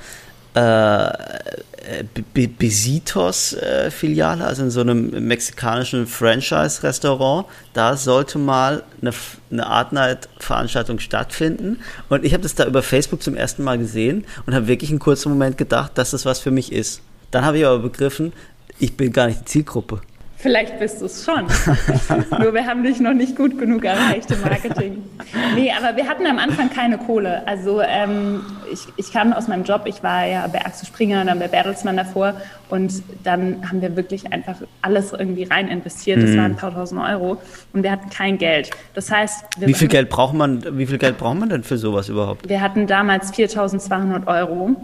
äh, 0.54 1.10
Besitos-Filiale, 2.34 4.46
also 4.46 4.64
in 4.64 4.72
so 4.72 4.82
einem 4.82 5.28
mexikanischen 5.28 6.08
Franchise-Restaurant. 6.08 7.46
Da 7.74 7.98
sollte 7.98 8.38
mal 8.38 8.84
eine, 9.02 9.12
eine 9.52 9.68
Art 9.68 9.92
Night-Veranstaltung 9.92 11.00
stattfinden. 11.00 11.82
Und 12.10 12.24
ich 12.24 12.34
habe 12.34 12.44
das 12.44 12.56
da 12.56 12.66
über 12.66 12.84
Facebook 12.84 13.22
zum 13.22 13.36
ersten 13.36 13.64
Mal 13.64 13.78
gesehen 13.78 14.26
und 14.46 14.56
habe 14.56 14.68
wirklich 14.68 14.92
einen 14.92 15.00
kurzen 15.00 15.30
Moment 15.30 15.58
gedacht, 15.58 15.98
dass 15.98 16.12
das 16.12 16.26
was 16.26 16.40
für 16.40 16.52
mich 16.52 16.72
ist. 16.72 17.02
Dann 17.32 17.46
habe 17.46 17.58
ich 17.58 17.66
aber 17.66 17.80
begriffen, 17.80 18.32
ich 18.80 18.96
bin 18.96 19.12
gar 19.12 19.28
nicht 19.28 19.42
die 19.42 19.46
Zielgruppe. 19.46 20.02
Vielleicht 20.44 20.78
bist 20.78 21.00
du 21.00 21.06
es 21.06 21.24
schon. 21.24 21.46
Nur 22.42 22.54
wir 22.54 22.66
haben 22.66 22.84
dich 22.84 23.00
noch 23.00 23.14
nicht 23.14 23.38
gut 23.38 23.58
genug 23.58 23.86
erreicht 23.86 24.30
im 24.30 24.42
Marketing. 24.42 25.02
Nee, 25.56 25.72
aber 25.72 25.96
wir 25.96 26.06
hatten 26.06 26.28
am 26.28 26.38
Anfang 26.38 26.70
keine 26.70 26.98
Kohle. 26.98 27.48
Also 27.48 27.80
ähm, 27.82 28.42
ich, 28.70 28.82
ich 28.98 29.14
kam 29.14 29.32
aus 29.32 29.48
meinem 29.48 29.64
Job, 29.64 29.84
ich 29.86 30.04
war 30.04 30.26
ja 30.26 30.46
bei 30.48 30.60
Axel 30.66 30.86
Springer 30.86 31.22
und 31.22 31.28
dann 31.28 31.40
bei 31.40 31.48
Bertelsmann 31.48 31.96
davor 31.96 32.34
und 32.70 32.92
dann 33.24 33.70
haben 33.70 33.82
wir 33.82 33.96
wirklich 33.96 34.34
einfach 34.34 34.58
alles 34.82 35.14
irgendwie 35.14 35.46
rein 35.46 35.70
investiert. 35.70 36.22
Das 36.22 36.32
mhm. 36.32 36.38
waren 36.38 36.52
ein 36.52 36.58
paar 36.58 36.74
tausend 36.74 37.00
Euro 37.00 37.42
und 37.72 37.84
wir 37.84 37.92
hatten 37.92 38.10
kein 38.10 38.38
Geld. 38.38 38.70
Das 38.96 39.10
heißt, 39.10 39.46
wie 39.60 39.74
viel 39.74 39.88
Geld 39.88 40.10
braucht 40.10 40.34
man? 40.34 40.78
Wie 40.78 40.86
viel 40.86 40.98
Geld 40.98 41.18
braucht 41.18 41.40
man 41.40 41.48
denn 41.48 41.64
für 41.64 41.78
sowas 41.78 42.10
überhaupt? 42.10 42.50
Wir 42.50 42.60
hatten 42.60 42.86
damals 42.86 43.34
4.200 43.34 44.28
Euro 44.28 44.76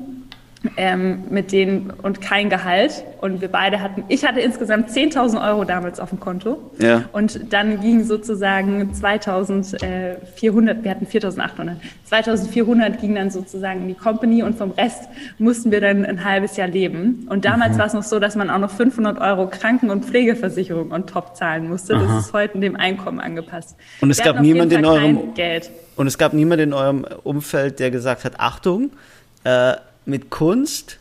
ähm, 0.76 1.24
mit 1.30 1.52
denen 1.52 1.92
und 2.02 2.22
kein 2.22 2.50
Gehalt. 2.50 3.04
Und 3.22 3.42
wir 3.42 3.48
beide 3.48 3.82
hatten, 3.82 4.04
ich 4.08 4.26
hatte 4.26 4.40
insgesamt 4.40 4.90
10.000 4.90 5.46
Euro 5.46 5.64
damals 5.64 6.00
auf 6.00 6.10
dem 6.10 6.20
Konto. 6.20 6.72
Ja. 6.80 7.06
Und 7.12 7.54
dann 7.54 7.82
ging 7.82 8.04
sozusagen 8.04 8.92
2.400, 8.94 10.84
wir 10.84 10.92
hatten 10.92 11.06
4.800, 11.06 11.76
2.400 12.10 12.90
ging 13.00 13.16
dann 13.16 13.30
sozusagen 13.30 13.82
in 13.82 13.88
die 13.90 13.94
Company 13.94 14.44
und 14.44 14.58
vom 14.58 14.72
Rest 14.72 15.10
mussten 15.38 15.72
wir 15.72 15.82
dann 15.82 16.06
ein 16.06 16.24
halbes 16.24 16.58
Jahr 16.58 16.68
leben. 16.68 17.28
Und 17.30 17.46
damals 17.46 17.76
mhm. 17.76 17.80
war 17.80 17.86
es 17.88 17.94
noch 17.94 18.04
so, 18.04 18.20
dass 18.20 18.36
man 18.36 18.50
auch 18.50 18.60
noch 18.60 18.72
500 18.72 19.20
Euro 19.20 19.48
Kranken- 19.48 19.90
und 19.90 20.06
Pflegeversicherung 20.06 20.92
on 20.92 21.08
top 21.08 21.36
zahlen 21.36 21.70
musste. 21.70 21.96
Aha. 21.96 22.04
Das 22.04 22.26
ist 22.26 22.34
heute 22.34 22.56
in 22.56 22.62
dem 22.62 22.76
Einkommen 22.76 23.20
angepasst. 23.20 23.78
Und 24.02 24.12
es 24.12 24.18
wir 24.18 24.26
gab 24.26 24.42
niemand 24.42 24.74
in 24.74 24.86
eurem 24.86 25.34
Geld. 25.34 25.72
Und 25.96 26.08
es 26.08 26.18
gab 26.18 26.34
niemand 26.34 26.62
in 26.62 26.74
eurem 26.74 27.06
Umfeld, 27.24 27.80
der 27.80 27.92
gesagt 27.92 28.24
hat, 28.24 28.40
Achtung, 28.40 28.92
äh, 29.44 29.74
mit 30.10 30.30
Kunst 30.30 31.00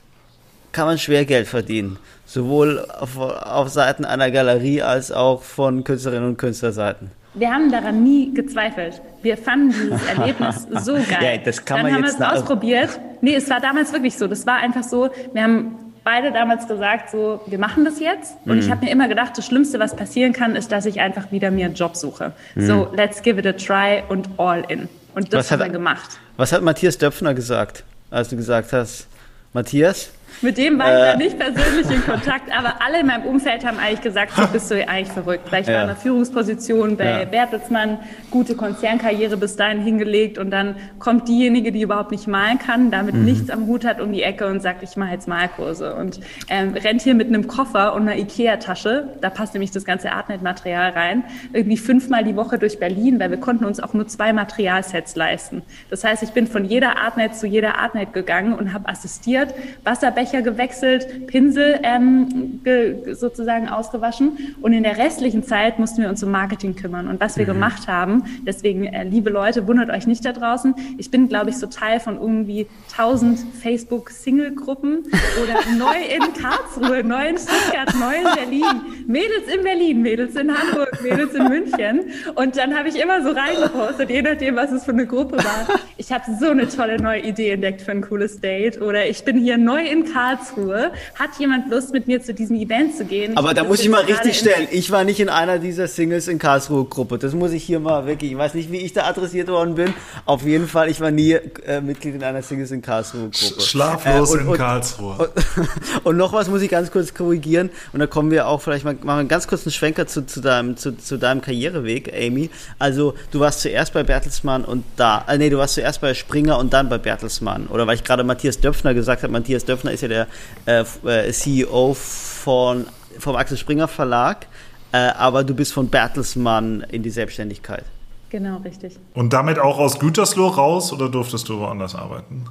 kann 0.73 0.87
man 0.87 0.99
schwer 0.99 1.25
Geld 1.25 1.49
verdienen. 1.49 1.99
Sowohl 2.27 2.87
auf, 3.01 3.19
auf 3.19 3.69
Seiten 3.69 4.05
einer 4.05 4.31
Galerie 4.31 4.83
als 4.83 5.11
auch 5.11 5.43
von 5.43 5.83
Künstlerinnen 5.83 6.29
und 6.29 6.37
Künstlerseiten. 6.37 7.11
Wir 7.35 7.51
haben 7.51 7.71
daran 7.71 8.03
nie 8.03 8.35
gezweifelt. 8.35 9.01
Wir 9.23 9.37
fanden 9.37 9.71
dieses 9.71 10.07
Erlebnis 10.09 10.67
so 10.83 10.95
geil. 10.95 11.19
Ja, 11.21 11.37
das 11.39 11.65
kann 11.65 11.79
Dann 11.79 11.87
man 11.87 11.95
haben 11.95 12.03
wir 12.03 12.11
es 12.11 12.21
ausprobiert. 12.21 13.01
Nee, 13.21 13.35
es 13.35 13.49
war 13.49 13.61
damals 13.61 13.93
wirklich 13.93 14.17
so. 14.17 14.27
Das 14.27 14.47
war 14.47 14.57
einfach 14.57 14.83
so. 14.83 15.11
Wir 15.33 15.43
haben 15.43 15.77
beide 16.05 16.33
damals 16.33 16.67
gesagt, 16.67 17.11
so, 17.11 17.41
wir 17.47 17.59
machen 17.59 17.85
das 17.85 18.01
jetzt. 18.01 18.37
Und 18.45 18.55
mhm. 18.55 18.61
ich 18.61 18.71
habe 18.71 18.85
mir 18.85 18.91
immer 18.91 19.09
gedacht, 19.09 19.37
das 19.37 19.47
Schlimmste, 19.47 19.79
was 19.79 19.95
passieren 19.95 20.33
kann, 20.33 20.57
ist, 20.57 20.73
dass 20.73 20.87
ich 20.87 21.01
einfach 21.01 21.33
wieder 21.33 21.51
mir 21.51 21.67
einen 21.67 21.75
Job 21.75 21.97
suche. 21.97 22.33
Mhm. 22.55 22.67
So, 22.67 22.89
let's 22.95 23.23
give 23.23 23.39
it 23.39 23.47
a 23.47 23.53
try 23.53 24.03
und 24.09 24.29
all 24.39 24.65
in. 24.69 24.89
Und 25.15 25.33
das 25.33 25.47
was 25.47 25.53
haben 25.53 25.61
wir 25.61 25.69
gemacht. 25.71 26.19
Was 26.37 26.53
hat 26.53 26.63
Matthias 26.63 26.99
Döpfner 26.99 27.35
gesagt? 27.35 27.85
Als 28.11 28.29
du 28.29 28.37
gesagt 28.37 28.73
hast, 28.73 29.07
Matthias, 29.53 30.11
mit 30.41 30.57
dem 30.57 30.79
war 30.79 30.87
ich 30.87 31.15
äh, 31.15 31.17
nicht 31.17 31.39
persönlich 31.39 31.91
in 31.91 32.05
Kontakt, 32.05 32.57
aber 32.57 32.77
alle 32.85 33.01
in 33.01 33.07
meinem 33.07 33.25
Umfeld 33.25 33.67
haben 33.67 33.79
eigentlich 33.79 34.03
gesagt, 34.03 34.37
du 34.37 34.47
bist 34.49 34.71
du 34.71 34.89
eigentlich 34.89 35.09
verrückt. 35.09 35.51
Weil 35.51 35.63
ich 35.63 35.67
ja. 35.67 35.75
war 35.75 35.83
in 35.83 35.91
einer 35.91 35.99
Führungsposition 35.99 36.97
bei 36.97 37.21
ja. 37.21 37.25
Bertelsmann, 37.25 37.99
gute 38.31 38.55
Konzernkarriere 38.55 39.37
bis 39.37 39.57
dahin 39.57 39.81
hingelegt 39.81 40.39
und 40.39 40.51
dann 40.51 40.77
kommt 40.99 41.29
diejenige, 41.29 41.73
die 41.73 41.83
überhaupt 41.83 42.13
nicht 42.13 42.29
malen 42.29 42.59
kann, 42.59 42.91
damit 42.91 43.17
mhm. 43.17 43.25
nichts 43.25 43.51
am 43.51 43.67
Hut 43.67 43.85
hat, 43.85 44.01
um 44.01 44.13
die 44.13 44.23
Ecke 44.23 44.47
und 44.47 44.61
sagt, 44.61 44.83
ich 44.83 44.97
mache 44.97 45.13
jetzt 45.13 45.27
Malkurse 45.27 45.95
und 45.95 46.21
ähm, 46.49 46.75
rennt 46.75 47.03
hier 47.03 47.15
mit 47.15 47.29
einem 47.29 47.49
Koffer 47.49 47.95
und 47.95 48.03
einer 48.03 48.17
Ikea-Tasche, 48.17 49.09
da 49.21 49.31
passt 49.31 49.55
nämlich 49.55 49.73
das 49.73 49.85
ganze 49.85 50.13
Artnet-Material 50.13 50.91
rein, 50.91 51.25
irgendwie 51.53 51.77
fünfmal 51.77 52.23
die 52.23 52.37
Woche 52.37 52.59
durch 52.59 52.79
Berlin, 52.79 53.19
weil 53.19 53.31
wir 53.31 53.41
konnten 53.41 53.65
uns 53.65 53.81
auch 53.81 53.93
nur 53.93 54.07
zwei 54.07 54.33
Materialsets 54.33 55.17
leisten. 55.17 55.63
Das 55.91 56.05
heißt, 56.05 56.23
ich 56.23 56.31
bin 56.31 56.47
von 56.47 56.65
jeder 56.65 56.99
Artnet 56.99 57.35
zu 57.35 57.47
jeder 57.47 57.79
Artnet 57.79 58.13
gegangen 58.13 58.53
und 58.55 58.73
habe 58.73 58.89
assistiert, 58.89 59.53
Wasserbecher 59.85 60.18
Becher 60.19 60.43
gewechselt, 60.43 61.29
Pinsel 61.29 61.79
ähm, 61.85 62.61
ge, 62.65 63.15
sozusagen 63.15 63.69
ausgewaschen. 63.69 64.57
Und 64.61 64.73
in 64.73 64.83
der 64.83 64.99
restlichen 64.99 65.45
Zeit 65.45 65.79
mussten 65.79 66.03
wir 66.03 66.09
uns 66.09 66.25
um 66.25 66.33
Marketing 66.33 66.75
kümmern. 66.75 67.07
Und 67.07 67.21
was 67.21 67.37
wir 67.37 67.45
mhm. 67.45 67.53
gemacht 67.53 67.87
haben, 67.87 68.25
deswegen, 68.45 68.87
äh, 68.87 69.05
liebe 69.05 69.31
Leute, 69.31 69.69
wundert 69.69 69.91
euch 69.91 70.09
nicht 70.09 70.25
da 70.25 70.33
draußen. 70.33 70.75
Ich 70.99 71.13
bin, 71.13 71.29
glaube 71.29 71.51
ich, 71.51 71.57
so 71.59 71.69
Teil 71.69 72.01
von 72.01 72.17
irgendwie 72.17 72.67
1000 72.91 73.39
Facebook-Single-Gruppen 73.63 75.05
oder 75.41 75.79
neu 75.79 75.95
in 76.13 76.33
Karlsruhe, 76.35 77.05
neu 77.05 77.29
in 77.29 77.39
Stuttgart, 77.39 77.95
neu 77.95 78.17
in 78.17 78.35
Berlin, 78.35 79.07
Mädels 79.07 79.55
in 79.55 79.63
Berlin, 79.63 80.03
Mädels 80.03 80.35
in 80.35 80.53
Hamburg, 80.53 80.99
Mädels 81.01 81.33
in 81.35 81.45
München. 81.45 82.01
Und 82.35 82.57
dann 82.57 82.77
habe 82.77 82.89
ich 82.89 83.01
immer 83.01 83.23
so 83.23 83.31
reingepostet, 83.31 84.11
je 84.11 84.23
nachdem, 84.23 84.57
was 84.57 84.73
es 84.73 84.85
für 84.85 84.91
eine 84.91 85.07
Gruppe 85.07 85.37
war. 85.37 85.79
Ich 85.97 86.11
habe 86.11 86.25
so 86.41 86.51
eine 86.51 86.69
tolle 86.69 87.01
neue 87.01 87.21
Idee 87.21 87.51
entdeckt 87.51 87.83
für 87.83 87.93
ein 87.93 88.01
cooles 88.01 88.41
Date. 88.41 88.83
Oder 88.83 89.07
ich 89.07 89.23
bin 89.23 89.39
hier 89.39 89.59
neu 89.59 89.85
in 89.85 90.08
Karlsruhe. 90.13 90.93
Hat 91.19 91.31
jemand 91.39 91.71
Lust, 91.71 91.93
mit 91.93 92.07
mir 92.07 92.23
zu 92.23 92.35
diesem 92.35 92.57
Event 92.57 92.97
zu 92.97 93.05
gehen? 93.05 93.37
Aber 93.37 93.55
da 93.55 93.65
muss 93.65 93.81
ich 93.81 93.89
mal 93.89 94.05
richtig 94.05 94.39
stellen. 94.39 94.69
Ich 94.71 94.91
war 94.91 95.05
nicht 95.05 95.21
in 95.21 95.29
einer 95.29 95.59
dieser 95.59 95.89
Singles 95.89 96.29
in 96.29 96.39
Karlsruhe 96.39 96.85
Gruppe. 96.85 97.19
Das 97.19 97.35
muss 97.35 97.53
ich 97.53 97.65
hier 97.65 97.81
mal 97.81 98.07
wirklich. 98.07 98.33
Ich 98.33 98.39
weiß 98.39 98.55
nicht, 98.55 98.73
wie 98.73 98.79
ich 98.79 98.93
da 98.93 99.05
adressiert 99.05 99.49
worden 99.49 99.75
bin. 99.75 99.95
Auf 100.25 100.43
jeden 100.43 100.69
Fall, 100.69 100.91
ich 100.91 101.01
war 101.01 101.11
nie 101.11 101.33
äh, 101.33 101.81
Mitglied 101.81 102.15
in 102.15 102.23
einer 102.23 102.43
Singles 102.43 102.71
in 102.71 102.83
Karlsruhe 102.83 103.31
Gruppe. 103.31 103.61
Schlaflos 103.61 104.35
äh, 104.35 104.39
und, 104.39 104.49
in 104.49 104.53
Karlsruhe. 104.55 105.17
Und, 105.19 106.05
und, 106.05 106.17
noch 106.17 106.33
was 106.33 106.49
muss 106.49 106.63
ich 106.63 106.71
ganz 106.71 106.91
kurz 106.91 107.15
korrigieren. 107.15 107.71
Und 107.93 108.01
da 108.01 108.07
kommen 108.07 108.31
wir 108.31 108.49
auch 108.49 108.61
vielleicht 108.61 108.85
mal, 108.85 108.95
machen 108.95 109.07
wir 109.07 109.15
einen 109.15 109.29
ganz 109.29 109.47
kurzen 109.47 109.71
Schwenker 109.71 110.07
zu, 110.07 110.27
zu, 110.27 110.41
deinem, 110.41 110.77
zu, 110.77 110.97
zu 110.97 111.19
deinem 111.19 111.41
Karriereweg, 111.41 112.13
Amy. 112.15 112.51
Also, 112.79 113.15
du 113.31 113.41
warst 113.41 113.61
zuerst 113.61 113.93
bei 113.93 114.03
Bertelsmann 114.03 114.65
und 114.65 114.85
da, 114.97 115.25
äh, 115.29 115.39
nee, 115.39 115.51
du 115.51 115.59
warst 115.59 115.75
zuerst 115.75 116.01
bei 116.01 116.15
Springer 116.15 116.59
und 116.59 116.73
dann 116.73 116.89
bei 116.89 116.99
Bertelsmann. 116.99 117.67
Oder 117.69 117.87
weil 117.87 117.97
ich 117.97 118.05
gerade 118.05 118.25
Matthias 118.25 118.61
Döpfner 118.61 118.95
gesagt 118.95 119.23
habe, 119.23 119.33
Matthias 119.33 119.65
Döpfner 119.65 119.93
ist 119.93 119.98
ja 120.03 120.09
der 120.09 120.27
äh, 120.67 120.85
äh 121.05 121.33
CEO 121.33 121.95
von, 121.95 122.87
vom 123.19 123.37
Axel 123.37 123.57
Springer 123.57 123.89
Verlag, 123.89 124.47
äh, 124.93 124.97
aber 124.97 125.45
du 125.45 125.55
bist 125.55 125.73
von 125.73 125.89
Bertelsmann 125.89 126.85
in 126.91 127.03
die 127.03 127.11
Selbstständigkeit. 127.11 127.85
Genau, 128.31 128.59
richtig. 128.59 128.99
Und 129.15 129.33
damit 129.33 129.59
auch 129.59 129.79
aus 129.79 129.99
Gütersloh 129.99 130.49
raus 130.49 130.93
oder 130.93 131.09
durftest 131.09 131.49
du 131.49 131.59
woanders 131.61 131.95
arbeiten? 131.95 132.45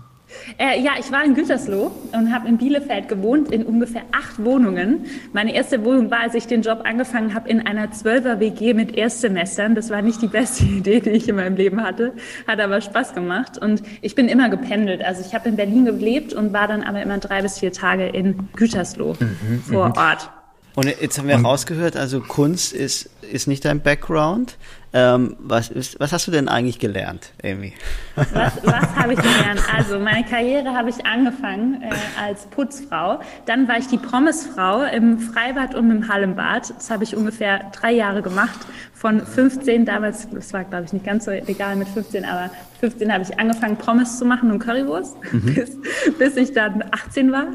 Äh, 0.57 0.81
ja, 0.81 0.91
ich 0.99 1.11
war 1.11 1.23
in 1.23 1.33
Gütersloh 1.33 1.91
und 2.13 2.33
habe 2.33 2.47
in 2.47 2.57
Bielefeld 2.57 3.07
gewohnt, 3.07 3.51
in 3.51 3.63
ungefähr 3.63 4.03
acht 4.11 4.43
Wohnungen. 4.43 5.05
Meine 5.33 5.53
erste 5.53 5.83
Wohnung 5.83 6.09
war, 6.11 6.21
als 6.21 6.35
ich 6.35 6.47
den 6.47 6.61
Job 6.61 6.81
angefangen 6.85 7.33
habe, 7.33 7.49
in 7.49 7.65
einer 7.65 7.91
Zwölfer-WG 7.91 8.73
mit 8.73 8.95
Erstsemestern. 8.95 9.75
Das 9.75 9.89
war 9.89 10.01
nicht 10.01 10.21
die 10.21 10.27
beste 10.27 10.63
Idee, 10.77 10.99
die 10.99 11.11
ich 11.11 11.27
in 11.27 11.35
meinem 11.35 11.55
Leben 11.55 11.83
hatte, 11.83 12.13
hat 12.47 12.59
aber 12.59 12.81
Spaß 12.81 13.13
gemacht. 13.13 13.57
Und 13.57 13.83
ich 14.01 14.15
bin 14.15 14.27
immer 14.27 14.49
gependelt. 14.49 15.03
Also 15.03 15.21
ich 15.25 15.33
habe 15.33 15.49
in 15.49 15.55
Berlin 15.55 15.85
gelebt 15.85 16.33
und 16.33 16.53
war 16.53 16.67
dann 16.67 16.83
aber 16.83 17.01
immer 17.01 17.17
drei 17.17 17.41
bis 17.41 17.59
vier 17.59 17.71
Tage 17.71 18.07
in 18.07 18.49
Gütersloh 18.55 19.15
mhm, 19.19 19.61
vor 19.61 19.89
mhm. 19.89 19.97
Ort. 19.97 20.29
Und 20.77 20.85
jetzt 21.01 21.17
haben 21.17 21.27
wir 21.27 21.37
rausgehört, 21.37 21.97
also 21.97 22.21
Kunst 22.21 22.71
ist, 22.71 23.09
ist 23.31 23.47
nicht 23.47 23.65
dein 23.65 23.81
Background. 23.81 24.57
Ähm, 24.93 25.35
was, 25.39 25.69
ist, 25.69 25.99
was 25.99 26.13
hast 26.13 26.27
du 26.27 26.31
denn 26.31 26.47
eigentlich 26.47 26.77
gelernt, 26.77 27.31
Amy? 27.43 27.73
Was, 28.15 28.27
was 28.63 28.95
habe 28.95 29.13
ich 29.13 29.19
gelernt? 29.19 29.59
Also 29.75 29.97
meine 29.97 30.23
Karriere 30.23 30.75
habe 30.75 30.91
ich 30.91 31.03
angefangen 31.03 31.81
äh, 31.81 31.89
als 32.23 32.45
Putzfrau. 32.45 33.19
Dann 33.47 33.67
war 33.67 33.79
ich 33.79 33.87
die 33.87 33.97
Pommesfrau 33.97 34.83
im 34.83 35.17
Freibad 35.17 35.73
und 35.73 35.89
im 35.89 36.07
Hallenbad. 36.07 36.69
Das 36.69 36.91
habe 36.91 37.03
ich 37.03 37.15
ungefähr 37.15 37.71
drei 37.71 37.93
Jahre 37.93 38.21
gemacht. 38.21 38.59
Von 38.93 39.25
15 39.25 39.83
damals, 39.83 40.27
das 40.29 40.53
war 40.53 40.63
glaube 40.63 40.85
ich 40.85 40.93
nicht 40.93 41.05
ganz 41.05 41.25
so 41.25 41.31
egal 41.31 41.75
mit 41.75 41.87
15, 41.87 42.23
aber 42.23 42.51
15 42.81 43.11
habe 43.11 43.23
ich 43.23 43.39
angefangen 43.39 43.77
Pommes 43.77 44.19
zu 44.19 44.25
machen 44.25 44.51
und 44.51 44.59
Currywurst, 44.59 45.15
mhm. 45.31 45.41
bis, 45.55 45.71
bis 46.19 46.37
ich 46.37 46.53
dann 46.53 46.83
18 46.91 47.31
war. 47.31 47.47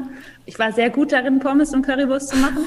Ich 0.45 0.59
war 0.59 0.73
sehr 0.73 0.89
gut 0.89 1.11
darin, 1.11 1.39
Pommes 1.39 1.73
und 1.73 1.83
Currywurst 1.85 2.29
zu 2.29 2.37
machen. 2.37 2.65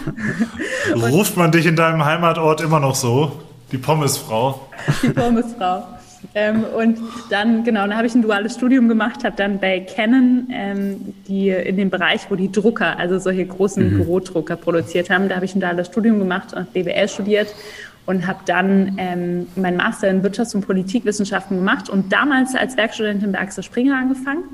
Ruft 1.13 1.37
man 1.37 1.53
dich 1.53 1.67
in 1.67 1.77
deinem 1.77 2.05
Heimatort 2.05 2.63
immer 2.63 2.81
noch 2.81 2.95
so? 2.95 3.33
Die 3.71 3.79
Pommesfrau? 3.79 4.69
Die 5.03 5.11
Pommesfrau. 5.11 5.83
Ähm, 6.35 6.65
und 6.77 6.99
dann, 7.31 7.65
genau, 7.65 7.83
dann 7.83 7.97
habe 7.97 8.07
ich 8.07 8.15
ein 8.15 8.23
duales 8.23 8.55
Studium 8.55 8.89
gemacht, 8.89 9.25
habe 9.25 9.37
dann 9.37 9.59
bei 9.59 9.81
Canon, 9.81 10.49
ähm, 10.51 11.15
die 11.29 11.51
in 11.51 11.77
dem 11.77 11.91
Bereich, 11.91 12.31
wo 12.31 12.35
die 12.35 12.51
Drucker, 12.51 12.99
also 12.99 13.19
solche 13.19 13.47
großen 13.47 13.93
mhm. 13.93 13.97
Bürodrucker 13.99 14.57
produziert 14.57 15.11
haben, 15.11 15.29
da 15.29 15.37
habe 15.37 15.45
ich 15.45 15.55
ein 15.55 15.61
duales 15.61 15.87
Studium 15.87 16.19
gemacht 16.19 16.55
und 16.55 16.73
BWL 16.73 17.09
studiert 17.09 17.55
und 18.07 18.27
habe 18.27 18.41
dann 18.47 18.97
ähm, 18.99 19.47
meinen 19.57 19.77
Master 19.77 20.09
in 20.09 20.23
Wirtschafts- 20.23 20.55
und 20.55 20.67
Politikwissenschaften 20.67 21.59
gemacht 21.59 21.91
und 21.91 22.13
damals 22.13 22.55
als 22.55 22.77
Werkstudentin 22.77 23.33
bei 23.33 23.41
Axel 23.41 23.63
Springer 23.63 23.97
angefangen 23.97 24.45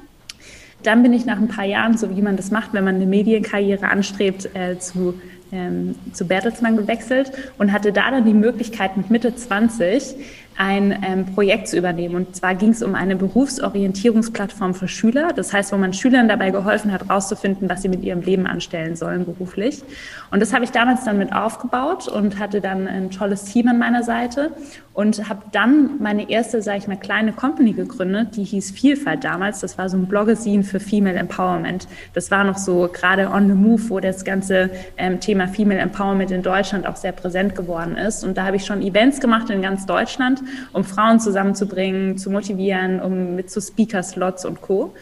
dann 0.82 1.02
bin 1.02 1.12
ich 1.12 1.24
nach 1.24 1.38
ein 1.38 1.48
paar 1.48 1.64
Jahren, 1.64 1.96
so 1.96 2.14
wie 2.14 2.22
man 2.22 2.36
das 2.36 2.50
macht, 2.50 2.72
wenn 2.72 2.84
man 2.84 2.96
eine 2.96 3.06
Medienkarriere 3.06 3.88
anstrebt, 3.88 4.50
äh, 4.54 4.78
zu, 4.78 5.14
ähm, 5.52 5.94
zu 6.12 6.26
Bertelsmann 6.26 6.76
gewechselt 6.76 7.32
und 7.58 7.72
hatte 7.72 7.92
da 7.92 8.10
dann 8.10 8.24
die 8.24 8.34
Möglichkeit, 8.34 8.96
mit 8.96 9.10
Mitte 9.10 9.34
20 9.34 10.16
ein 10.56 11.04
ähm, 11.06 11.26
Projekt 11.34 11.68
zu 11.68 11.78
übernehmen. 11.78 12.14
Und 12.14 12.36
zwar 12.36 12.54
ging 12.54 12.70
es 12.70 12.82
um 12.82 12.94
eine 12.94 13.16
Berufsorientierungsplattform 13.16 14.74
für 14.74 14.88
Schüler. 14.88 15.32
Das 15.34 15.52
heißt, 15.52 15.72
wo 15.72 15.76
man 15.76 15.92
Schülern 15.92 16.28
dabei 16.28 16.50
geholfen 16.50 16.92
hat, 16.92 17.08
herauszufinden, 17.08 17.68
was 17.68 17.82
sie 17.82 17.88
mit 17.88 18.02
ihrem 18.02 18.20
Leben 18.20 18.46
anstellen 18.46 18.96
sollen 18.96 19.24
beruflich. 19.24 19.82
Und 20.30 20.40
das 20.40 20.52
habe 20.52 20.64
ich 20.64 20.70
damals 20.70 21.04
dann 21.04 21.18
mit 21.18 21.32
aufgebaut 21.32 22.08
und 22.08 22.38
hatte 22.38 22.60
dann 22.60 22.88
ein 22.88 23.10
tolles 23.10 23.44
Team 23.44 23.68
an 23.68 23.78
meiner 23.78 24.02
Seite 24.02 24.52
und 24.94 25.28
habe 25.28 25.42
dann 25.52 25.98
meine 26.00 26.28
erste, 26.28 26.60
sage 26.60 26.78
ich 26.78 26.88
mal, 26.88 26.98
kleine 26.98 27.32
Company 27.32 27.72
gegründet, 27.72 28.36
die 28.36 28.44
hieß 28.44 28.72
Vielfalt 28.72 29.24
damals. 29.24 29.60
Das 29.60 29.78
war 29.78 29.88
so 29.88 29.96
ein 29.96 30.06
Bloggesin 30.06 30.62
für 30.62 30.80
Female 30.80 31.16
Empowerment. 31.16 31.88
Das 32.12 32.30
war 32.30 32.44
noch 32.44 32.58
so 32.58 32.88
gerade 32.92 33.30
on 33.30 33.48
the 33.48 33.54
move, 33.54 33.88
wo 33.88 34.00
das 34.00 34.24
ganze 34.24 34.70
ähm, 34.98 35.18
Thema 35.20 35.48
Female 35.48 35.80
Empowerment 35.80 36.30
in 36.30 36.42
Deutschland 36.42 36.86
auch 36.86 36.96
sehr 36.96 37.12
präsent 37.12 37.54
geworden 37.54 37.96
ist. 37.96 38.22
Und 38.22 38.36
da 38.36 38.44
habe 38.44 38.56
ich 38.56 38.66
schon 38.66 38.82
Events 38.82 39.20
gemacht 39.20 39.48
in 39.48 39.62
ganz 39.62 39.86
Deutschland 39.86 40.41
um 40.72 40.84
Frauen 40.84 41.20
zusammenzubringen, 41.20 42.18
zu 42.18 42.30
motivieren, 42.30 43.00
um 43.00 43.36
mit 43.36 43.50
zu 43.50 43.60
Speaker-Slots 43.60 44.44
und 44.44 44.60
Co. 44.60 44.94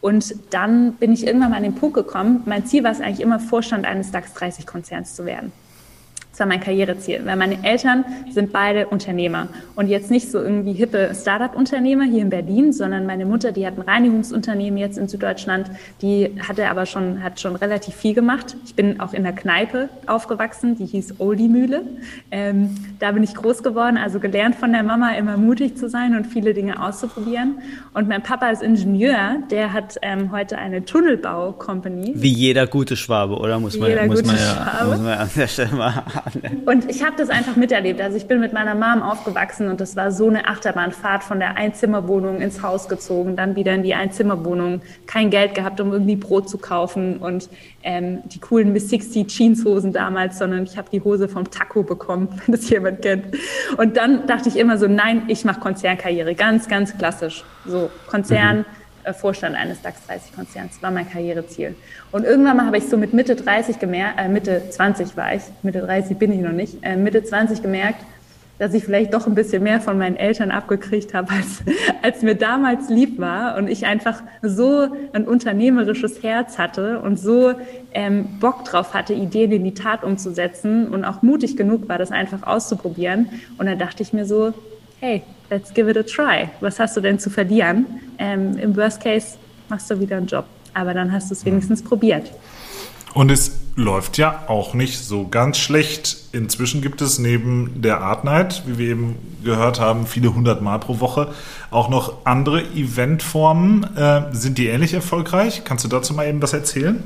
Und 0.00 0.34
dann 0.50 0.94
bin 0.94 1.12
ich 1.12 1.26
irgendwann 1.26 1.50
mal 1.50 1.56
an 1.56 1.62
den 1.62 1.76
Punkt 1.76 1.94
gekommen, 1.94 2.42
mein 2.44 2.66
Ziel 2.66 2.82
war 2.82 2.90
es 2.90 3.00
eigentlich 3.00 3.20
immer, 3.20 3.38
Vorstand 3.38 3.86
eines 3.86 4.10
DAX 4.10 4.34
30-Konzerns 4.34 5.14
zu 5.14 5.24
werden. 5.24 5.52
Das 6.32 6.40
war 6.40 6.46
mein 6.46 6.60
Karriereziel, 6.60 7.20
weil 7.26 7.36
meine 7.36 7.62
Eltern 7.62 8.06
sind 8.30 8.52
beide 8.52 8.86
Unternehmer 8.86 9.48
und 9.76 9.88
jetzt 9.88 10.10
nicht 10.10 10.30
so 10.30 10.40
irgendwie 10.40 10.72
hippe 10.72 11.10
Startup-Unternehmer 11.14 12.04
hier 12.04 12.22
in 12.22 12.30
Berlin, 12.30 12.72
sondern 12.72 13.04
meine 13.04 13.26
Mutter, 13.26 13.52
die 13.52 13.66
hat 13.66 13.76
ein 13.76 13.82
Reinigungsunternehmen 13.82 14.78
jetzt 14.78 14.96
in 14.96 15.08
Süddeutschland, 15.08 15.70
die 16.00 16.30
hatte 16.48 16.70
aber 16.70 16.86
schon, 16.86 17.22
hat 17.22 17.38
schon 17.38 17.54
relativ 17.54 17.94
viel 17.96 18.14
gemacht. 18.14 18.56
Ich 18.64 18.74
bin 18.74 18.98
auch 18.98 19.12
in 19.12 19.24
der 19.24 19.34
Kneipe 19.34 19.90
aufgewachsen, 20.06 20.74
die 20.74 20.86
hieß 20.86 21.16
Oldie 21.18 21.48
Mühle. 21.48 21.82
Ähm, 22.30 22.76
da 22.98 23.12
bin 23.12 23.22
ich 23.22 23.34
groß 23.34 23.62
geworden, 23.62 23.98
also 23.98 24.18
gelernt 24.18 24.54
von 24.54 24.72
der 24.72 24.84
Mama, 24.84 25.14
immer 25.14 25.36
mutig 25.36 25.76
zu 25.76 25.90
sein 25.90 26.16
und 26.16 26.26
viele 26.26 26.54
Dinge 26.54 26.82
auszuprobieren. 26.82 27.58
Und 27.92 28.08
mein 28.08 28.22
Papa 28.22 28.48
ist 28.48 28.62
Ingenieur, 28.62 29.36
der 29.50 29.74
hat 29.74 29.98
ähm, 30.00 30.32
heute 30.32 30.56
eine 30.56 30.82
Tunnelbau-Company. 30.82 32.12
Wie 32.14 32.32
jeder 32.32 32.66
gute 32.66 32.96
Schwabe, 32.96 33.36
oder? 33.36 33.60
Muss 33.60 33.76
man, 33.76 34.06
muss 34.06 34.24
man, 34.24 34.36
ja, 34.36 34.84
muss 34.86 34.98
man 34.98 35.18
an 35.18 35.30
der 35.36 35.46
Stelle 35.46 35.74
mal 35.76 36.04
und 36.66 36.90
ich 36.90 37.04
habe 37.04 37.16
das 37.16 37.30
einfach 37.30 37.56
miterlebt. 37.56 38.00
Also 38.00 38.16
ich 38.16 38.26
bin 38.26 38.40
mit 38.40 38.52
meiner 38.52 38.74
Mom 38.74 39.02
aufgewachsen 39.02 39.68
und 39.68 39.80
das 39.80 39.96
war 39.96 40.10
so 40.10 40.28
eine 40.28 40.48
Achterbahnfahrt 40.48 41.24
von 41.24 41.38
der 41.38 41.56
Einzimmerwohnung 41.56 42.40
ins 42.40 42.62
Haus 42.62 42.88
gezogen, 42.88 43.36
dann 43.36 43.56
wieder 43.56 43.74
in 43.74 43.82
die 43.82 43.94
Einzimmerwohnung, 43.94 44.82
kein 45.06 45.30
Geld 45.30 45.54
gehabt, 45.54 45.80
um 45.80 45.92
irgendwie 45.92 46.16
Brot 46.16 46.48
zu 46.48 46.58
kaufen 46.58 47.18
und 47.18 47.48
ähm, 47.82 48.22
die 48.26 48.40
coolen 48.40 48.72
Miss 48.72 48.88
60 48.88 49.26
Jeanshosen 49.26 49.92
damals, 49.92 50.38
sondern 50.38 50.64
ich 50.64 50.76
habe 50.76 50.88
die 50.90 51.00
Hose 51.00 51.28
vom 51.28 51.50
Taco 51.50 51.82
bekommen, 51.82 52.28
wenn 52.46 52.54
das 52.54 52.68
jemand 52.70 53.02
kennt. 53.02 53.26
Und 53.76 53.96
dann 53.96 54.26
dachte 54.26 54.48
ich 54.48 54.56
immer 54.56 54.78
so, 54.78 54.86
nein, 54.86 55.24
ich 55.28 55.44
mache 55.44 55.60
Konzernkarriere, 55.60 56.34
ganz, 56.34 56.68
ganz 56.68 56.96
klassisch. 56.96 57.44
So 57.66 57.90
Konzern. 58.08 58.58
Mhm 58.58 58.81
Vorstand 59.12 59.56
eines 59.56 59.82
DAX 59.82 60.06
30 60.06 60.34
Konzerns. 60.34 60.82
war 60.82 60.90
mein 60.90 61.08
Karriereziel. 61.08 61.74
Und 62.12 62.24
irgendwann 62.24 62.56
mal 62.56 62.66
habe 62.66 62.78
ich 62.78 62.88
so 62.88 62.96
mit 62.96 63.12
Mitte 63.12 63.36
30 63.36 63.78
gemerkt, 63.78 64.20
äh, 64.20 64.28
Mitte 64.28 64.62
20 64.70 65.16
war 65.16 65.34
ich, 65.34 65.42
Mitte 65.62 65.80
30 65.80 66.16
bin 66.16 66.32
ich 66.32 66.40
noch 66.40 66.52
nicht, 66.52 66.78
äh, 66.82 66.96
Mitte 66.96 67.22
20 67.24 67.62
gemerkt, 67.62 68.04
dass 68.58 68.74
ich 68.74 68.84
vielleicht 68.84 69.12
doch 69.12 69.26
ein 69.26 69.34
bisschen 69.34 69.64
mehr 69.64 69.80
von 69.80 69.98
meinen 69.98 70.14
Eltern 70.14 70.52
abgekriegt 70.52 71.14
habe, 71.14 71.32
als, 71.34 71.64
als 72.02 72.22
mir 72.22 72.36
damals 72.36 72.88
lieb 72.88 73.18
war. 73.18 73.56
Und 73.56 73.68
ich 73.68 73.86
einfach 73.86 74.22
so 74.40 74.86
ein 75.12 75.26
unternehmerisches 75.26 76.22
Herz 76.22 76.58
hatte 76.58 77.00
und 77.00 77.18
so 77.18 77.54
ähm, 77.92 78.38
Bock 78.38 78.64
drauf 78.64 78.94
hatte, 78.94 79.14
Ideen 79.14 79.50
in 79.50 79.64
die 79.64 79.74
Tat 79.74 80.04
umzusetzen 80.04 80.88
und 80.88 81.04
auch 81.04 81.22
mutig 81.22 81.56
genug 81.56 81.88
war, 81.88 81.98
das 81.98 82.12
einfach 82.12 82.44
auszuprobieren. 82.46 83.30
Und 83.58 83.66
dann 83.66 83.78
dachte 83.78 84.02
ich 84.04 84.12
mir 84.12 84.26
so, 84.26 84.54
hey, 85.02 85.20
let's 85.50 85.74
give 85.74 85.90
it 85.90 85.96
a 85.96 86.02
try. 86.04 86.48
Was 86.60 86.78
hast 86.78 86.96
du 86.96 87.00
denn 87.00 87.18
zu 87.18 87.28
verlieren? 87.28 87.86
Ähm, 88.18 88.56
Im 88.56 88.76
Worst 88.76 89.02
Case 89.02 89.36
machst 89.68 89.90
du 89.90 89.98
wieder 89.98 90.16
einen 90.16 90.28
Job, 90.28 90.44
aber 90.74 90.94
dann 90.94 91.10
hast 91.10 91.28
du 91.28 91.34
es 91.34 91.44
wenigstens 91.44 91.82
probiert. 91.82 92.30
Und 93.12 93.30
es 93.30 93.58
läuft 93.74 94.16
ja 94.16 94.44
auch 94.46 94.74
nicht 94.74 95.00
so 95.00 95.26
ganz 95.26 95.58
schlecht. 95.58 96.18
Inzwischen 96.30 96.82
gibt 96.82 97.02
es 97.02 97.18
neben 97.18 97.82
der 97.82 98.00
Art 98.00 98.22
Night, 98.22 98.62
wie 98.64 98.78
wir 98.78 98.90
eben 98.90 99.16
gehört 99.42 99.80
haben, 99.80 100.06
viele 100.06 100.32
hundert 100.32 100.62
Mal 100.62 100.78
pro 100.78 101.00
Woche, 101.00 101.34
auch 101.72 101.88
noch 101.88 102.24
andere 102.24 102.62
Eventformen. 102.62 103.96
Äh, 103.96 104.32
sind 104.32 104.56
die 104.56 104.68
ähnlich 104.68 104.94
erfolgreich? 104.94 105.62
Kannst 105.64 105.84
du 105.84 105.88
dazu 105.88 106.14
mal 106.14 106.28
eben 106.28 106.40
was 106.40 106.52
erzählen? 106.52 107.02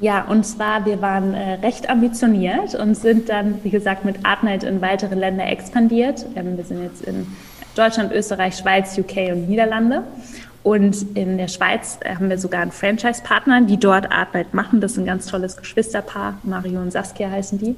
Ja, 0.00 0.24
und 0.24 0.44
zwar, 0.44 0.86
wir 0.86 1.02
waren 1.02 1.34
äh, 1.34 1.54
recht 1.54 1.90
ambitioniert 1.90 2.74
und 2.74 2.94
sind 2.94 3.28
dann, 3.28 3.62
wie 3.62 3.70
gesagt, 3.70 4.06
mit 4.06 4.24
Artnight 4.24 4.64
in 4.64 4.80
weitere 4.80 5.14
Länder 5.14 5.46
expandiert. 5.46 6.24
Ähm, 6.34 6.56
wir 6.56 6.64
sind 6.64 6.82
jetzt 6.82 7.02
in 7.02 7.26
Deutschland, 7.74 8.10
Österreich, 8.10 8.56
Schweiz, 8.56 8.96
UK 8.96 9.32
und 9.32 9.48
Niederlande. 9.48 10.04
Und 10.62 11.16
in 11.16 11.36
der 11.36 11.48
Schweiz 11.48 11.98
äh, 12.00 12.14
haben 12.14 12.30
wir 12.30 12.38
sogar 12.38 12.62
einen 12.62 12.72
Franchise-Partner, 12.72 13.60
die 13.62 13.76
dort 13.76 14.10
Artnight 14.10 14.54
machen. 14.54 14.80
Das 14.80 14.92
ist 14.92 14.98
ein 14.98 15.04
ganz 15.04 15.26
tolles 15.26 15.58
Geschwisterpaar. 15.58 16.38
Mario 16.44 16.80
und 16.80 16.92
Saskia 16.92 17.30
heißen 17.30 17.58
die. 17.58 17.76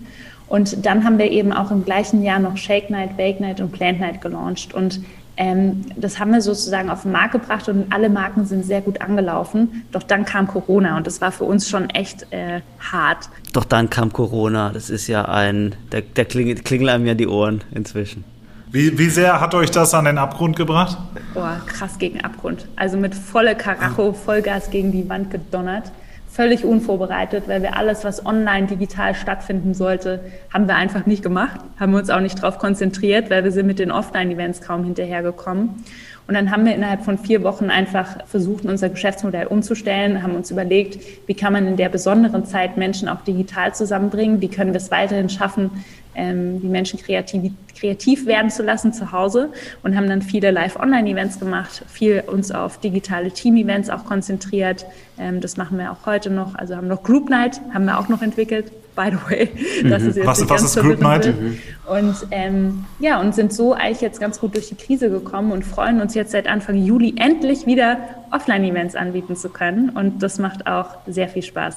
Und 0.48 0.86
dann 0.86 1.02
haben 1.02 1.18
wir 1.18 1.28
eben 1.28 1.52
auch 1.52 1.72
im 1.72 1.84
gleichen 1.84 2.22
Jahr 2.22 2.38
noch 2.38 2.56
Shake 2.56 2.88
Night, 2.88 3.16
Bake 3.16 3.40
Night 3.40 3.60
und 3.60 3.72
Plant 3.72 3.98
Night 3.98 4.20
gelauncht. 4.20 4.74
Und 4.74 5.00
ähm, 5.42 5.86
das 5.96 6.20
haben 6.20 6.30
wir 6.30 6.40
sozusagen 6.40 6.88
auf 6.88 7.02
den 7.02 7.10
Markt 7.10 7.32
gebracht 7.32 7.68
und 7.68 7.92
alle 7.92 8.08
Marken 8.08 8.46
sind 8.46 8.64
sehr 8.64 8.80
gut 8.80 9.00
angelaufen. 9.00 9.82
Doch 9.90 10.04
dann 10.04 10.24
kam 10.24 10.46
Corona 10.46 10.96
und 10.96 11.08
das 11.08 11.20
war 11.20 11.32
für 11.32 11.42
uns 11.42 11.68
schon 11.68 11.90
echt 11.90 12.32
äh, 12.32 12.60
hart. 12.78 13.28
Doch 13.52 13.64
dann 13.64 13.90
kam 13.90 14.12
Corona. 14.12 14.70
Das 14.70 14.88
ist 14.88 15.08
ja 15.08 15.24
ein, 15.24 15.74
der, 15.90 16.02
der 16.02 16.26
klingelt, 16.26 16.64
klingeln 16.64 16.90
einem 16.90 17.06
ja 17.06 17.14
die 17.14 17.26
Ohren 17.26 17.64
inzwischen. 17.72 18.22
Wie, 18.70 18.96
wie 18.96 19.08
sehr 19.08 19.40
hat 19.40 19.52
euch 19.56 19.72
das 19.72 19.94
an 19.94 20.04
den 20.04 20.16
Abgrund 20.16 20.54
gebracht? 20.54 20.96
Boah, 21.34 21.60
krass 21.66 21.98
gegen 21.98 22.20
Abgrund. 22.20 22.68
Also 22.76 22.96
mit 22.96 23.12
volle 23.12 23.56
Karacho, 23.56 24.12
Vollgas 24.12 24.70
gegen 24.70 24.92
die 24.92 25.08
Wand 25.08 25.32
gedonnert 25.32 25.90
völlig 26.32 26.64
unvorbereitet, 26.64 27.44
weil 27.46 27.62
wir 27.62 27.76
alles, 27.76 28.04
was 28.04 28.24
online 28.24 28.66
digital 28.66 29.14
stattfinden 29.14 29.74
sollte, 29.74 30.20
haben 30.52 30.66
wir 30.66 30.76
einfach 30.76 31.04
nicht 31.04 31.22
gemacht, 31.22 31.60
haben 31.78 31.92
uns 31.94 32.08
auch 32.08 32.20
nicht 32.20 32.42
darauf 32.42 32.58
konzentriert, 32.58 33.28
weil 33.28 33.44
wir 33.44 33.52
sind 33.52 33.66
mit 33.66 33.78
den 33.78 33.92
Offline-Events 33.92 34.62
kaum 34.62 34.82
hinterhergekommen. 34.84 35.84
Und 36.28 36.34
dann 36.34 36.50
haben 36.50 36.64
wir 36.64 36.74
innerhalb 36.74 37.04
von 37.04 37.18
vier 37.18 37.42
Wochen 37.42 37.68
einfach 37.68 38.26
versucht, 38.26 38.64
unser 38.64 38.88
Geschäftsmodell 38.88 39.46
umzustellen, 39.48 40.22
haben 40.22 40.36
uns 40.36 40.50
überlegt, 40.50 40.98
wie 41.26 41.34
kann 41.34 41.52
man 41.52 41.66
in 41.66 41.76
der 41.76 41.88
besonderen 41.88 42.46
Zeit 42.46 42.76
Menschen 42.76 43.08
auch 43.08 43.22
digital 43.22 43.74
zusammenbringen, 43.74 44.40
wie 44.40 44.48
können 44.48 44.72
wir 44.72 44.78
es 44.78 44.90
weiterhin 44.90 45.28
schaffen, 45.28 45.70
ähm, 46.14 46.60
die 46.60 46.68
Menschen 46.68 47.00
kreativ, 47.00 47.52
kreativ 47.78 48.26
werden 48.26 48.50
zu 48.50 48.62
lassen 48.62 48.92
zu 48.92 49.12
Hause 49.12 49.50
und 49.82 49.96
haben 49.96 50.08
dann 50.08 50.22
viele 50.22 50.50
Live-Online-Events 50.50 51.40
gemacht, 51.40 51.84
viel 51.88 52.22
uns 52.26 52.52
auf 52.52 52.78
digitale 52.78 53.30
Team-Events 53.30 53.90
auch 53.90 54.04
konzentriert. 54.04 54.86
Ähm, 55.18 55.40
das 55.40 55.56
machen 55.56 55.78
wir 55.78 55.90
auch 55.90 56.06
heute 56.06 56.30
noch. 56.30 56.54
Also 56.54 56.76
haben 56.76 56.88
noch 56.88 57.02
Group 57.02 57.30
Night, 57.30 57.60
haben 57.72 57.86
wir 57.86 57.98
auch 57.98 58.08
noch 58.08 58.22
entwickelt, 58.22 58.70
by 58.94 59.10
the 59.10 59.30
way. 59.30 59.48
Das 59.88 60.02
mhm. 60.02 60.08
ist 60.10 60.16
jetzt 60.16 60.26
was, 60.26 60.48
was 60.48 60.62
ist 60.62 60.76
Group 60.76 61.00
Night? 61.00 61.26
Mhm. 61.26 61.58
Und 61.86 62.14
ähm, 62.30 62.84
ja, 63.00 63.20
und 63.20 63.34
sind 63.34 63.52
so 63.52 63.72
eigentlich 63.72 64.00
jetzt 64.00 64.20
ganz 64.20 64.38
gut 64.38 64.54
durch 64.54 64.68
die 64.68 64.76
Krise 64.76 65.10
gekommen 65.10 65.52
und 65.52 65.64
freuen 65.64 66.00
uns 66.00 66.14
jetzt 66.14 66.32
seit 66.32 66.46
Anfang 66.46 66.76
Juli 66.76 67.14
endlich 67.18 67.66
wieder 67.66 67.98
Offline-Events 68.30 68.94
anbieten 68.94 69.36
zu 69.36 69.48
können. 69.48 69.90
Und 69.90 70.22
das 70.22 70.38
macht 70.38 70.66
auch 70.66 70.96
sehr 71.06 71.28
viel 71.28 71.42
Spaß. 71.42 71.76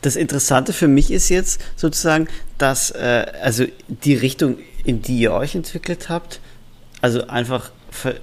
Das 0.00 0.16
Interessante 0.16 0.72
für 0.72 0.88
mich 0.88 1.10
ist 1.10 1.28
jetzt 1.28 1.60
sozusagen, 1.76 2.28
dass 2.56 2.90
äh, 2.90 3.26
also 3.42 3.64
die 3.88 4.14
Richtung, 4.14 4.58
in 4.84 5.02
die 5.02 5.18
ihr 5.18 5.32
euch 5.32 5.54
entwickelt 5.54 6.08
habt, 6.08 6.40
also 7.00 7.26
einfach 7.26 7.70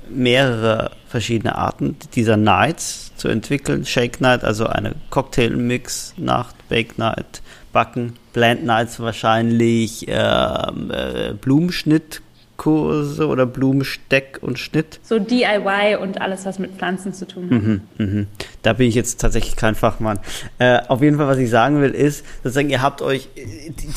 mehrere 0.09 0.91
verschiedene 1.07 1.55
Arten 1.55 1.97
dieser 2.15 2.37
Nights 2.37 3.11
zu 3.17 3.27
entwickeln. 3.27 3.85
Shake 3.85 4.21
Night, 4.21 4.43
also 4.43 4.67
eine 4.67 4.95
Cocktail-Mix, 5.09 6.13
Nacht, 6.17 6.55
Bake 6.69 6.97
Night, 6.97 7.41
Backen, 7.75 8.13
Blend 8.31 8.65
Nights 8.65 9.01
wahrscheinlich, 9.01 10.07
äh, 10.07 11.33
Blumenschnitt 11.41 12.21
Kurse 12.55 13.27
oder 13.27 13.45
Blumensteck 13.45 14.39
und 14.39 14.57
Schnitt? 14.57 15.01
So 15.03 15.19
DIY 15.19 15.97
und 16.01 16.21
alles, 16.21 16.45
was 16.45 16.57
mit 16.57 16.71
Pflanzen 16.71 17.13
zu 17.13 17.27
tun 17.27 17.49
hat. 17.51 17.61
Mhm, 17.61 17.81
mh. 17.97 18.25
Da 18.61 18.71
bin 18.71 18.87
ich 18.87 18.95
jetzt 18.95 19.19
tatsächlich 19.19 19.57
kein 19.57 19.75
Fachmann. 19.75 20.19
Äh, 20.57 20.79
auf 20.87 21.01
jeden 21.01 21.17
Fall, 21.17 21.27
was 21.27 21.37
ich 21.37 21.49
sagen 21.49 21.81
will, 21.81 21.91
ist, 21.91 22.25
sozusagen, 22.43 22.69
ihr 22.69 22.81
habt 22.81 23.01
euch 23.01 23.27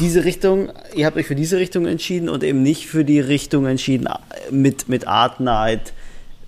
diese 0.00 0.24
Richtung, 0.24 0.72
ihr 0.96 1.06
habt 1.06 1.16
euch 1.16 1.26
für 1.26 1.36
diese 1.36 1.58
Richtung 1.58 1.86
entschieden 1.86 2.28
und 2.28 2.42
eben 2.42 2.64
nicht 2.64 2.88
für 2.88 3.04
die 3.04 3.20
Richtung 3.20 3.66
entschieden, 3.66 4.08
mit, 4.50 4.88
mit 4.88 5.06
Art 5.06 5.38
Night 5.38 5.92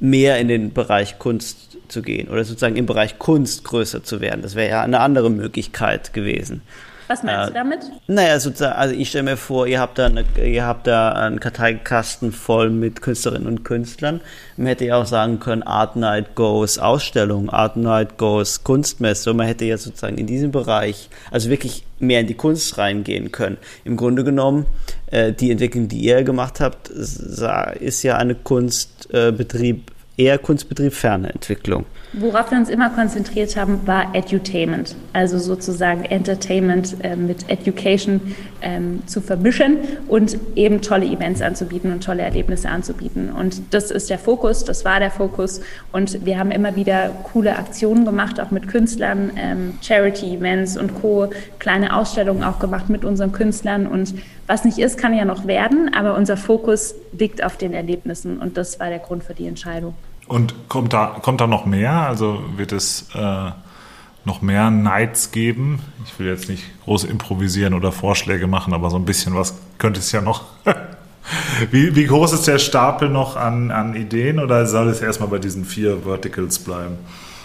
mehr 0.01 0.41
in 0.41 0.49
den 0.49 0.73
Bereich 0.73 1.21
Kunst 1.21 1.79
zu 1.87 2.03
gehen 2.03 2.29
oder 2.29 2.43
sozusagen 2.43 2.75
im 2.75 2.87
Bereich 2.87 3.21
Kunst 3.21 3.63
größer 3.63 4.03
zu 4.03 4.21
werden. 4.21 4.43
Das 4.43 4.57
wäre 4.57 4.69
ja 4.69 4.83
eine 4.83 4.99
andere 4.99 5.31
Möglichkeit 5.31 6.13
gewesen. 6.13 6.63
Was 7.11 7.25
meinst 7.25 7.43
äh, 7.43 7.47
du 7.49 7.55
damit? 7.55 7.81
Naja, 8.07 8.39
sozusagen, 8.39 8.77
also 8.77 8.95
ich 8.95 9.09
stelle 9.09 9.25
mir 9.25 9.37
vor, 9.37 9.67
ihr 9.67 9.81
habt 9.81 9.99
da, 9.99 10.07
eine, 10.07 10.25
ihr 10.41 10.65
habt 10.65 10.87
da 10.87 11.11
einen 11.11 11.41
Karteikasten 11.41 12.31
voll 12.31 12.71
mit 12.71 13.03
Künstlerinnen 13.03 13.49
und 13.49 13.65
Künstlern. 13.65 14.21
Man 14.57 14.69
hätte 14.69 14.85
ja 14.85 14.95
auch 14.95 15.07
sagen 15.07 15.41
können, 15.41 15.65
Art 15.65 15.97
Night 15.97 16.37
Goes 16.37 16.79
Ausstellung, 16.79 17.51
Art 17.51 17.77
Night 17.77 18.17
Goes 18.17 18.63
Kunstmesse. 18.63 19.33
Und 19.33 19.39
man 19.39 19.49
hätte 19.49 19.65
ja 19.65 19.77
sozusagen 19.77 20.19
in 20.19 20.29
diesem 20.29 20.53
Bereich, 20.53 21.11
also 21.33 21.51
wirklich 21.51 21.85
mehr 21.99 22.21
in 22.21 22.29
die 22.29 22.35
Kunst 22.35 22.79
reingehen 22.79 23.33
können. 23.33 23.57
Im 23.83 23.97
Grunde 23.97 24.23
genommen, 24.23 24.67
äh, 25.11 25.33
die 25.33 25.51
Entwicklung, 25.51 25.89
die 25.89 25.99
ihr 25.99 26.23
gemacht 26.23 26.61
habt, 26.61 26.91
ist 26.91 28.05
ja 28.05 28.19
eine 28.19 28.37
Kunstbetrieb, 28.37 29.91
eher 30.17 30.39
Kunstbetrieb 30.39 30.95
ferne 30.95 31.33
Entwicklung. 31.33 31.87
Worauf 32.13 32.51
wir 32.51 32.59
uns 32.59 32.69
immer 32.69 32.91
konzentriert 32.91 33.57
haben, 33.57 33.87
war 33.87 34.17
Edutainment, 34.17 34.97
also 35.13 35.39
sozusagen 35.39 36.05
Entertainment 36.05 36.97
äh, 37.05 37.15
mit 37.15 37.49
Education 37.49 38.35
ähm, 38.63 39.07
zu 39.07 39.21
vermischen 39.21 39.77
und 40.09 40.37
eben 40.57 40.83
tolle 40.83 41.07
Events 41.07 41.41
anzubieten 41.41 41.93
und 41.93 42.03
tolle 42.03 42.23
Erlebnisse 42.23 42.69
anzubieten. 42.69 43.31
Und 43.31 43.63
das 43.73 43.93
ist 43.93 44.11
der 44.11 44.19
Fokus, 44.19 44.65
das 44.65 44.85
war 44.85 44.99
der 44.99 45.13
Fokus. 45.13 45.61
Und 45.93 46.27
wir 46.27 46.37
haben 46.37 46.51
immer 46.51 46.75
wieder 46.75 47.11
coole 47.33 47.57
Aktionen 47.57 48.05
gemacht, 48.05 48.41
auch 48.41 48.51
mit 48.51 48.67
Künstlern, 48.67 49.31
ähm, 49.37 49.75
Charity-Events 49.81 50.79
und 50.79 51.01
Co., 51.01 51.31
kleine 51.61 51.97
Ausstellungen 51.97 52.43
auch 52.43 52.59
gemacht 52.59 52.91
mit 52.91 53.05
unseren 53.05 53.31
Künstlern. 53.31 53.87
Und 53.87 54.15
was 54.49 54.65
nicht 54.65 54.79
ist, 54.79 54.99
kann 54.99 55.15
ja 55.15 55.25
noch 55.25 55.47
werden, 55.47 55.95
aber 55.95 56.17
unser 56.17 56.37
Fokus 56.37 56.97
liegt 57.17 57.45
auf 57.45 57.57
den 57.57 57.73
Erlebnissen 57.73 58.41
und 58.41 58.57
das 58.57 58.81
war 58.81 58.89
der 58.89 58.99
Grund 58.99 59.23
für 59.23 59.35
die 59.35 59.47
Entscheidung. 59.47 59.95
Und 60.31 60.55
kommt 60.69 60.93
da, 60.93 61.17
kommt 61.21 61.41
da 61.41 61.49
noch 61.49 61.67
mehr? 61.67 61.91
Also 61.91 62.45
wird 62.57 62.71
es 62.71 63.09
äh, 63.15 63.51
noch 64.25 64.43
mehr 64.43 64.71
Nights 64.71 65.33
geben? 65.33 65.81
Ich 66.07 66.17
will 66.21 66.29
jetzt 66.29 66.49
nicht 66.49 66.63
groß 66.85 67.03
improvisieren 67.03 67.75
oder 67.75 67.91
Vorschläge 67.91 68.47
machen, 68.47 68.73
aber 68.73 68.91
so 68.91 68.97
ein 68.97 69.05
bisschen 69.05 69.35
was 69.35 69.59
könnte 69.79 69.99
es 69.99 70.13
ja 70.13 70.21
noch. 70.21 70.45
wie, 71.73 71.97
wie 71.97 72.07
groß 72.07 72.33
ist 72.33 72.47
der 72.47 72.61
Stapel 72.61 73.09
noch 73.09 73.35
an, 73.35 73.73
an 73.73 73.97
Ideen 73.97 74.39
oder 74.39 74.67
soll 74.67 74.87
es 74.91 75.01
erstmal 75.01 75.31
bei 75.31 75.39
diesen 75.41 75.65
vier 75.65 76.03
Verticals 76.05 76.61
bleiben? 76.61 76.99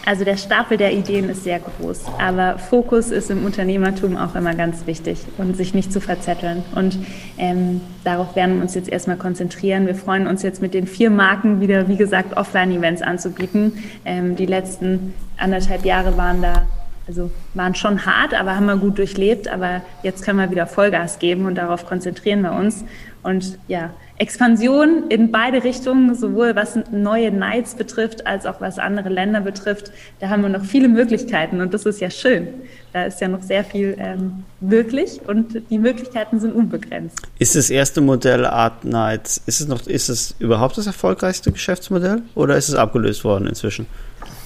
Also 0.05 0.23
der 0.23 0.37
Stapel 0.37 0.77
der 0.77 0.93
Ideen 0.93 1.29
ist 1.29 1.43
sehr 1.43 1.59
groß, 1.59 2.03
aber 2.19 2.59
Fokus 2.59 3.09
ist 3.09 3.31
im 3.31 3.43
Unternehmertum 3.43 4.17
auch 4.17 4.35
immer 4.35 4.53
ganz 4.53 4.85
wichtig 4.85 5.17
und 5.39 5.57
sich 5.57 5.73
nicht 5.73 5.91
zu 5.91 5.99
verzetteln. 5.99 6.63
Und 6.75 6.99
ähm, 7.39 7.81
darauf 8.03 8.35
werden 8.35 8.57
wir 8.57 8.61
uns 8.61 8.75
jetzt 8.75 8.87
erstmal 8.87 9.17
konzentrieren. 9.17 9.87
Wir 9.87 9.95
freuen 9.95 10.27
uns 10.27 10.43
jetzt 10.43 10.61
mit 10.61 10.75
den 10.75 10.85
vier 10.85 11.09
Marken 11.09 11.59
wieder, 11.59 11.87
wie 11.87 11.97
gesagt, 11.97 12.37
Offline-Events 12.37 13.01
anzubieten. 13.01 13.83
Ähm, 14.05 14.35
die 14.35 14.45
letzten 14.45 15.15
anderthalb 15.37 15.83
Jahre 15.85 16.15
waren 16.17 16.41
da 16.41 16.67
also 17.07 17.29
waren 17.53 17.75
schon 17.75 18.05
hart, 18.05 18.33
aber 18.33 18.55
haben 18.55 18.65
wir 18.65 18.77
gut 18.77 18.97
durchlebt. 18.97 19.47
Aber 19.47 19.81
jetzt 20.03 20.23
können 20.23 20.39
wir 20.39 20.49
wieder 20.51 20.67
Vollgas 20.67 21.19
geben 21.19 21.45
und 21.45 21.55
darauf 21.55 21.85
konzentrieren 21.85 22.41
wir 22.41 22.53
uns. 22.53 22.83
Und 23.23 23.59
ja, 23.67 23.91
Expansion 24.17 25.09
in 25.09 25.31
beide 25.31 25.63
Richtungen, 25.63 26.15
sowohl 26.15 26.55
was 26.55 26.79
neue 26.91 27.31
Nights 27.31 27.75
betrifft, 27.75 28.25
als 28.25 28.45
auch 28.45 28.61
was 28.61 28.79
andere 28.79 29.09
Länder 29.09 29.41
betrifft. 29.41 29.91
Da 30.19 30.29
haben 30.29 30.41
wir 30.41 30.49
noch 30.49 30.63
viele 30.63 30.87
Möglichkeiten 30.87 31.59
und 31.59 31.73
das 31.73 31.85
ist 31.85 31.99
ja 31.99 32.09
schön. 32.09 32.47
Da 32.93 33.03
ist 33.03 33.19
ja 33.19 33.27
noch 33.27 33.41
sehr 33.41 33.65
viel 33.65 33.95
ähm, 33.99 34.45
möglich 34.61 35.19
und 35.27 35.61
die 35.69 35.77
Möglichkeiten 35.77 36.39
sind 36.39 36.55
unbegrenzt. 36.55 37.19
Ist 37.39 37.55
das 37.55 37.69
erste 37.69 37.99
Modell 37.99 38.45
Art 38.45 38.85
Nights, 38.85 39.41
ist 39.45 39.59
es 39.59 39.67
noch, 39.67 39.85
ist 39.85 40.07
es 40.07 40.33
überhaupt 40.39 40.77
das 40.77 40.87
erfolgreichste 40.87 41.51
Geschäftsmodell 41.51 42.21
oder 42.35 42.55
ist 42.55 42.69
es 42.69 42.75
abgelöst 42.75 43.25
worden 43.25 43.47
inzwischen? 43.47 43.85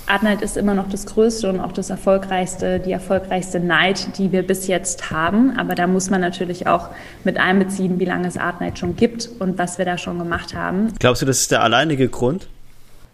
Art 0.10 0.42
ist 0.42 0.58
immer 0.58 0.74
noch 0.74 0.90
das 0.90 1.06
größte 1.06 1.50
und 1.50 1.60
auch 1.60 1.72
das 1.72 1.90
erfolgreichste, 1.90 2.80
die 2.80 2.92
erfolgreichste 2.92 3.60
Night, 3.60 4.18
die 4.18 4.32
wir 4.32 4.42
bis 4.42 4.68
jetzt 4.68 5.12
haben. 5.12 5.58
Aber 5.58 5.76
da 5.76 5.86
muss 5.86 6.10
man 6.10 6.20
natürlich 6.20 6.68
auch 6.68 6.90
mit 7.24 7.38
einbeziehen, 7.38 8.00
wie 8.00 8.06
lange 8.06 8.28
es 8.28 8.38
Art 8.38 8.56
schon 8.78 8.96
gibt 8.96 9.30
und 9.40 9.58
was 9.58 9.78
wir 9.78 9.86
da 9.86 9.98
schon 9.98 10.18
gemacht 10.18 10.56
haben. 10.56 10.94
Glaubst 11.00 11.22
du, 11.22 11.26
das 11.26 11.42
ist 11.42 11.52
der 11.52 11.62
alleinige 11.62 12.10
Grund 12.10 12.48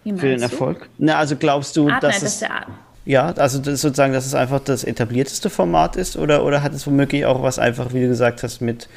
für 0.04 0.28
den 0.28 0.42
Erfolg? 0.42 0.84
Du? 0.84 1.06
Na, 1.06 1.18
also 1.18 1.36
glaubst 1.36 1.76
du, 1.76 1.90
Art 1.90 2.04
dass 2.04 2.18
es, 2.18 2.24
ist 2.24 2.42
der 2.42 2.66
ja, 3.06 3.28
also 3.28 3.60
das 3.60 3.82
sozusagen, 3.82 4.14
dass 4.14 4.26
es 4.26 4.34
einfach 4.34 4.60
das 4.60 4.84
etablierteste 4.84 5.52
Format 5.52 5.96
ist 5.96 6.18
oder, 6.18 6.44
oder 6.44 6.64
hat 6.64 6.74
es 6.74 6.88
womöglich 6.88 7.26
auch 7.26 7.44
was 7.44 7.60
einfach, 7.60 7.94
wie 7.94 8.02
du 8.02 8.08
gesagt 8.08 8.42
hast, 8.42 8.62
mit, 8.62 8.90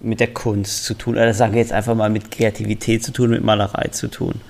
mit 0.00 0.20
der 0.20 0.34
Kunst 0.34 0.84
zu 0.84 0.94
tun? 0.94 1.14
Oder 1.14 1.32
sagen 1.32 1.54
wir 1.54 1.60
jetzt 1.60 1.72
einfach 1.72 1.94
mal 1.94 2.10
mit 2.10 2.30
Kreativität 2.30 3.02
zu 3.02 3.12
tun, 3.12 3.30
mit 3.30 3.42
Malerei 3.42 3.88
zu 3.88 4.08
tun? 4.08 4.40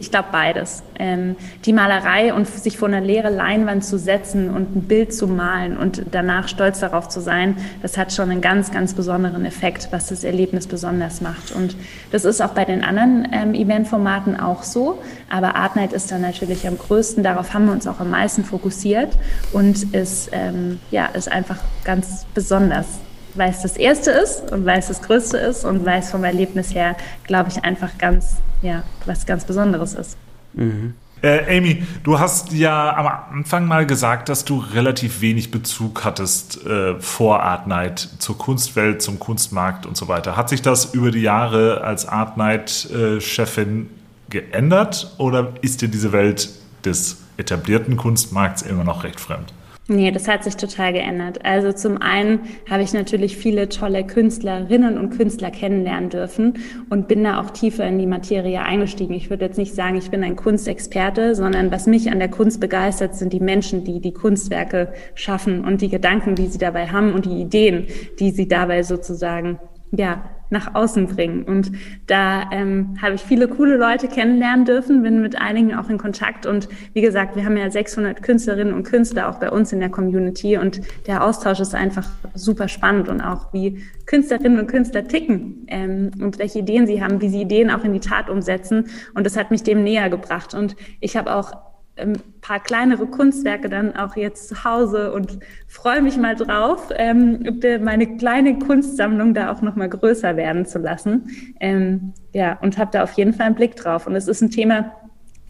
Ich 0.00 0.10
glaube 0.10 0.28
beides. 0.30 0.82
Ähm, 0.98 1.36
die 1.64 1.72
Malerei 1.72 2.32
und 2.32 2.46
sich 2.46 2.78
vor 2.78 2.88
eine 2.88 3.00
leere 3.00 3.30
Leinwand 3.30 3.84
zu 3.84 3.98
setzen 3.98 4.50
und 4.50 4.76
ein 4.76 4.82
Bild 4.82 5.12
zu 5.12 5.26
malen 5.26 5.76
und 5.76 6.02
danach 6.12 6.48
stolz 6.48 6.80
darauf 6.80 7.08
zu 7.08 7.20
sein, 7.20 7.56
das 7.82 7.96
hat 7.96 8.12
schon 8.12 8.30
einen 8.30 8.40
ganz, 8.40 8.70
ganz 8.70 8.94
besonderen 8.94 9.44
Effekt, 9.44 9.88
was 9.90 10.06
das 10.06 10.22
Erlebnis 10.22 10.66
besonders 10.66 11.20
macht. 11.20 11.52
Und 11.52 11.76
das 12.12 12.24
ist 12.24 12.40
auch 12.40 12.50
bei 12.50 12.64
den 12.64 12.84
anderen 12.84 13.28
ähm, 13.32 13.54
Eventformaten 13.54 14.38
auch 14.38 14.62
so. 14.62 15.00
Aber 15.30 15.56
Art 15.56 15.74
Night 15.74 15.92
ist 15.92 16.12
dann 16.12 16.22
natürlich 16.22 16.66
am 16.68 16.78
größten. 16.78 17.24
Darauf 17.24 17.54
haben 17.54 17.66
wir 17.66 17.72
uns 17.72 17.86
auch 17.86 17.98
am 17.98 18.10
meisten 18.10 18.44
fokussiert 18.44 19.18
und 19.52 19.94
ist, 19.94 20.30
ähm, 20.32 20.78
ja, 20.90 21.06
ist 21.06 21.30
einfach 21.30 21.58
ganz 21.84 22.24
besonders 22.34 22.86
weil 23.34 23.50
es 23.50 23.62
das 23.62 23.76
Erste 23.76 24.10
ist 24.10 24.50
und 24.52 24.66
weil 24.66 24.78
es 24.78 24.88
das 24.88 25.02
Größte 25.02 25.36
ist 25.38 25.64
und 25.64 25.84
weil 25.84 26.00
es 26.00 26.10
vom 26.10 26.24
Erlebnis 26.24 26.74
her, 26.74 26.96
glaube 27.24 27.50
ich, 27.50 27.64
einfach 27.64 27.98
ganz, 27.98 28.36
ja, 28.62 28.82
was 29.06 29.26
ganz 29.26 29.44
Besonderes 29.44 29.94
ist. 29.94 30.16
Mhm. 30.54 30.94
Äh, 31.20 31.58
Amy, 31.58 31.82
du 32.04 32.20
hast 32.20 32.52
ja 32.52 32.96
am 32.96 33.38
Anfang 33.38 33.66
mal 33.66 33.86
gesagt, 33.86 34.28
dass 34.28 34.44
du 34.44 34.58
relativ 34.58 35.20
wenig 35.20 35.50
Bezug 35.50 36.04
hattest 36.04 36.64
äh, 36.64 37.00
vor 37.00 37.42
Art 37.42 37.66
Night 37.66 38.08
zur 38.18 38.38
Kunstwelt, 38.38 39.02
zum 39.02 39.18
Kunstmarkt 39.18 39.84
und 39.84 39.96
so 39.96 40.06
weiter. 40.06 40.36
Hat 40.36 40.48
sich 40.48 40.62
das 40.62 40.94
über 40.94 41.10
die 41.10 41.22
Jahre 41.22 41.80
als 41.80 42.06
Art 42.06 42.36
Night-Chefin 42.36 43.82
äh, 43.82 44.30
geändert 44.30 45.14
oder 45.18 45.54
ist 45.60 45.82
dir 45.82 45.88
diese 45.88 46.12
Welt 46.12 46.50
des 46.84 47.18
etablierten 47.36 47.96
Kunstmarkts 47.96 48.62
immer 48.62 48.84
noch 48.84 49.02
recht 49.02 49.18
fremd? 49.18 49.52
Nee, 49.90 50.10
das 50.10 50.28
hat 50.28 50.44
sich 50.44 50.56
total 50.56 50.92
geändert. 50.92 51.46
Also 51.46 51.72
zum 51.72 52.02
einen 52.02 52.40
habe 52.68 52.82
ich 52.82 52.92
natürlich 52.92 53.38
viele 53.38 53.70
tolle 53.70 54.04
Künstlerinnen 54.04 54.98
und 54.98 55.16
Künstler 55.16 55.50
kennenlernen 55.50 56.10
dürfen 56.10 56.58
und 56.90 57.08
bin 57.08 57.24
da 57.24 57.40
auch 57.40 57.48
tiefer 57.48 57.86
in 57.86 57.98
die 57.98 58.06
Materie 58.06 58.60
eingestiegen. 58.60 59.14
Ich 59.14 59.30
würde 59.30 59.46
jetzt 59.46 59.56
nicht 59.56 59.74
sagen, 59.74 59.96
ich 59.96 60.10
bin 60.10 60.22
ein 60.22 60.36
Kunstexperte, 60.36 61.34
sondern 61.34 61.70
was 61.72 61.86
mich 61.86 62.10
an 62.10 62.18
der 62.18 62.28
Kunst 62.28 62.60
begeistert, 62.60 63.14
sind 63.14 63.32
die 63.32 63.40
Menschen, 63.40 63.84
die 63.84 64.00
die 64.00 64.12
Kunstwerke 64.12 64.92
schaffen 65.14 65.64
und 65.64 65.80
die 65.80 65.88
Gedanken, 65.88 66.34
die 66.34 66.48
sie 66.48 66.58
dabei 66.58 66.88
haben 66.88 67.14
und 67.14 67.24
die 67.24 67.40
Ideen, 67.40 67.86
die 68.18 68.30
sie 68.30 68.46
dabei 68.46 68.82
sozusagen 68.82 69.58
ja, 69.90 70.22
nach 70.50 70.74
außen 70.74 71.06
bringen. 71.06 71.44
Und 71.44 71.72
da 72.06 72.50
ähm, 72.50 72.96
habe 73.02 73.14
ich 73.14 73.22
viele 73.22 73.48
coole 73.48 73.76
Leute 73.76 74.08
kennenlernen 74.08 74.64
dürfen, 74.64 75.02
bin 75.02 75.20
mit 75.20 75.40
einigen 75.40 75.74
auch 75.74 75.88
in 75.88 75.98
Kontakt. 75.98 76.46
Und 76.46 76.68
wie 76.94 77.00
gesagt, 77.00 77.36
wir 77.36 77.44
haben 77.44 77.56
ja 77.56 77.70
600 77.70 78.22
Künstlerinnen 78.22 78.72
und 78.72 78.84
Künstler 78.84 79.28
auch 79.28 79.38
bei 79.38 79.50
uns 79.50 79.72
in 79.72 79.80
der 79.80 79.90
Community. 79.90 80.56
Und 80.56 80.80
der 81.06 81.24
Austausch 81.24 81.60
ist 81.60 81.74
einfach 81.74 82.08
super 82.34 82.68
spannend 82.68 83.08
und 83.08 83.20
auch 83.20 83.52
wie 83.52 83.82
Künstlerinnen 84.06 84.58
und 84.58 84.68
Künstler 84.68 85.06
ticken 85.06 85.66
ähm, 85.68 86.10
und 86.20 86.38
welche 86.38 86.60
Ideen 86.60 86.86
sie 86.86 87.02
haben, 87.02 87.20
wie 87.20 87.28
sie 87.28 87.42
Ideen 87.42 87.70
auch 87.70 87.84
in 87.84 87.92
die 87.92 88.00
Tat 88.00 88.30
umsetzen. 88.30 88.86
Und 89.14 89.26
das 89.26 89.36
hat 89.36 89.50
mich 89.50 89.62
dem 89.62 89.82
näher 89.82 90.08
gebracht. 90.08 90.54
Und 90.54 90.76
ich 91.00 91.16
habe 91.16 91.34
auch 91.34 91.67
ein 91.98 92.20
paar 92.40 92.60
kleinere 92.60 93.06
Kunstwerke 93.06 93.68
dann 93.68 93.96
auch 93.96 94.16
jetzt 94.16 94.48
zu 94.48 94.64
Hause 94.64 95.12
und 95.12 95.38
freue 95.66 96.02
mich 96.02 96.16
mal 96.16 96.34
drauf, 96.34 96.90
ähm, 96.96 97.60
meine 97.82 98.16
kleine 98.16 98.58
Kunstsammlung 98.58 99.34
da 99.34 99.52
auch 99.52 99.62
noch 99.62 99.76
mal 99.76 99.88
größer 99.88 100.36
werden 100.36 100.66
zu 100.66 100.78
lassen. 100.78 101.28
Ähm, 101.60 102.12
ja, 102.32 102.58
und 102.62 102.78
habe 102.78 102.90
da 102.92 103.02
auf 103.02 103.12
jeden 103.12 103.32
Fall 103.32 103.46
einen 103.46 103.54
Blick 103.54 103.76
drauf. 103.76 104.06
Und 104.06 104.14
es 104.14 104.28
ist 104.28 104.40
ein 104.40 104.50
Thema, 104.50 104.92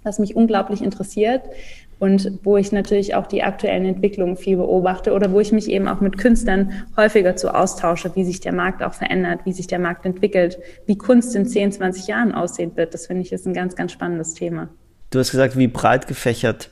was 0.02 0.18
mich 0.18 0.36
unglaublich 0.36 0.82
interessiert, 0.82 1.42
und 1.98 2.38
wo 2.44 2.56
ich 2.56 2.72
natürlich 2.72 3.14
auch 3.14 3.26
die 3.26 3.42
aktuellen 3.42 3.84
Entwicklungen 3.84 4.36
viel 4.36 4.56
beobachte 4.56 5.12
oder 5.12 5.32
wo 5.32 5.40
ich 5.40 5.52
mich 5.52 5.68
eben 5.68 5.88
auch 5.88 6.00
mit 6.00 6.18
Künstlern 6.18 6.84
häufiger 6.96 7.36
zu 7.36 7.54
austausche, 7.54 8.14
wie 8.14 8.24
sich 8.24 8.40
der 8.40 8.52
Markt 8.52 8.82
auch 8.82 8.94
verändert, 8.94 9.40
wie 9.44 9.52
sich 9.52 9.66
der 9.66 9.78
Markt 9.78 10.06
entwickelt, 10.06 10.58
wie 10.86 10.96
Kunst 10.96 11.34
in 11.34 11.46
10, 11.46 11.72
20 11.72 12.06
Jahren 12.06 12.32
aussehen 12.32 12.76
wird. 12.76 12.94
Das 12.94 13.06
finde 13.06 13.22
ich 13.22 13.32
ist 13.32 13.46
ein 13.46 13.54
ganz, 13.54 13.74
ganz 13.74 13.92
spannendes 13.92 14.34
Thema. 14.34 14.68
Du 15.10 15.18
hast 15.18 15.30
gesagt, 15.30 15.56
wie 15.56 15.68
breit 15.68 16.06
gefächert 16.06 16.70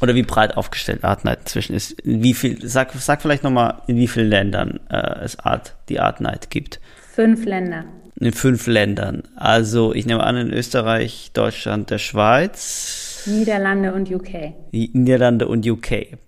oder 0.00 0.14
wie 0.14 0.22
breit 0.22 0.56
aufgestellt 0.56 1.02
Art 1.02 1.24
inzwischen 1.24 1.74
ist. 1.74 1.96
wie 2.04 2.34
viel, 2.34 2.66
sag, 2.66 2.92
sag 2.92 3.20
vielleicht 3.20 3.42
nochmal, 3.42 3.82
in 3.86 3.96
wie 3.96 4.06
vielen 4.06 4.28
Ländern 4.28 4.80
äh, 4.90 5.24
es 5.24 5.38
Art, 5.40 5.74
die 5.88 5.98
Art 5.98 6.20
Night 6.20 6.50
gibt. 6.50 6.80
Fünf 7.14 7.44
Länder. 7.44 7.84
In 8.20 8.32
fünf 8.32 8.66
Ländern. 8.66 9.22
Also 9.36 9.92
ich 9.92 10.06
nehme 10.06 10.22
an, 10.22 10.36
in 10.36 10.52
Österreich, 10.52 11.30
Deutschland, 11.34 11.90
der 11.90 11.98
Schweiz. 11.98 13.24
Niederlande 13.26 13.92
und 13.92 14.10
UK. 14.10 14.54
Niederlande 14.70 15.48
und 15.48 15.66
UK. 15.66 16.18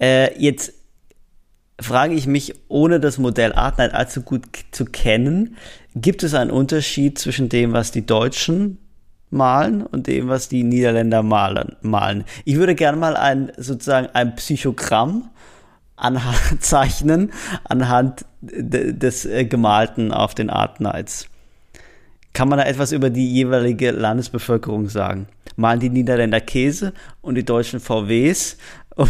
Äh, 0.00 0.38
jetzt 0.38 0.72
frage 1.80 2.14
ich 2.14 2.26
mich, 2.26 2.54
ohne 2.68 3.00
das 3.00 3.18
Modell 3.18 3.52
Art 3.52 3.78
Night 3.78 3.94
allzu 3.94 4.22
gut 4.22 4.44
zu 4.70 4.84
kennen, 4.84 5.56
gibt 5.94 6.22
es 6.22 6.34
einen 6.34 6.50
Unterschied 6.50 7.18
zwischen 7.18 7.48
dem, 7.48 7.72
was 7.72 7.90
die 7.90 8.06
Deutschen 8.06 8.78
malen 9.30 9.82
und 9.82 10.06
dem, 10.06 10.28
was 10.28 10.48
die 10.48 10.62
Niederländer 10.64 11.22
malen. 11.22 11.76
malen. 11.82 12.24
Ich 12.44 12.56
würde 12.56 12.74
gerne 12.74 12.98
mal 12.98 13.16
ein 13.16 13.52
sozusagen 13.56 14.08
ein 14.12 14.34
Psychogramm 14.36 15.30
anzeichnen 15.96 17.32
anhand 17.64 18.24
des 18.40 19.24
äh, 19.26 19.44
Gemalten 19.44 20.12
auf 20.12 20.34
den 20.34 20.50
Art 20.50 20.80
Nights. 20.80 21.28
Kann 22.32 22.48
man 22.48 22.58
da 22.58 22.64
etwas 22.64 22.92
über 22.92 23.10
die 23.10 23.32
jeweilige 23.32 23.90
Landesbevölkerung 23.90 24.88
sagen? 24.88 25.26
Malen 25.56 25.80
die 25.80 25.90
Niederländer 25.90 26.40
Käse 26.40 26.92
und 27.20 27.34
die 27.34 27.44
Deutschen 27.44 27.80
VWs? 27.80 28.56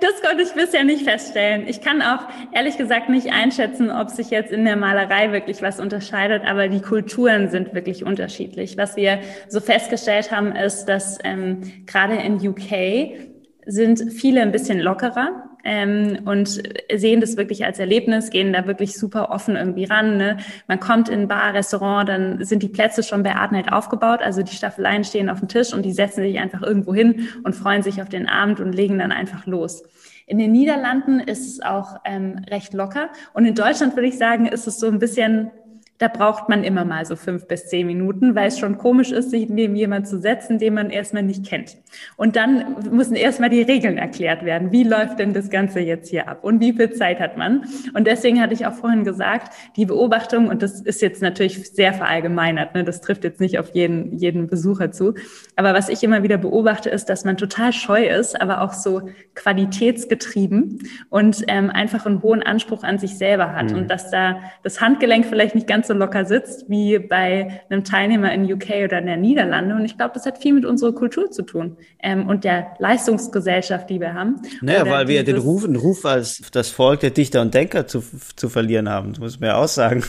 Das 0.00 0.22
konnte 0.22 0.42
ich 0.42 0.52
bisher 0.52 0.84
nicht 0.84 1.04
feststellen. 1.04 1.66
Ich 1.66 1.80
kann 1.80 2.02
auch 2.02 2.20
ehrlich 2.52 2.76
gesagt 2.76 3.08
nicht 3.08 3.32
einschätzen, 3.32 3.90
ob 3.90 4.10
sich 4.10 4.30
jetzt 4.30 4.52
in 4.52 4.64
der 4.64 4.76
Malerei 4.76 5.32
wirklich 5.32 5.62
was 5.62 5.80
unterscheidet, 5.80 6.44
aber 6.46 6.68
die 6.68 6.80
Kulturen 6.80 7.48
sind 7.48 7.74
wirklich 7.74 8.04
unterschiedlich. 8.04 8.76
Was 8.76 8.96
wir 8.96 9.20
so 9.48 9.60
festgestellt 9.60 10.30
haben, 10.30 10.52
ist, 10.52 10.86
dass 10.86 11.18
ähm, 11.24 11.84
gerade 11.86 12.16
in 12.16 12.36
UK 12.46 13.28
sind 13.66 14.12
viele 14.12 14.42
ein 14.42 14.52
bisschen 14.52 14.78
lockerer 14.80 15.47
ähm, 15.68 16.20
und 16.24 16.62
sehen 16.94 17.20
das 17.20 17.36
wirklich 17.36 17.66
als 17.66 17.78
Erlebnis, 17.78 18.30
gehen 18.30 18.54
da 18.54 18.66
wirklich 18.66 18.96
super 18.96 19.28
offen 19.28 19.54
irgendwie 19.54 19.84
ran. 19.84 20.16
Ne? 20.16 20.38
Man 20.66 20.80
kommt 20.80 21.10
in 21.10 21.20
ein 21.20 21.28
Bar, 21.28 21.52
Restaurant, 21.52 22.08
dann 22.08 22.42
sind 22.42 22.62
die 22.62 22.68
Plätze 22.68 23.02
schon 23.02 23.22
bei 23.22 23.34
Artnight 23.34 23.70
aufgebaut, 23.70 24.20
also 24.22 24.42
die 24.42 24.56
Staffeleien 24.56 25.04
stehen 25.04 25.28
auf 25.28 25.40
dem 25.40 25.48
Tisch 25.48 25.74
und 25.74 25.82
die 25.82 25.92
setzen 25.92 26.22
sich 26.22 26.38
einfach 26.38 26.62
irgendwo 26.62 26.94
hin 26.94 27.28
und 27.44 27.54
freuen 27.54 27.82
sich 27.82 28.00
auf 28.00 28.08
den 28.08 28.26
Abend 28.26 28.60
und 28.60 28.72
legen 28.72 28.98
dann 28.98 29.12
einfach 29.12 29.44
los. 29.44 29.82
In 30.26 30.38
den 30.38 30.52
Niederlanden 30.52 31.20
ist 31.20 31.46
es 31.46 31.60
auch 31.60 31.96
ähm, 32.06 32.40
recht 32.48 32.72
locker 32.72 33.10
und 33.34 33.44
in 33.44 33.54
Deutschland 33.54 33.94
würde 33.94 34.08
ich 34.08 34.16
sagen, 34.16 34.46
ist 34.46 34.66
es 34.66 34.80
so 34.80 34.86
ein 34.86 34.98
bisschen 34.98 35.50
da 35.98 36.06
braucht 36.06 36.48
man 36.48 36.62
immer 36.62 36.84
mal 36.84 37.04
so 37.04 37.16
fünf 37.16 37.48
bis 37.48 37.66
zehn 37.66 37.86
Minuten, 37.86 38.36
weil 38.36 38.48
es 38.48 38.58
schon 38.58 38.78
komisch 38.78 39.10
ist, 39.10 39.30
sich 39.30 39.48
neben 39.48 39.74
jemand 39.74 40.06
zu 40.06 40.20
setzen, 40.20 40.58
den 40.58 40.74
man 40.74 40.90
erstmal 40.90 41.24
nicht 41.24 41.44
kennt. 41.44 41.76
Und 42.16 42.36
dann 42.36 42.76
müssen 42.92 43.16
erstmal 43.16 43.50
die 43.50 43.62
Regeln 43.62 43.98
erklärt 43.98 44.44
werden. 44.44 44.70
Wie 44.70 44.84
läuft 44.84 45.18
denn 45.18 45.32
das 45.32 45.50
Ganze 45.50 45.80
jetzt 45.80 46.08
hier 46.08 46.28
ab? 46.28 46.44
Und 46.44 46.60
wie 46.60 46.72
viel 46.72 46.92
Zeit 46.92 47.18
hat 47.18 47.36
man? 47.36 47.64
Und 47.94 48.06
deswegen 48.06 48.40
hatte 48.40 48.54
ich 48.54 48.64
auch 48.64 48.74
vorhin 48.74 49.02
gesagt, 49.02 49.52
die 49.76 49.86
Beobachtung, 49.86 50.48
und 50.48 50.62
das 50.62 50.80
ist 50.80 51.02
jetzt 51.02 51.20
natürlich 51.20 51.68
sehr 51.72 51.92
verallgemeinert, 51.92 52.74
ne? 52.74 52.84
das 52.84 53.00
trifft 53.00 53.24
jetzt 53.24 53.40
nicht 53.40 53.58
auf 53.58 53.74
jeden, 53.74 54.16
jeden 54.16 54.46
Besucher 54.46 54.92
zu. 54.92 55.14
Aber 55.56 55.74
was 55.74 55.88
ich 55.88 56.04
immer 56.04 56.22
wieder 56.22 56.38
beobachte, 56.38 56.90
ist, 56.90 57.06
dass 57.06 57.24
man 57.24 57.36
total 57.36 57.72
scheu 57.72 58.06
ist, 58.06 58.40
aber 58.40 58.60
auch 58.60 58.72
so 58.72 59.10
qualitätsgetrieben 59.34 60.78
und 61.10 61.42
ähm, 61.48 61.70
einfach 61.70 62.06
einen 62.06 62.22
hohen 62.22 62.44
Anspruch 62.44 62.84
an 62.84 62.98
sich 62.98 63.18
selber 63.18 63.52
hat. 63.52 63.72
Mhm. 63.72 63.78
Und 63.78 63.90
dass 63.90 64.12
da 64.12 64.38
das 64.62 64.80
Handgelenk 64.80 65.26
vielleicht 65.26 65.56
nicht 65.56 65.66
ganz 65.66 65.87
so 65.88 65.94
locker 65.94 66.24
sitzt 66.24 66.68
wie 66.68 66.98
bei 66.98 67.62
einem 67.68 67.82
Teilnehmer 67.82 68.32
in 68.32 68.50
UK 68.50 68.84
oder 68.84 68.98
in 68.98 69.06
der 69.06 69.16
Niederlande. 69.16 69.74
Und 69.74 69.84
ich 69.84 69.96
glaube, 69.96 70.12
das 70.14 70.24
hat 70.26 70.38
viel 70.38 70.52
mit 70.52 70.64
unserer 70.64 70.92
Kultur 70.92 71.30
zu 71.30 71.42
tun 71.42 71.76
ähm, 72.02 72.28
und 72.28 72.44
der 72.44 72.68
Leistungsgesellschaft, 72.78 73.90
die 73.90 74.00
wir 74.00 74.14
haben. 74.14 74.36
Naja, 74.60 74.82
oder 74.82 74.90
weil 74.92 75.08
wir 75.08 75.24
den 75.24 75.38
Ruf, 75.38 75.64
den 75.64 75.76
Ruf 75.76 76.04
als 76.04 76.42
das 76.52 76.70
Volk 76.70 77.00
der 77.00 77.10
Dichter 77.10 77.42
und 77.42 77.52
Denker 77.52 77.86
zu, 77.86 78.04
zu 78.36 78.48
verlieren 78.48 78.88
haben, 78.88 79.12
das 79.12 79.20
muss 79.20 79.40
man 79.40 79.48
ja 79.48 79.56
auch 79.56 79.68
sagen. 79.68 80.04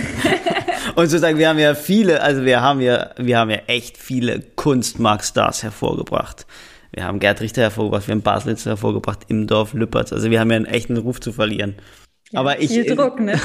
und 0.94 1.06
sozusagen, 1.06 1.38
wir 1.38 1.48
haben 1.48 1.58
ja 1.58 1.74
viele, 1.74 2.22
also 2.22 2.44
wir 2.44 2.60
haben 2.60 2.80
ja, 2.80 3.10
wir 3.16 3.38
haben 3.38 3.50
ja 3.50 3.58
echt 3.66 3.98
viele 3.98 4.40
Kunstmarktstars 4.40 5.64
hervorgebracht. 5.64 6.46
Wir 6.92 7.04
haben 7.04 7.20
Gerd 7.20 7.40
Richter 7.40 7.62
hervorgebracht, 7.62 8.08
wir 8.08 8.14
haben 8.14 8.22
Baslitz 8.22 8.66
hervorgebracht, 8.66 9.20
im 9.28 9.46
Dorf 9.46 9.74
Lüppert. 9.74 10.12
Also 10.12 10.30
wir 10.30 10.40
haben 10.40 10.50
ja 10.50 10.56
einen 10.56 10.66
echten 10.66 10.96
Ruf 10.96 11.20
zu 11.20 11.32
verlieren. 11.32 11.76
Ja, 12.32 12.40
aber 12.40 12.60
ich, 12.60 12.70
viel 12.70 12.94
Druck, 12.94 13.18
ne? 13.18 13.40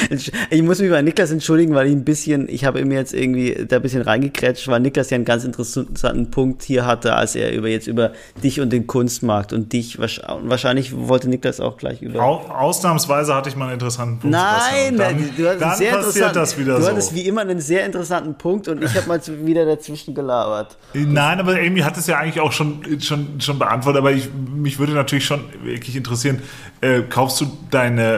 ich 0.50 0.62
muss 0.62 0.80
mich 0.80 0.90
bei 0.90 1.00
Niklas 1.00 1.30
entschuldigen, 1.30 1.74
weil 1.74 1.86
ich 1.86 1.94
ein 1.94 2.04
bisschen, 2.04 2.46
ich 2.50 2.66
habe 2.66 2.78
ihm 2.78 2.92
jetzt 2.92 3.14
irgendwie 3.14 3.64
da 3.66 3.76
ein 3.76 3.82
bisschen 3.82 4.02
reingekrätscht, 4.02 4.68
weil 4.68 4.80
Niklas 4.80 5.08
ja 5.08 5.14
einen 5.14 5.24
ganz 5.24 5.44
interessanten 5.44 6.30
Punkt 6.30 6.62
hier 6.62 6.84
hatte, 6.84 7.14
als 7.14 7.34
er 7.34 7.52
über 7.52 7.68
jetzt 7.68 7.86
über 7.86 8.12
dich 8.42 8.60
und 8.60 8.70
den 8.70 8.86
Kunstmarkt 8.86 9.54
und 9.54 9.72
dich 9.72 9.98
wahrscheinlich 9.98 10.94
wollte 10.94 11.30
Niklas 11.30 11.58
auch 11.58 11.78
gleich 11.78 12.02
über. 12.02 12.22
Ausnahmsweise 12.22 13.34
hatte 13.34 13.48
ich 13.48 13.56
mal 13.56 13.66
einen 13.66 13.74
interessanten 13.74 14.18
Punkt. 14.18 14.36
Nein, 14.36 14.98
dann, 14.98 15.16
du 15.34 15.48
hattest 15.48 15.62
dann 15.62 15.76
sehr 15.78 15.92
passiert 15.92 16.36
das 16.36 16.58
wieder 16.58 16.74
du 16.74 16.82
so. 16.82 16.86
Du 16.86 16.92
hattest 16.92 17.14
wie 17.14 17.26
immer 17.26 17.40
einen 17.40 17.60
sehr 17.60 17.86
interessanten 17.86 18.36
Punkt 18.36 18.68
und 18.68 18.84
ich 18.84 18.94
habe 18.94 19.08
mal 19.08 19.20
wieder 19.26 19.64
dazwischen 19.64 20.14
gelabert. 20.14 20.76
Nein, 20.92 21.40
aber 21.40 21.54
Amy 21.54 21.80
hat 21.80 21.96
es 21.96 22.06
ja 22.06 22.18
eigentlich 22.18 22.40
auch 22.40 22.52
schon 22.52 23.00
schon 23.00 23.40
schon 23.40 23.58
beantwortet, 23.58 24.00
aber 24.00 24.12
ich, 24.12 24.28
mich 24.54 24.78
würde 24.78 24.92
natürlich 24.92 25.24
schon 25.24 25.40
wirklich 25.62 25.96
interessieren, 25.96 26.42
äh, 26.82 27.00
kaufst 27.08 27.40
du 27.40 27.46
deine 27.70 28.17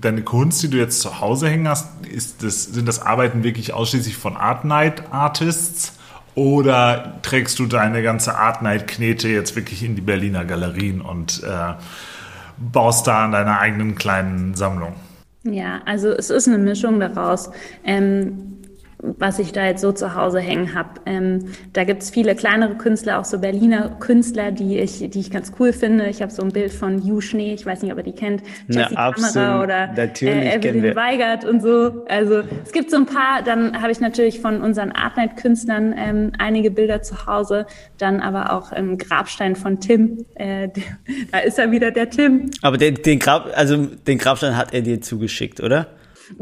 deine, 0.00 0.22
Kunst, 0.22 0.62
die 0.62 0.70
du 0.70 0.76
jetzt 0.76 1.00
zu 1.00 1.20
Hause 1.20 1.48
hängen 1.48 1.68
hast, 1.68 1.88
ist 2.06 2.42
das, 2.42 2.64
sind 2.64 2.86
das 2.86 3.00
Arbeiten 3.00 3.44
wirklich 3.44 3.72
ausschließlich 3.72 4.16
von 4.16 4.36
Art 4.36 4.64
Night 4.64 5.12
Artists? 5.12 5.92
Oder 6.34 7.18
trägst 7.22 7.58
du 7.58 7.66
deine 7.66 8.02
ganze 8.02 8.36
Art 8.36 8.60
Night 8.60 8.86
Knete 8.86 9.28
jetzt 9.28 9.56
wirklich 9.56 9.82
in 9.82 9.96
die 9.96 10.02
Berliner 10.02 10.44
Galerien 10.44 11.00
und 11.00 11.42
äh, 11.42 11.74
baust 12.58 13.06
da 13.06 13.24
an 13.24 13.32
deiner 13.32 13.58
eigenen 13.58 13.94
kleinen 13.94 14.54
Sammlung? 14.54 14.94
Ja, 15.44 15.80
also 15.86 16.10
es 16.10 16.30
ist 16.30 16.48
eine 16.48 16.58
Mischung 16.58 17.00
daraus. 17.00 17.50
Ähm, 17.84 18.55
was 19.18 19.38
ich 19.38 19.52
da 19.52 19.64
jetzt 19.64 19.80
so 19.80 19.92
zu 19.92 20.14
Hause 20.14 20.40
hängen 20.40 20.74
habe. 20.74 21.00
Ähm, 21.06 21.46
da 21.72 21.84
gibt 21.84 22.02
es 22.02 22.10
viele 22.10 22.34
kleinere 22.34 22.74
Künstler, 22.74 23.18
auch 23.18 23.24
so 23.24 23.38
Berliner 23.38 23.96
Künstler, 24.00 24.50
die 24.50 24.78
ich, 24.78 24.98
die 25.10 25.20
ich 25.20 25.30
ganz 25.30 25.52
cool 25.58 25.72
finde. 25.72 26.06
Ich 26.06 26.22
habe 26.22 26.32
so 26.32 26.42
ein 26.42 26.50
Bild 26.50 26.72
von 26.72 27.04
Yu 27.04 27.20
Schnee, 27.20 27.54
ich 27.54 27.64
weiß 27.64 27.82
nicht, 27.82 27.92
ob 27.92 27.98
ihr 27.98 28.04
die 28.04 28.12
kennt, 28.12 28.42
Jessie 28.68 28.94
Kamera 28.94 29.62
oder 29.62 29.96
äh, 29.96 30.56
Evelyn 30.56 30.96
Weigert 30.96 31.44
und 31.44 31.62
so. 31.62 32.04
Also 32.08 32.42
es 32.64 32.72
gibt 32.72 32.90
so 32.90 32.96
ein 32.96 33.06
paar, 33.06 33.42
dann 33.44 33.80
habe 33.80 33.92
ich 33.92 34.00
natürlich 34.00 34.40
von 34.40 34.60
unseren 34.60 34.92
Artnight-Künstlern 34.92 35.94
ähm, 35.96 36.32
einige 36.38 36.70
Bilder 36.70 37.02
zu 37.02 37.26
Hause, 37.26 37.66
dann 37.98 38.20
aber 38.20 38.52
auch 38.52 38.72
im 38.72 38.98
Grabstein 38.98 39.56
von 39.56 39.80
Tim. 39.80 40.24
Äh, 40.34 40.68
da 41.32 41.38
ist 41.38 41.58
er 41.58 41.70
wieder, 41.70 41.90
der 41.90 42.10
Tim. 42.10 42.50
Aber 42.62 42.78
den, 42.78 42.94
den 42.96 43.18
Grab, 43.18 43.50
also 43.54 43.86
den 43.86 44.18
Grabstein 44.18 44.56
hat 44.56 44.72
er 44.72 44.82
dir 44.82 45.00
zugeschickt, 45.00 45.60
oder? 45.60 45.88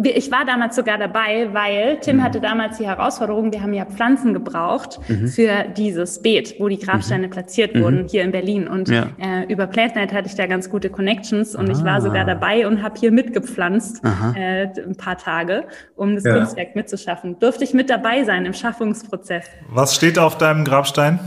Ich 0.02 0.30
war 0.30 0.44
damals 0.44 0.76
sogar 0.76 0.98
dabei, 0.98 1.48
weil 1.52 1.98
Tim 2.00 2.16
mhm. 2.16 2.22
hatte 2.22 2.40
damals 2.40 2.78
die 2.78 2.86
Herausforderung, 2.86 3.52
wir 3.52 3.62
haben 3.62 3.74
ja 3.74 3.84
Pflanzen 3.84 4.32
gebraucht 4.32 4.98
mhm. 5.08 5.28
für 5.28 5.66
dieses 5.76 6.22
Beet, 6.22 6.56
wo 6.58 6.68
die 6.68 6.78
Grabsteine 6.78 7.26
mhm. 7.26 7.30
platziert 7.30 7.78
wurden, 7.78 8.02
mhm. 8.02 8.08
hier 8.08 8.22
in 8.22 8.32
Berlin. 8.32 8.66
Und 8.68 8.88
ja. 8.88 9.08
äh, 9.18 9.44
über 9.52 9.66
Plantnight 9.66 10.12
hatte 10.12 10.28
ich 10.28 10.34
da 10.34 10.46
ganz 10.46 10.70
gute 10.70 10.90
Connections 10.90 11.54
und 11.54 11.68
ah. 11.68 11.72
ich 11.72 11.84
war 11.84 12.00
sogar 12.00 12.22
ah. 12.22 12.26
dabei 12.34 12.66
und 12.66 12.82
habe 12.82 12.98
hier 12.98 13.12
mitgepflanzt 13.12 14.02
äh, 14.36 14.68
ein 14.80 14.96
paar 14.96 15.18
Tage, 15.18 15.64
um 15.96 16.14
das 16.14 16.24
ja. 16.24 16.36
Kunstwerk 16.36 16.74
mitzuschaffen. 16.74 17.38
Durfte 17.38 17.64
ich 17.64 17.74
mit 17.74 17.90
dabei 17.90 18.24
sein 18.24 18.46
im 18.46 18.52
Schaffungsprozess. 18.52 19.46
Was 19.68 19.94
steht 19.94 20.18
auf 20.18 20.38
deinem 20.38 20.64
Grabstein? 20.64 21.18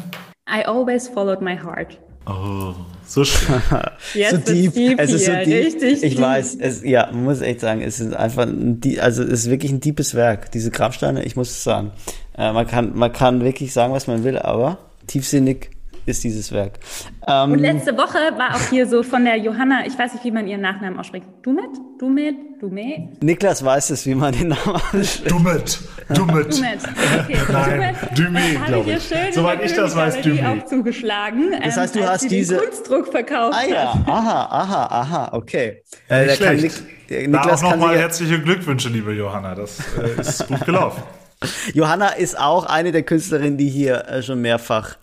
I 0.49 0.63
always 0.65 1.07
followed 1.07 1.41
my 1.41 1.57
heart. 1.57 1.99
Oh, 2.27 2.73
so 3.05 3.23
schön. 3.23 3.61
Jetzt 4.13 4.47
so 4.47 4.53
deep. 4.53 4.73
deep. 4.73 4.99
Es 4.99 5.13
ist 5.13 5.25
so 5.25 5.31
deep. 5.31 5.47
Richtig 5.47 6.03
ich 6.03 6.15
deep. 6.15 6.21
weiß, 6.21 6.57
es, 6.59 6.83
ja, 6.83 7.09
man 7.11 7.23
muss 7.23 7.41
echt 7.41 7.61
sagen, 7.61 7.81
es 7.81 7.99
ist 7.99 8.13
einfach 8.13 8.45
ein, 8.45 8.81
also 8.99 9.23
es 9.23 9.45
ist 9.45 9.49
wirklich 9.49 9.71
ein 9.71 9.79
deepes 9.79 10.13
Werk. 10.13 10.51
Diese 10.51 10.69
Grabsteine, 10.69 11.23
ich 11.23 11.35
muss 11.35 11.49
es 11.49 11.63
sagen. 11.63 11.91
Äh, 12.37 12.51
man 12.51 12.67
kann, 12.67 12.97
man 12.97 13.13
kann 13.13 13.43
wirklich 13.43 13.71
sagen, 13.71 13.93
was 13.93 14.07
man 14.07 14.23
will, 14.25 14.37
aber 14.37 14.77
tiefsinnig 15.07 15.76
ist 16.07 16.23
dieses 16.23 16.51
Werk. 16.51 16.79
Ähm, 17.27 17.51
und 17.51 17.59
letzte 17.59 17.95
Woche 17.97 18.17
war 18.37 18.55
auch 18.55 18.69
hier 18.69 18.87
so 18.87 19.03
von 19.03 19.25
der 19.25 19.37
Johanna, 19.37 19.85
ich 19.85 19.97
weiß 19.97 20.13
nicht, 20.13 20.23
wie 20.23 20.31
man 20.31 20.47
ihren 20.47 20.61
Nachnamen 20.61 20.97
ausspricht. 20.97 21.25
Dumet? 21.41 21.69
Dumet? 21.99 22.35
Dumet? 22.61 23.21
Niklas 23.21 23.63
weiß 23.63 23.89
es, 23.91 24.05
wie 24.05 24.15
man 24.15 24.33
den 24.33 24.49
Namen 24.49 24.75
ausspricht. 24.75 25.29
Dumet. 25.29 25.79
Dumet. 26.09 26.57
Dumet. 26.57 26.87
Okay. 27.19 27.37
Nein, 27.51 27.95
Dumet, 28.15 28.65
glaube 28.65 28.91
ich. 28.91 29.03
Schön 29.03 29.33
Soweit 29.33 29.63
ich 29.63 29.73
das 29.73 29.95
weiß, 29.95 30.21
Dumet. 30.21 30.45
auch 30.45 30.65
zugeschlagen. 30.65 31.51
Das 31.63 31.77
heißt, 31.77 31.95
du 31.95 31.99
ähm, 31.99 32.07
hast 32.07 32.31
diese... 32.31 32.57
Kunstdruck 32.57 33.07
verkauft 33.11 33.57
Ah 33.57 33.67
ja, 33.69 34.03
aha, 34.05 34.47
aha, 34.49 34.85
aha, 34.85 35.29
okay. 35.33 35.83
Äh, 36.09 36.25
Nicht 36.25 36.37
schlecht. 36.37 36.83
Nik 37.09 37.27
Niklas 37.29 37.61
da 37.61 37.67
auch 37.67 37.71
nochmal 37.71 37.97
herzliche 37.97 38.41
Glückwünsche, 38.41 38.89
liebe 38.89 39.13
Johanna. 39.13 39.55
Das 39.55 39.79
äh, 39.97 40.21
ist 40.21 40.47
gut 40.47 40.65
gelaufen. 40.65 41.03
Johanna 41.73 42.09
ist 42.09 42.39
auch 42.39 42.65
eine 42.65 42.91
der 42.91 43.03
Künstlerinnen, 43.03 43.57
die 43.57 43.69
hier 43.69 44.07
äh, 44.07 44.23
schon 44.23 44.41
mehrfach 44.41 44.97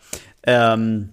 ähm, 0.47 1.11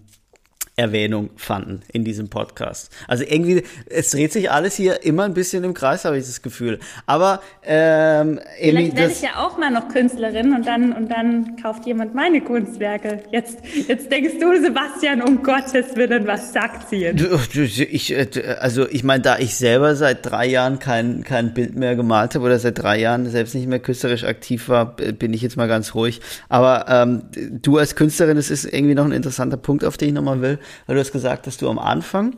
Erwähnung 0.81 1.29
fanden 1.37 1.81
in 1.93 2.03
diesem 2.03 2.29
Podcast. 2.29 2.91
Also 3.07 3.23
irgendwie, 3.23 3.63
es 3.85 4.09
dreht 4.09 4.33
sich 4.33 4.49
alles 4.49 4.75
hier 4.75 5.03
immer 5.03 5.23
ein 5.23 5.33
bisschen 5.33 5.63
im 5.63 5.73
Kreis, 5.73 6.05
habe 6.05 6.17
ich 6.17 6.25
das 6.25 6.41
Gefühl. 6.41 6.79
Aber 7.05 7.41
ähm, 7.63 8.39
Vielleicht 8.59 8.95
werde 8.97 9.11
ich 9.11 9.21
ja 9.21 9.35
auch 9.37 9.57
mal 9.57 9.69
noch 9.69 9.89
Künstlerin 9.89 10.53
und 10.53 10.65
dann 10.65 10.91
und 10.93 11.09
dann 11.09 11.55
kauft 11.61 11.85
jemand 11.85 12.15
meine 12.15 12.41
Kunstwerke. 12.41 13.23
Jetzt 13.31 13.59
jetzt 13.87 14.11
denkst 14.11 14.39
du, 14.39 14.59
Sebastian, 14.61 15.21
um 15.21 15.43
Gottes 15.43 15.95
Willen, 15.95 16.25
was 16.25 16.51
sagt 16.51 16.89
sie 16.89 16.97
jetzt? 16.97 17.55
Ich, 17.55 18.11
äh, 18.11 18.27
also 18.59 18.87
ich 18.89 19.03
meine, 19.03 19.21
da 19.21 19.37
ich 19.37 19.55
selber 19.55 19.95
seit 19.95 20.25
drei 20.25 20.47
Jahren 20.47 20.79
kein 20.79 21.23
kein 21.23 21.53
Bild 21.53 21.75
mehr 21.75 21.95
gemalt 21.95 22.33
habe 22.33 22.45
oder 22.45 22.57
seit 22.57 22.79
drei 22.79 22.99
Jahren 22.99 23.29
selbst 23.29 23.53
nicht 23.53 23.67
mehr 23.67 23.79
künstlerisch 23.79 24.23
aktiv 24.23 24.67
war, 24.67 24.95
bin 24.95 25.33
ich 25.33 25.43
jetzt 25.43 25.57
mal 25.57 25.67
ganz 25.67 25.93
ruhig. 25.93 26.21
Aber 26.49 26.85
ähm, 26.89 27.23
du 27.61 27.77
als 27.77 27.95
Künstlerin, 27.95 28.37
das 28.37 28.49
ist 28.49 28.65
irgendwie 28.65 28.95
noch 28.95 29.05
ein 29.05 29.11
interessanter 29.11 29.57
Punkt, 29.57 29.85
auf 29.85 29.97
den 29.97 30.09
ich 30.09 30.13
nochmal 30.15 30.41
will 30.41 30.57
weil 30.85 30.95
du 30.95 31.01
hast 31.01 31.11
gesagt, 31.11 31.47
dass 31.47 31.57
du 31.57 31.69
am 31.69 31.79
Anfang, 31.79 32.35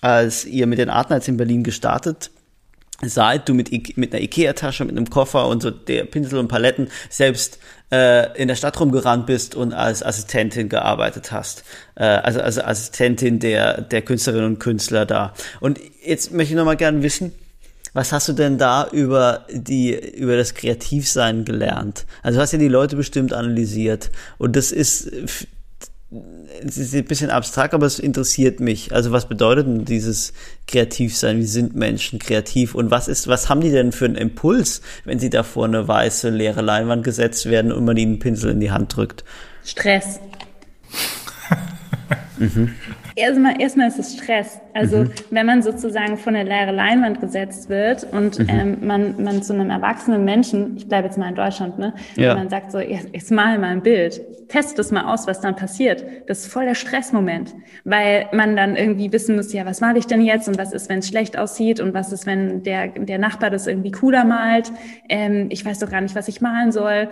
als 0.00 0.44
ihr 0.44 0.66
mit 0.66 0.78
den 0.78 0.90
Artnights 0.90 1.28
in 1.28 1.36
Berlin 1.36 1.62
gestartet 1.62 2.30
seid, 3.02 3.48
du 3.48 3.54
mit, 3.54 3.96
mit 3.96 4.12
einer 4.12 4.22
Ikea-Tasche, 4.22 4.84
mit 4.84 4.96
einem 4.96 5.08
Koffer 5.08 5.48
und 5.48 5.62
so 5.62 5.70
der 5.70 6.04
Pinsel 6.04 6.38
und 6.38 6.48
Paletten 6.48 6.88
selbst 7.08 7.58
äh, 7.90 8.36
in 8.40 8.48
der 8.48 8.56
Stadt 8.56 8.78
rumgerannt 8.78 9.26
bist 9.26 9.54
und 9.54 9.72
als 9.72 10.02
Assistentin 10.02 10.68
gearbeitet 10.68 11.32
hast. 11.32 11.64
Äh, 11.94 12.04
also 12.04 12.40
als 12.40 12.58
Assistentin 12.58 13.38
der, 13.38 13.80
der 13.80 14.02
Künstlerinnen 14.02 14.46
und 14.46 14.58
Künstler 14.58 15.06
da. 15.06 15.32
Und 15.60 15.80
jetzt 16.04 16.32
möchte 16.32 16.52
ich 16.52 16.58
nochmal 16.58 16.76
gerne 16.76 17.02
wissen, 17.02 17.32
was 17.92 18.12
hast 18.12 18.28
du 18.28 18.32
denn 18.32 18.58
da 18.58 18.86
über 18.92 19.46
die, 19.50 19.94
über 19.94 20.36
das 20.36 20.54
Kreativsein 20.54 21.44
gelernt? 21.44 22.06
Also 22.22 22.36
du 22.36 22.42
hast 22.42 22.52
ja 22.52 22.58
die 22.58 22.68
Leute 22.68 22.94
bestimmt 22.94 23.32
analysiert 23.32 24.10
und 24.38 24.54
das 24.54 24.70
ist 24.70 25.10
es 26.66 26.76
ist 26.76 26.94
ein 26.94 27.04
bisschen 27.04 27.30
abstrakt, 27.30 27.72
aber 27.72 27.86
es 27.86 28.00
interessiert 28.00 28.58
mich. 28.58 28.92
Also 28.92 29.12
was 29.12 29.28
bedeutet 29.28 29.66
denn 29.66 29.84
dieses 29.84 30.32
Kreativsein? 30.66 31.38
Wie 31.38 31.46
sind 31.46 31.76
Menschen 31.76 32.18
kreativ? 32.18 32.74
Und 32.74 32.90
was 32.90 33.06
ist, 33.06 33.28
was 33.28 33.48
haben 33.48 33.60
die 33.60 33.70
denn 33.70 33.92
für 33.92 34.06
einen 34.06 34.16
Impuls, 34.16 34.82
wenn 35.04 35.20
sie 35.20 35.30
da 35.30 35.44
vor 35.44 35.66
eine 35.66 35.86
weiße, 35.86 36.30
leere 36.30 36.62
Leinwand 36.62 37.04
gesetzt 37.04 37.46
werden 37.46 37.70
und 37.70 37.84
man 37.84 37.96
ihnen 37.96 38.12
einen 38.12 38.18
Pinsel 38.18 38.50
in 38.50 38.60
die 38.60 38.72
Hand 38.72 38.96
drückt? 38.96 39.24
Stress. 39.64 40.18
mhm 42.38 42.74
erstmal, 43.16 43.60
erstmal 43.60 43.88
ist 43.88 43.98
es 43.98 44.16
Stress. 44.16 44.60
Also 44.74 44.98
mhm. 44.98 45.10
wenn 45.30 45.46
man 45.46 45.62
sozusagen 45.62 46.16
vor 46.16 46.32
eine 46.32 46.44
leere 46.44 46.72
Leinwand 46.72 47.20
gesetzt 47.20 47.68
wird 47.68 48.04
und 48.12 48.38
mhm. 48.38 48.46
ähm, 48.48 48.86
man, 48.86 49.22
man 49.22 49.42
zu 49.42 49.52
einem 49.52 49.70
erwachsenen 49.70 50.24
Menschen, 50.24 50.76
ich 50.76 50.88
bleibe 50.88 51.06
jetzt 51.06 51.18
mal 51.18 51.28
in 51.28 51.34
Deutschland, 51.34 51.78
ne, 51.78 51.94
ja. 52.16 52.34
man 52.34 52.48
sagt 52.48 52.72
so, 52.72 52.78
jetzt, 52.78 53.08
jetzt 53.12 53.30
mal 53.30 53.58
mal 53.58 53.68
ein 53.68 53.82
Bild, 53.82 54.20
test 54.48 54.78
das 54.78 54.90
mal 54.90 55.12
aus, 55.12 55.26
was 55.26 55.40
dann 55.40 55.56
passiert. 55.56 56.04
Das 56.26 56.40
ist 56.40 56.52
voll 56.52 56.64
der 56.64 56.74
Stressmoment, 56.74 57.54
weil 57.84 58.28
man 58.32 58.56
dann 58.56 58.76
irgendwie 58.76 59.12
wissen 59.12 59.36
muss, 59.36 59.52
ja, 59.52 59.64
was 59.64 59.80
male 59.80 59.98
ich 59.98 60.06
denn 60.06 60.22
jetzt 60.22 60.48
und 60.48 60.58
was 60.58 60.72
ist, 60.72 60.88
wenn 60.88 60.98
es 60.98 61.08
schlecht 61.08 61.38
aussieht 61.38 61.80
und 61.80 61.94
was 61.94 62.12
ist, 62.12 62.26
wenn 62.26 62.62
der, 62.62 62.88
der 62.88 63.18
Nachbar 63.18 63.50
das 63.50 63.66
irgendwie 63.66 63.92
cooler 63.92 64.24
malt. 64.24 64.72
Ähm, 65.08 65.46
ich 65.50 65.64
weiß 65.64 65.78
doch 65.78 65.90
gar 65.90 66.00
nicht, 66.00 66.14
was 66.14 66.28
ich 66.28 66.40
malen 66.40 66.72
soll 66.72 67.08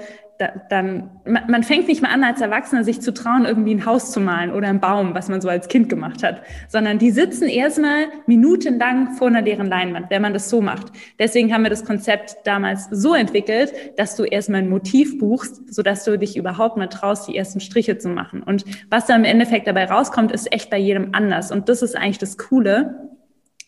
dann, 0.69 1.11
man, 1.25 1.51
man 1.51 1.63
fängt 1.65 1.89
nicht 1.89 2.01
mal 2.01 2.13
an, 2.13 2.23
als 2.23 2.41
Erwachsener 2.41 2.85
sich 2.85 3.01
zu 3.01 3.13
trauen, 3.13 3.45
irgendwie 3.45 3.75
ein 3.75 3.85
Haus 3.85 4.13
zu 4.13 4.21
malen 4.21 4.53
oder 4.53 4.69
einen 4.69 4.81
Baum, 4.81 5.15
was 5.15 5.29
man 5.29 5.41
so 5.41 5.49
als 5.49 5.69
Kind 5.69 5.89
gemacht 5.89 6.23
hat, 6.23 6.43
sondern 6.69 6.99
die 6.99 7.11
sitzen 7.11 7.49
erstmal 7.49 8.07
minutenlang 8.27 9.15
vor 9.15 9.27
einer 9.29 9.43
leeren 9.43 9.67
Leinwand, 9.67 10.11
wenn 10.11 10.23
man 10.23 10.33
das 10.33 10.49
so 10.49 10.61
macht. 10.61 10.93
Deswegen 11.19 11.53
haben 11.53 11.63
wir 11.63 11.71
das 11.71 11.85
Konzept 11.85 12.37
damals 12.45 12.89
so 12.91 13.15
entwickelt, 13.15 13.73
dass 13.97 14.15
du 14.15 14.25
erstmal 14.25 14.61
ein 14.61 14.69
Motiv 14.69 15.19
buchst, 15.19 15.75
sodass 15.75 16.05
du 16.05 16.17
dich 16.17 16.37
überhaupt 16.37 16.77
mal 16.77 16.87
traust, 16.87 17.27
die 17.29 17.37
ersten 17.37 17.61
Striche 17.61 17.99
zu 17.99 18.09
machen. 18.09 18.43
Und 18.43 18.65
was 18.91 19.07
da 19.07 19.17
im 19.17 19.25
Endeffekt 19.25 19.67
dabei 19.67 19.87
rauskommt, 19.87 20.31
ist 20.31 20.53
echt 20.53 20.71
bei 20.71 20.79
jedem 20.79 21.15
anders. 21.15 21.51
Und 21.51 21.69
das 21.69 21.83
ist 21.83 21.97
eigentlich 21.97 22.19
das 22.19 22.39
Coole 22.39 23.18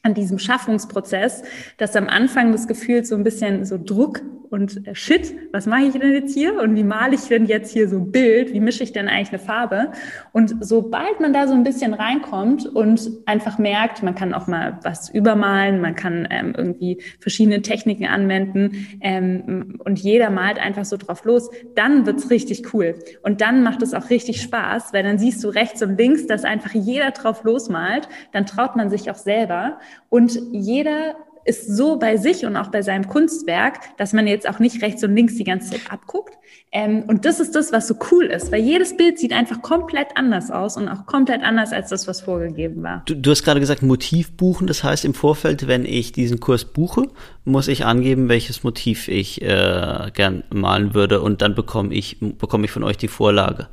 an 0.02 0.14
diesem 0.14 0.38
Schaffungsprozess, 0.38 1.42
dass 1.76 1.96
am 1.96 2.08
Anfang 2.08 2.52
das 2.52 2.66
Gefühl 2.66 3.04
so 3.04 3.14
ein 3.14 3.24
bisschen 3.24 3.64
so 3.64 3.78
Druck 3.82 4.22
und 4.50 4.86
äh, 4.86 4.94
Shit, 4.94 5.32
was 5.52 5.66
mache 5.66 5.82
ich 5.82 5.92
denn 5.92 6.12
jetzt 6.12 6.34
hier 6.34 6.60
und 6.60 6.74
wie 6.74 6.82
male 6.82 7.14
ich 7.14 7.28
denn 7.28 7.46
jetzt 7.46 7.72
hier 7.72 7.88
so 7.88 7.98
ein 7.98 8.10
Bild, 8.10 8.52
wie 8.52 8.60
mische 8.60 8.82
ich 8.82 8.92
denn 8.92 9.08
eigentlich 9.08 9.30
eine 9.30 9.38
Farbe? 9.38 9.92
Und 10.32 10.56
sobald 10.60 11.20
man 11.20 11.32
da 11.32 11.46
so 11.46 11.54
ein 11.54 11.62
bisschen 11.62 11.94
reinkommt 11.94 12.66
und 12.66 13.08
einfach 13.26 13.58
merkt, 13.58 14.02
man 14.02 14.14
kann 14.14 14.34
auch 14.34 14.48
mal 14.48 14.78
was 14.82 15.08
übermalen, 15.08 15.80
man 15.80 15.94
kann 15.94 16.26
ähm, 16.30 16.52
irgendwie 16.56 17.00
verschiedene 17.20 17.62
Techniken 17.62 18.06
anwenden 18.06 18.98
ähm, 19.00 19.78
und 19.84 20.00
jeder 20.00 20.30
malt 20.30 20.58
einfach 20.58 20.84
so 20.84 20.96
drauf 20.96 21.24
los, 21.24 21.48
dann 21.76 22.06
wird's 22.06 22.30
richtig 22.30 22.74
cool. 22.74 22.98
Und 23.22 23.40
dann 23.40 23.62
macht 23.62 23.82
es 23.82 23.94
auch 23.94 24.10
richtig 24.10 24.42
Spaß, 24.42 24.92
weil 24.92 25.04
dann 25.04 25.18
siehst 25.18 25.44
du 25.44 25.48
rechts 25.48 25.80
und 25.82 25.96
links, 25.96 26.26
dass 26.26 26.44
einfach 26.44 26.74
jeder 26.74 27.12
drauf 27.12 27.44
losmalt, 27.44 28.08
dann 28.32 28.46
traut 28.46 28.74
man 28.74 28.90
sich 28.90 29.10
auch 29.10 29.16
selber 29.16 29.78
und 30.08 30.38
jeder 30.52 31.16
ist 31.44 31.74
so 31.74 31.98
bei 31.98 32.16
sich 32.16 32.44
und 32.44 32.56
auch 32.56 32.68
bei 32.68 32.82
seinem 32.82 33.08
Kunstwerk, 33.08 33.96
dass 33.96 34.12
man 34.12 34.26
jetzt 34.26 34.48
auch 34.48 34.58
nicht 34.58 34.82
rechts 34.82 35.02
und 35.04 35.14
links 35.14 35.36
die 35.36 35.44
ganze 35.44 35.70
Zeit 35.70 35.90
abguckt. 35.90 36.34
Ähm, 36.72 37.02
und 37.08 37.24
das 37.24 37.40
ist 37.40 37.56
das, 37.56 37.72
was 37.72 37.88
so 37.88 37.96
cool 38.12 38.26
ist, 38.26 38.52
weil 38.52 38.60
jedes 38.60 38.96
Bild 38.96 39.18
sieht 39.18 39.32
einfach 39.32 39.60
komplett 39.60 40.08
anders 40.14 40.52
aus 40.52 40.76
und 40.76 40.88
auch 40.88 41.06
komplett 41.06 41.42
anders 41.42 41.72
als 41.72 41.88
das, 41.88 42.06
was 42.06 42.20
vorgegeben 42.20 42.82
war. 42.82 43.02
Du, 43.06 43.16
du 43.16 43.30
hast 43.30 43.42
gerade 43.42 43.58
gesagt, 43.58 43.82
Motiv 43.82 44.32
buchen. 44.32 44.68
Das 44.68 44.84
heißt, 44.84 45.04
im 45.04 45.14
Vorfeld, 45.14 45.66
wenn 45.66 45.84
ich 45.84 46.12
diesen 46.12 46.38
Kurs 46.38 46.64
buche, 46.64 47.08
muss 47.44 47.66
ich 47.66 47.84
angeben, 47.84 48.28
welches 48.28 48.62
Motiv 48.62 49.08
ich 49.08 49.42
äh, 49.42 50.10
gern 50.14 50.44
malen 50.50 50.94
würde 50.94 51.20
und 51.22 51.42
dann 51.42 51.56
bekomme 51.56 51.92
ich, 51.92 52.18
bekomme 52.20 52.66
ich 52.66 52.70
von 52.70 52.84
euch 52.84 52.96
die 52.96 53.08
Vorlage. 53.08 53.66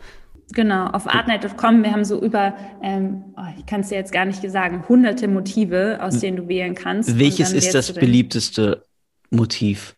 Genau, 0.53 0.87
auf 0.87 1.07
artnight.com, 1.07 1.83
wir 1.83 1.91
haben 1.91 2.05
so 2.05 2.21
über, 2.21 2.55
ähm, 2.81 3.25
oh, 3.35 3.41
ich 3.57 3.65
kann 3.65 3.81
es 3.81 3.89
dir 3.89 3.95
jetzt 3.95 4.13
gar 4.13 4.25
nicht 4.25 4.49
sagen, 4.49 4.85
hunderte 4.87 5.27
Motive, 5.27 5.99
aus 6.01 6.19
denen 6.19 6.37
du 6.37 6.47
wählen 6.47 6.73
kannst. 6.73 7.19
Welches 7.19 7.51
ist 7.51 7.73
das 7.75 7.91
beliebteste 7.91 8.85
Motiv? 9.29 9.95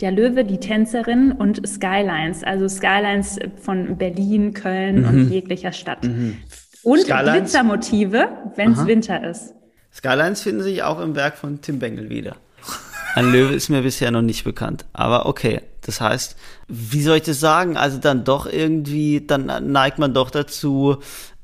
Der 0.00 0.12
Löwe, 0.12 0.44
die 0.44 0.58
Tänzerin 0.58 1.32
und 1.32 1.66
Skylines, 1.66 2.44
also 2.44 2.68
Skylines 2.68 3.38
von 3.60 3.96
Berlin, 3.96 4.54
Köln 4.54 5.00
mhm. 5.00 5.08
und 5.08 5.30
jeglicher 5.30 5.72
Stadt. 5.72 6.04
Mhm. 6.04 6.36
Und 6.84 7.00
Skylines? 7.00 7.32
Glitzermotive, 7.32 8.28
wenn 8.54 8.72
es 8.72 8.86
Winter 8.86 9.28
ist. 9.28 9.54
Skylines 9.92 10.42
finden 10.42 10.62
sich 10.62 10.84
auch 10.84 11.00
im 11.00 11.16
Werk 11.16 11.36
von 11.36 11.60
Tim 11.60 11.80
Bengel 11.80 12.10
wieder. 12.10 12.36
Ein 13.14 13.32
Löwe 13.32 13.54
ist 13.54 13.68
mir 13.68 13.82
bisher 13.82 14.12
noch 14.12 14.22
nicht 14.22 14.44
bekannt. 14.44 14.84
Aber 14.92 15.26
okay, 15.26 15.62
das 15.88 16.02
heißt, 16.02 16.36
wie 16.68 17.00
soll 17.00 17.16
ich 17.16 17.22
das 17.22 17.40
sagen? 17.40 17.78
Also 17.78 17.96
dann 17.96 18.22
doch 18.22 18.44
irgendwie, 18.44 19.26
dann 19.26 19.72
neigt 19.72 19.98
man 19.98 20.12
doch 20.12 20.30
dazu, 20.30 20.98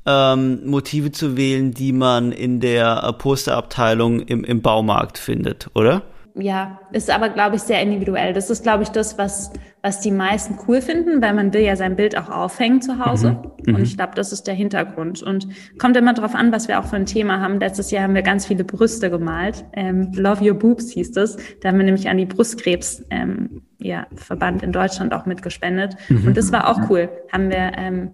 ähm, 0.05 0.69
Motive 0.69 1.11
zu 1.11 1.35
wählen, 1.35 1.73
die 1.73 1.91
man 1.91 2.31
in 2.31 2.59
der 2.59 3.11
Posterabteilung 3.17 4.19
im, 4.19 4.43
im 4.43 4.61
Baumarkt 4.61 5.17
findet, 5.17 5.71
oder? 5.73 6.03
Ja, 6.37 6.79
ist 6.91 7.09
aber, 7.09 7.29
glaube 7.29 7.55
ich, 7.55 7.61
sehr 7.61 7.81
individuell. 7.81 8.33
Das 8.33 8.49
ist, 8.49 8.63
glaube 8.63 8.83
ich, 8.83 8.89
das, 8.89 9.17
was, 9.17 9.53
was 9.81 10.01
die 10.01 10.11
meisten 10.11 10.57
cool 10.67 10.81
finden, 10.81 11.21
weil 11.21 11.33
man 11.33 11.53
will 11.53 11.61
ja 11.61 11.77
sein 11.77 11.95
Bild 11.95 12.17
auch 12.17 12.29
aufhängen 12.29 12.81
zu 12.81 13.03
Hause. 13.03 13.31
Mhm. 13.31 13.75
Und 13.75 13.77
mhm. 13.77 13.83
ich 13.83 13.95
glaube, 13.95 14.15
das 14.15 14.33
ist 14.33 14.45
der 14.45 14.53
Hintergrund. 14.53 15.23
Und 15.23 15.47
kommt 15.79 15.95
immer 15.95 16.13
darauf 16.13 16.35
an, 16.35 16.51
was 16.51 16.67
wir 16.67 16.79
auch 16.79 16.85
für 16.85 16.97
ein 16.97 17.05
Thema 17.05 17.39
haben. 17.39 17.59
Letztes 17.59 17.89
Jahr 17.89 18.03
haben 18.03 18.15
wir 18.15 18.21
ganz 18.21 18.45
viele 18.45 18.65
Brüste 18.65 19.09
gemalt. 19.09 19.63
Ähm, 19.73 20.11
Love 20.13 20.43
Your 20.45 20.59
Boobs 20.59 20.91
hieß 20.91 21.13
das. 21.13 21.37
Da 21.61 21.69
haben 21.69 21.77
wir 21.77 21.85
nämlich 21.85 22.09
an 22.09 22.17
die 22.17 22.25
Brustkrebs, 22.25 23.05
ähm, 23.11 23.61
ja, 23.79 24.05
Verband 24.15 24.61
in 24.61 24.73
Deutschland 24.73 25.13
auch 25.13 25.25
mitgespendet. 25.25 25.95
Mhm. 26.09 26.27
Und 26.27 26.37
das 26.37 26.51
war 26.51 26.69
auch 26.69 26.89
cool. 26.89 27.09
Haben 27.31 27.49
wir 27.49 27.71
ähm, 27.77 28.11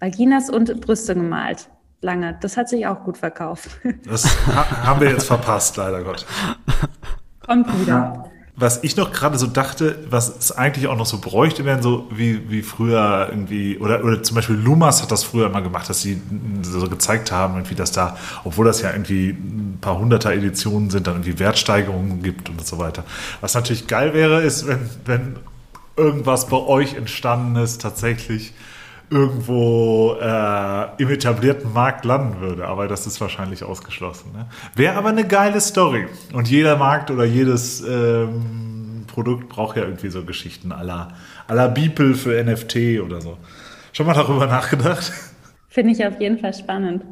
Vaginas 0.00 0.50
und 0.50 0.80
Brüste 0.80 1.14
gemalt 1.14 1.70
lange. 2.02 2.36
Das 2.40 2.56
hat 2.56 2.68
sich 2.68 2.86
auch 2.86 3.04
gut 3.04 3.18
verkauft. 3.18 3.70
Das 4.08 4.26
haben 4.46 5.00
wir 5.00 5.10
jetzt 5.10 5.26
verpasst, 5.26 5.76
leider 5.76 6.02
Gott. 6.02 6.26
Kommt 7.50 7.80
wieder. 7.80 8.26
Was 8.54 8.84
ich 8.84 8.96
noch 8.96 9.10
gerade 9.10 9.36
so 9.36 9.48
dachte, 9.48 9.98
was 10.08 10.28
es 10.28 10.52
eigentlich 10.52 10.86
auch 10.86 10.96
noch 10.96 11.06
so 11.06 11.18
bräuchte, 11.18 11.64
wären 11.64 11.82
so 11.82 12.06
wie, 12.12 12.48
wie 12.48 12.62
früher 12.62 13.26
irgendwie, 13.28 13.76
oder, 13.78 14.04
oder 14.04 14.22
zum 14.22 14.36
Beispiel 14.36 14.54
Lumas 14.54 15.02
hat 15.02 15.10
das 15.10 15.24
früher 15.24 15.46
immer 15.46 15.60
gemacht, 15.60 15.90
dass 15.90 16.00
sie 16.00 16.22
so 16.62 16.88
gezeigt 16.88 17.32
haben, 17.32 17.54
irgendwie, 17.54 17.74
dass 17.74 17.90
da, 17.90 18.16
obwohl 18.44 18.66
das 18.66 18.82
ja 18.82 18.92
irgendwie 18.92 19.30
ein 19.30 19.78
paar 19.80 19.98
hunderter 19.98 20.32
Editionen 20.32 20.90
sind, 20.90 21.08
dann 21.08 21.14
irgendwie 21.14 21.40
Wertsteigerungen 21.40 22.22
gibt 22.22 22.48
und 22.50 22.64
so 22.64 22.78
weiter. 22.78 23.02
Was 23.40 23.54
natürlich 23.54 23.88
geil 23.88 24.14
wäre, 24.14 24.42
ist, 24.42 24.68
wenn, 24.68 24.88
wenn 25.06 25.36
irgendwas 25.96 26.46
bei 26.46 26.58
euch 26.58 26.94
entstanden 26.94 27.56
ist, 27.56 27.80
tatsächlich 27.80 28.52
irgendwo 29.10 30.16
äh, 30.20 31.02
im 31.02 31.10
etablierten 31.10 31.72
Markt 31.72 32.04
landen 32.04 32.40
würde. 32.40 32.66
Aber 32.66 32.88
das 32.88 33.06
ist 33.06 33.20
wahrscheinlich 33.20 33.64
ausgeschlossen. 33.64 34.32
Ne? 34.32 34.46
Wäre 34.76 34.94
aber 34.94 35.08
eine 35.08 35.26
geile 35.26 35.60
Story. 35.60 36.06
Und 36.32 36.48
jeder 36.48 36.76
Markt 36.76 37.10
oder 37.10 37.24
jedes 37.24 37.80
ähm, 37.80 39.04
Produkt 39.08 39.48
braucht 39.48 39.76
ja 39.76 39.82
irgendwie 39.82 40.10
so 40.10 40.24
Geschichten 40.24 40.72
aller 40.72 41.08
aller 41.48 41.68
Beeple 41.68 42.14
für 42.14 42.42
NFT 42.42 43.00
oder 43.04 43.20
so. 43.20 43.36
Schon 43.92 44.06
mal 44.06 44.14
darüber 44.14 44.46
nachgedacht? 44.46 45.12
Finde 45.68 45.92
ich 45.92 46.06
auf 46.06 46.20
jeden 46.20 46.38
Fall 46.38 46.54
spannend. 46.54 47.04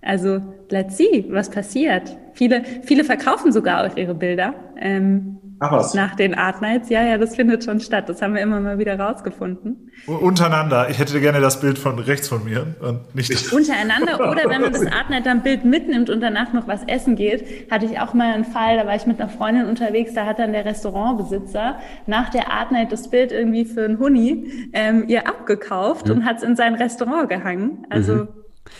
Also, 0.00 0.40
let's 0.70 0.96
see, 0.96 1.26
was 1.30 1.50
passiert. 1.50 2.16
Viele, 2.34 2.62
viele 2.82 3.04
verkaufen 3.04 3.52
sogar 3.52 3.86
auch 3.86 3.96
ihre 3.96 4.14
Bilder. 4.14 4.54
Ähm, 4.78 5.38
Ach 5.64 5.72
was. 5.72 5.94
Nach 5.94 6.14
den 6.14 6.34
Art 6.34 6.60
Nights. 6.60 6.90
Ja, 6.90 7.02
ja, 7.02 7.16
das 7.16 7.36
findet 7.36 7.64
schon 7.64 7.80
statt. 7.80 8.08
Das 8.08 8.20
haben 8.20 8.34
wir 8.34 8.42
immer 8.42 8.60
mal 8.60 8.78
wieder 8.78 8.98
rausgefunden. 8.98 9.90
Untereinander. 10.06 10.90
Ich 10.90 10.98
hätte 10.98 11.18
gerne 11.20 11.40
das 11.40 11.60
Bild 11.60 11.78
von 11.78 11.98
rechts 11.98 12.28
von 12.28 12.44
mir 12.44 12.74
und 12.80 13.14
nicht 13.14 13.32
das. 13.32 13.52
Untereinander 13.52 14.30
oder 14.30 14.48
wenn 14.48 14.60
man 14.60 14.72
das 14.72 14.86
Art 14.86 15.10
Night 15.10 15.24
dann 15.26 15.42
Bild 15.42 15.64
mitnimmt 15.64 16.10
und 16.10 16.20
danach 16.20 16.52
noch 16.52 16.68
was 16.68 16.82
essen 16.86 17.16
geht, 17.16 17.70
hatte 17.70 17.86
ich 17.86 17.98
auch 17.98 18.12
mal 18.12 18.34
einen 18.34 18.44
Fall, 18.44 18.76
da 18.76 18.86
war 18.86 18.94
ich 18.94 19.06
mit 19.06 19.20
einer 19.20 19.30
Freundin 19.30 19.66
unterwegs, 19.66 20.12
da 20.14 20.26
hat 20.26 20.38
dann 20.38 20.52
der 20.52 20.64
Restaurantbesitzer 20.64 21.78
nach 22.06 22.28
der 22.28 22.52
Art 22.52 22.72
Night 22.72 22.92
das 22.92 23.08
Bild 23.08 23.32
irgendwie 23.32 23.64
für 23.64 23.84
einen 23.84 23.98
Huni 23.98 24.70
ähm, 24.72 25.04
ihr 25.08 25.26
abgekauft 25.26 26.08
mhm. 26.08 26.16
und 26.16 26.24
hat 26.24 26.38
es 26.38 26.42
in 26.42 26.56
sein 26.56 26.74
Restaurant 26.74 27.28
gehangen. 27.28 27.86
Also 27.88 28.14
mhm. 28.14 28.28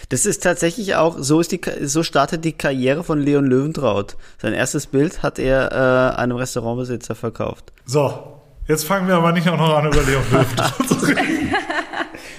Das 0.08 0.26
ist 0.26 0.42
tatsächlich 0.42 0.94
auch, 0.96 1.16
so 1.18 1.40
ist 1.40 1.52
die, 1.52 1.60
so 1.82 2.02
startet 2.02 2.44
die 2.44 2.52
Karriere 2.52 3.04
von 3.04 3.20
Leon 3.20 3.46
Löwentraut. 3.46 4.16
Sein 4.40 4.52
erstes 4.52 4.86
Bild 4.86 5.22
hat 5.22 5.38
er 5.38 5.72
äh, 5.72 6.20
einem 6.20 6.36
Restaurantbesitzer 6.36 7.14
verkauft. 7.14 7.72
So, 7.84 8.40
jetzt 8.66 8.84
fangen 8.86 9.08
wir 9.08 9.16
aber 9.16 9.32
nicht 9.32 9.48
auch 9.48 9.58
noch 9.58 9.76
an, 9.76 9.86
über 9.86 10.02
Leon 10.02 10.22
Löwentraut 10.30 10.88
zu 10.88 10.94
reden. 11.06 11.54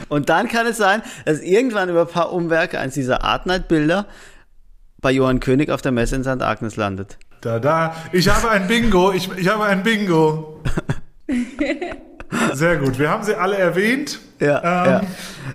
Und 0.10 0.30
dann 0.30 0.48
kann 0.48 0.68
es 0.68 0.78
sein, 0.78 1.02
dass 1.26 1.42
irgendwann 1.42 1.90
über 1.90 2.02
ein 2.02 2.08
paar 2.08 2.32
Umwerke 2.32 2.80
eins 2.80 2.94
dieser 2.94 3.24
Art 3.24 3.46
Night 3.46 3.68
Bilder 3.68 4.06
bei 5.00 5.12
Johann 5.12 5.40
König 5.40 5.70
auf 5.70 5.82
der 5.82 5.92
Messe 5.92 6.16
in 6.16 6.24
St. 6.24 6.42
Agnes 6.42 6.76
landet. 6.76 7.18
Da, 7.42 7.60
da, 7.60 7.96
ich 8.12 8.28
habe 8.28 8.50
ein 8.50 8.68
Bingo, 8.68 9.12
ich, 9.12 9.30
ich 9.38 9.48
habe 9.48 9.66
ein 9.66 9.84
Bingo. 9.84 10.64
Sehr 12.54 12.78
gut, 12.78 13.00
wir 13.00 13.10
haben 13.10 13.24
sie 13.24 13.36
alle 13.36 13.58
erwähnt. 13.58 14.20
Ja, 14.40 15.02
ähm, 15.02 15.08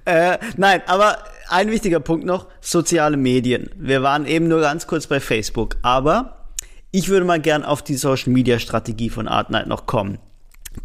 ja. 0.06 0.32
Äh, 0.32 0.38
nein, 0.56 0.82
aber 0.86 1.18
ein 1.48 1.70
wichtiger 1.70 2.00
Punkt 2.00 2.24
noch, 2.24 2.46
soziale 2.60 3.16
Medien. 3.16 3.70
Wir 3.76 4.02
waren 4.02 4.26
eben 4.26 4.48
nur 4.48 4.60
ganz 4.60 4.86
kurz 4.86 5.06
bei 5.06 5.20
Facebook, 5.20 5.76
aber 5.82 6.46
ich 6.90 7.08
würde 7.08 7.26
mal 7.26 7.40
gern 7.40 7.64
auf 7.64 7.82
die 7.82 7.96
Social 7.96 8.32
Media 8.32 8.58
Strategie 8.58 9.10
von 9.10 9.28
Art 9.28 9.50
Night 9.50 9.66
noch 9.66 9.86
kommen. 9.86 10.18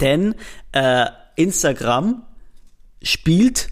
Denn 0.01 0.35
äh, 0.71 1.05
Instagram 1.35 2.23
spielt, 3.01 3.69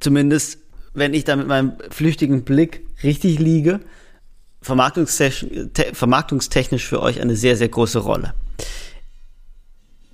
zumindest 0.00 0.58
wenn 0.94 1.14
ich 1.14 1.24
da 1.24 1.36
mit 1.36 1.46
meinem 1.46 1.78
flüchtigen 1.90 2.44
Blick 2.44 2.86
richtig 3.02 3.38
liege, 3.38 3.80
vermarktungstechnisch 4.60 6.86
für 6.86 7.00
euch 7.00 7.20
eine 7.20 7.36
sehr, 7.36 7.56
sehr 7.56 7.68
große 7.68 7.98
Rolle. 7.98 8.34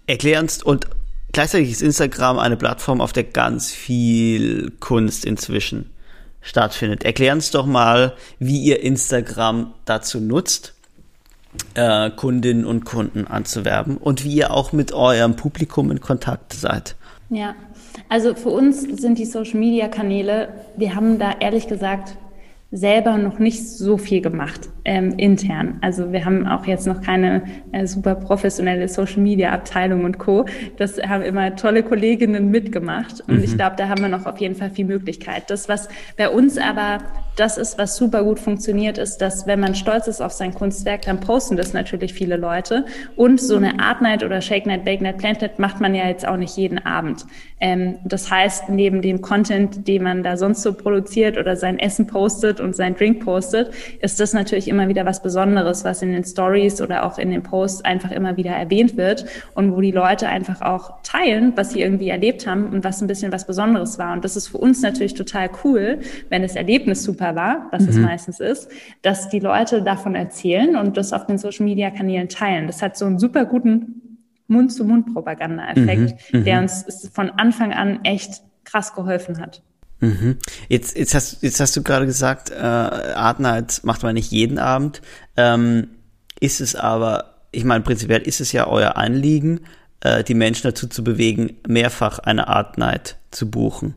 Erklärend 0.07 0.63
und 0.63 0.87
gleichzeitig 1.39 1.71
ist 1.71 1.83
Instagram 1.83 2.41
eine 2.41 2.57
Plattform, 2.57 3.01
auf 3.01 3.13
der 3.13 3.23
ganz 3.23 3.71
viel 3.71 4.73
Kunst 4.81 5.25
inzwischen 5.25 5.89
stattfindet. 6.41 7.05
Erklär 7.05 7.33
uns 7.33 7.53
doch 7.53 7.65
mal, 7.65 8.15
wie 8.41 8.61
ihr 8.61 8.83
Instagram 8.83 9.73
dazu 9.85 10.19
nutzt, 10.19 10.75
äh, 11.75 12.11
Kundinnen 12.11 12.65
und 12.65 12.85
Kunden 12.85 13.29
anzuwerben 13.29 13.99
und 13.99 14.25
wie 14.25 14.35
ihr 14.35 14.51
auch 14.51 14.73
mit 14.73 14.93
eurem 14.93 15.37
Publikum 15.37 15.93
in 15.93 16.01
Kontakt 16.01 16.55
seid. 16.55 16.97
Ja, 17.31 17.55
also 18.09 18.35
für 18.35 18.49
uns 18.49 18.83
sind 18.83 19.17
die 19.17 19.25
Social-Media-Kanäle, 19.25 20.49
wir 20.77 20.97
haben 20.97 21.21
da 21.21 21.37
ehrlich 21.39 21.69
gesagt 21.69 22.17
selber 22.73 23.17
noch 23.17 23.39
nicht 23.39 23.65
so 23.65 23.97
viel 23.97 24.23
gemacht 24.23 24.69
ähm, 24.89 25.13
intern. 25.19 25.77
Also 25.83 26.13
wir 26.13 26.25
haben 26.25 26.47
auch 26.47 26.65
jetzt 26.65 26.87
noch 26.87 27.03
keine 27.03 27.43
äh, 27.73 27.87
super 27.87 28.15
professionelle 28.15 28.89
Social 28.89 29.21
Media 29.21 29.53
Abteilung 29.53 30.05
und 30.05 30.19
Co. 30.19 30.47
Das 30.79 30.99
haben 30.99 31.23
immer 31.23 31.55
tolle 31.57 31.83
Kolleginnen 31.83 32.51
mitgemacht 32.51 33.21
und 33.29 33.37
mhm. 33.37 33.45
ich 33.45 33.55
glaube, 33.55 33.77
da 33.77 33.91
haben 33.91 34.01
wir 34.01 34.09
noch 34.09 34.25
auf 34.25 34.39
jeden 34.39 34.55
Fall 34.55 34.71
viel 34.71 34.87
Möglichkeit. 34.87 35.51
Das, 35.51 35.69
was 35.69 35.91
bei 36.17 36.31
uns 36.31 36.57
aber 36.57 37.01
das 37.39 37.57
ist, 37.57 37.79
was 37.79 37.97
super 37.97 38.25
gut 38.25 38.41
funktioniert, 38.41 38.99
ist, 38.99 39.19
dass 39.19 39.47
wenn 39.47 39.61
man 39.61 39.75
stolz 39.75 40.09
ist 40.09 40.21
auf 40.21 40.33
sein 40.33 40.53
Kunstwerk, 40.53 41.03
dann 41.03 41.21
posten 41.21 41.57
das 41.57 41.73
natürlich 41.73 42.13
viele 42.13 42.37
Leute. 42.37 42.85
Und 43.15 43.41
so 43.41 43.57
eine 43.57 43.79
Art 43.79 44.03
Night 44.03 44.25
oder 44.25 44.41
Shake 44.41 44.67
Night, 44.67 44.85
Bake 44.85 45.03
Night, 45.03 45.19
Plant 45.19 45.43
Night 45.43 45.59
macht 45.59 45.81
man 45.81 45.95
ja 45.95 46.09
jetzt 46.09 46.27
auch 46.27 46.37
nicht 46.37 46.57
jeden 46.57 46.85
Abend. 46.85 47.27
Ähm, 47.61 47.99
das 48.05 48.31
heißt, 48.31 48.69
neben 48.69 49.03
dem 49.03 49.21
Content, 49.21 49.87
den 49.87 50.03
man 50.03 50.23
da 50.23 50.37
sonst 50.37 50.63
so 50.63 50.73
produziert 50.73 51.39
oder 51.39 51.55
sein 51.55 51.79
Essen 51.79 52.07
postet 52.07 52.61
und 52.61 52.75
sein 52.75 52.97
Drink 52.97 53.25
postet, 53.25 53.73
ist 54.01 54.19
das 54.19 54.33
natürlich 54.33 54.67
immer 54.67 54.78
wieder 54.87 55.05
was 55.05 55.21
Besonderes, 55.21 55.85
was 55.85 56.03
in 56.03 56.13
den 56.13 56.23
Stories 56.23 56.81
oder 56.81 57.05
auch 57.05 57.19
in 57.19 57.31
den 57.31 57.43
Posts 57.43 57.85
einfach 57.85 58.13
immer 58.13 58.37
wieder 58.37 58.53
erwähnt 58.53 58.97
wird 58.97 59.25
und 59.55 59.75
wo 59.75 59.81
die 59.81 59.91
Leute 59.91 60.29
einfach 60.29 60.63
auch 60.63 61.03
teilen, 61.03 61.55
was 61.57 61.73
sie 61.73 61.81
irgendwie 61.81 62.11
erlebt 62.11 62.47
haben 62.47 62.67
und 62.67 62.85
was 62.85 63.01
ein 63.03 63.09
bisschen 63.09 63.33
was 63.33 63.47
Besonderes 63.47 63.99
war. 63.99 64.13
Und 64.13 64.25
das 64.25 64.37
ist 64.37 64.47
für 64.47 64.59
uns 64.59 64.81
natürlich 64.83 65.15
total 65.15 65.51
cool, 65.65 65.99
wenn 66.29 66.43
das 66.43 66.55
Erlebnis 66.55 67.03
super 67.03 67.35
war, 67.35 67.67
was 67.73 67.83
mhm. 67.83 67.89
es 67.89 67.97
meistens 67.97 68.39
ist, 68.39 68.71
dass 69.03 69.29
die 69.29 69.41
Leute 69.41 69.83
davon 69.83 70.15
erzählen 70.15 70.77
und 70.77 70.97
das 70.97 71.13
auf 71.13 71.27
den 71.27 71.39
Social-Media-Kanälen 71.39 72.29
teilen. 72.29 72.69
Das 72.69 72.83
hat 72.83 72.97
so 72.97 73.07
einen 73.07 73.19
super 73.19 73.47
guten 73.47 74.21
Mund-zu-Mund-Propaganda-Effekt, 74.49 76.33
mhm. 76.33 76.45
der 76.45 76.61
uns 76.61 77.11
von 77.13 77.31
Anfang 77.31 77.73
an 77.73 78.05
echt 78.05 78.43
krass 78.65 78.95
geholfen 78.95 79.41
hat. 79.41 79.63
Mhm. 80.01 80.39
Jetzt, 80.69 80.97
jetzt, 80.97 81.15
hast, 81.15 81.43
jetzt 81.43 81.61
hast 81.61 81.77
du 81.77 81.83
gerade 81.83 82.07
gesagt, 82.07 82.51
äh, 82.51 82.55
Art 82.57 83.41
Night 83.41 83.81
macht 83.83 84.03
man 84.03 84.15
nicht 84.15 84.31
jeden 84.31 84.59
Abend. 84.59 85.03
Ähm, 85.37 85.89
ist 86.41 86.61
es 86.61 86.77
aber, 86.77 87.35
ich 87.51 87.65
meine, 87.65 87.83
prinzipiell 87.83 88.23
ist 88.23 88.41
es 88.41 88.53
ja 88.53 88.67
euer 88.67 88.97
Anliegen, 88.97 89.61
äh, 90.01 90.23
die 90.23 90.35
Menschen 90.35 90.69
dazu 90.69 90.87
zu 90.87 91.03
bewegen, 91.03 91.57
mehrfach 91.67 92.21
eine 92.21 92.49
Art 92.49 92.79
Night 92.79 93.17
zu 93.31 93.51
buchen. 93.51 93.95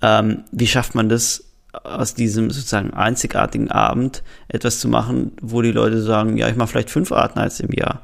Ähm, 0.00 0.44
wie 0.52 0.66
schafft 0.66 0.94
man 0.94 1.08
das 1.08 1.44
aus 1.72 2.14
diesem 2.14 2.50
sozusagen 2.50 2.92
einzigartigen 2.92 3.70
Abend 3.70 4.22
etwas 4.48 4.80
zu 4.80 4.88
machen, 4.88 5.32
wo 5.40 5.62
die 5.62 5.72
Leute 5.72 6.02
sagen, 6.02 6.36
ja, 6.36 6.48
ich 6.48 6.56
mache 6.56 6.68
vielleicht 6.68 6.90
fünf 6.90 7.12
Art 7.12 7.36
Nights 7.36 7.60
im 7.60 7.72
Jahr. 7.72 8.02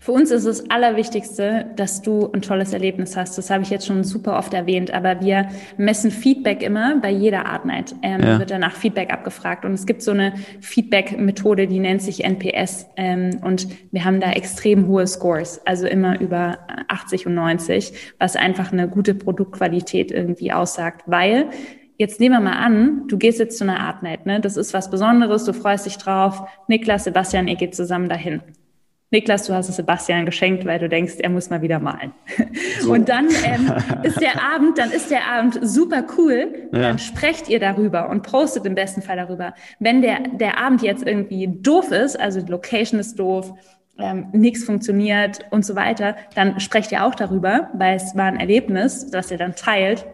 Für 0.00 0.12
uns 0.12 0.30
ist 0.30 0.44
es 0.44 0.70
Allerwichtigste, 0.70 1.66
dass 1.76 2.02
du 2.02 2.30
ein 2.32 2.42
tolles 2.42 2.72
Erlebnis 2.72 3.16
hast. 3.16 3.36
Das 3.38 3.50
habe 3.50 3.62
ich 3.62 3.70
jetzt 3.70 3.86
schon 3.86 4.04
super 4.04 4.38
oft 4.38 4.54
erwähnt, 4.54 4.92
aber 4.92 5.20
wir 5.20 5.48
messen 5.76 6.10
Feedback 6.10 6.62
immer 6.62 6.96
bei 7.00 7.10
jeder 7.10 7.46
Art 7.46 7.64
Night. 7.64 7.94
Ähm, 8.02 8.22
ja. 8.22 8.38
Wird 8.38 8.50
danach 8.50 8.74
Feedback 8.76 9.12
abgefragt 9.12 9.64
und 9.64 9.72
es 9.72 9.86
gibt 9.86 10.02
so 10.02 10.10
eine 10.10 10.34
Feedback-Methode, 10.60 11.66
die 11.66 11.80
nennt 11.80 12.02
sich 12.02 12.24
NPS 12.24 12.86
ähm, 12.96 13.40
und 13.42 13.66
wir 13.90 14.04
haben 14.04 14.20
da 14.20 14.30
extrem 14.32 14.86
hohe 14.86 15.06
Scores, 15.06 15.60
also 15.64 15.86
immer 15.86 16.20
über 16.20 16.58
80 16.88 17.26
und 17.26 17.34
90, 17.34 18.14
was 18.18 18.36
einfach 18.36 18.72
eine 18.72 18.88
gute 18.88 19.14
Produktqualität 19.14 20.12
irgendwie 20.12 20.52
aussagt, 20.52 21.02
weil 21.06 21.48
Jetzt 21.96 22.18
nehmen 22.18 22.34
wir 22.34 22.50
mal 22.50 22.58
an, 22.58 23.06
du 23.06 23.16
gehst 23.16 23.38
jetzt 23.38 23.56
zu 23.56 23.62
einer 23.62 23.78
Art 23.78 24.02
Night, 24.02 24.26
ne? 24.26 24.40
Das 24.40 24.56
ist 24.56 24.74
was 24.74 24.90
Besonderes, 24.90 25.44
du 25.44 25.52
freust 25.52 25.86
dich 25.86 25.96
drauf. 25.96 26.42
Niklas, 26.66 27.04
Sebastian, 27.04 27.46
ihr 27.46 27.54
geht 27.54 27.76
zusammen 27.76 28.08
dahin. 28.08 28.42
Niklas, 29.14 29.46
du 29.46 29.54
hast 29.54 29.68
es 29.68 29.76
Sebastian 29.76 30.26
geschenkt, 30.26 30.66
weil 30.66 30.80
du 30.80 30.88
denkst, 30.88 31.14
er 31.18 31.30
muss 31.30 31.48
mal 31.48 31.62
wieder 31.62 31.78
malen. 31.78 32.12
So. 32.80 32.92
Und 32.92 33.08
dann 33.08 33.28
ähm, 33.44 33.72
ist 34.02 34.20
der 34.20 34.42
Abend, 34.42 34.76
dann 34.76 34.90
ist 34.90 35.10
der 35.10 35.26
Abend 35.26 35.60
super 35.62 36.04
cool. 36.18 36.68
Ja. 36.72 36.80
Dann 36.80 36.98
sprecht 36.98 37.48
ihr 37.48 37.60
darüber 37.60 38.10
und 38.10 38.24
postet 38.24 38.66
im 38.66 38.74
besten 38.74 39.02
Fall 39.02 39.16
darüber. 39.16 39.54
Wenn 39.78 40.02
der, 40.02 40.18
der 40.20 40.58
Abend 40.58 40.82
jetzt 40.82 41.06
irgendwie 41.06 41.46
doof 41.46 41.92
ist, 41.92 42.18
also 42.18 42.40
die 42.40 42.50
Location 42.50 42.98
ist 42.98 43.18
doof, 43.18 43.54
ähm, 43.98 44.26
nichts 44.32 44.64
funktioniert 44.64 45.46
und 45.50 45.64
so 45.64 45.76
weiter, 45.76 46.16
dann 46.34 46.58
sprecht 46.58 46.90
ihr 46.90 47.04
auch 47.04 47.14
darüber, 47.14 47.70
weil 47.74 47.94
es 47.94 48.16
war 48.16 48.24
ein 48.24 48.40
Erlebnis, 48.40 49.10
das 49.12 49.30
ihr 49.30 49.38
dann 49.38 49.54
teilt 49.54 50.04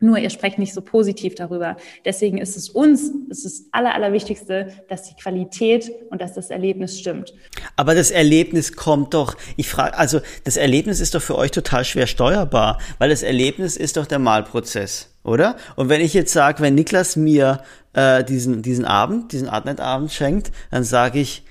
nur 0.00 0.18
ihr 0.18 0.30
sprecht 0.30 0.58
nicht 0.58 0.74
so 0.74 0.80
positiv 0.80 1.34
darüber. 1.34 1.76
Deswegen 2.04 2.38
ist 2.38 2.56
es 2.56 2.68
uns, 2.68 3.10
es 3.30 3.44
ist 3.44 3.60
das 3.60 3.72
Aller, 3.72 3.94
Allerwichtigste, 3.94 4.72
dass 4.88 5.08
die 5.08 5.14
Qualität 5.20 5.90
und 6.10 6.20
dass 6.20 6.34
das 6.34 6.50
Erlebnis 6.50 6.98
stimmt. 6.98 7.34
Aber 7.76 7.94
das 7.94 8.10
Erlebnis 8.10 8.74
kommt 8.76 9.14
doch, 9.14 9.36
ich 9.56 9.68
frage, 9.68 9.98
also 9.98 10.20
das 10.44 10.56
Erlebnis 10.56 11.00
ist 11.00 11.14
doch 11.14 11.22
für 11.22 11.36
euch 11.36 11.50
total 11.50 11.84
schwer 11.84 12.06
steuerbar, 12.06 12.78
weil 12.98 13.10
das 13.10 13.22
Erlebnis 13.22 13.76
ist 13.76 13.96
doch 13.96 14.06
der 14.06 14.18
Malprozess, 14.20 15.10
oder? 15.24 15.56
Und 15.76 15.88
wenn 15.88 16.00
ich 16.00 16.14
jetzt 16.14 16.32
sage, 16.32 16.62
wenn 16.62 16.74
Niklas 16.74 17.16
mir 17.16 17.62
äh, 17.92 18.22
diesen, 18.22 18.62
diesen 18.62 18.84
Abend, 18.84 19.32
diesen 19.32 19.48
Artnet-Abend 19.48 20.12
schenkt, 20.12 20.52
dann 20.70 20.84
sage 20.84 21.18
ich, 21.18 21.42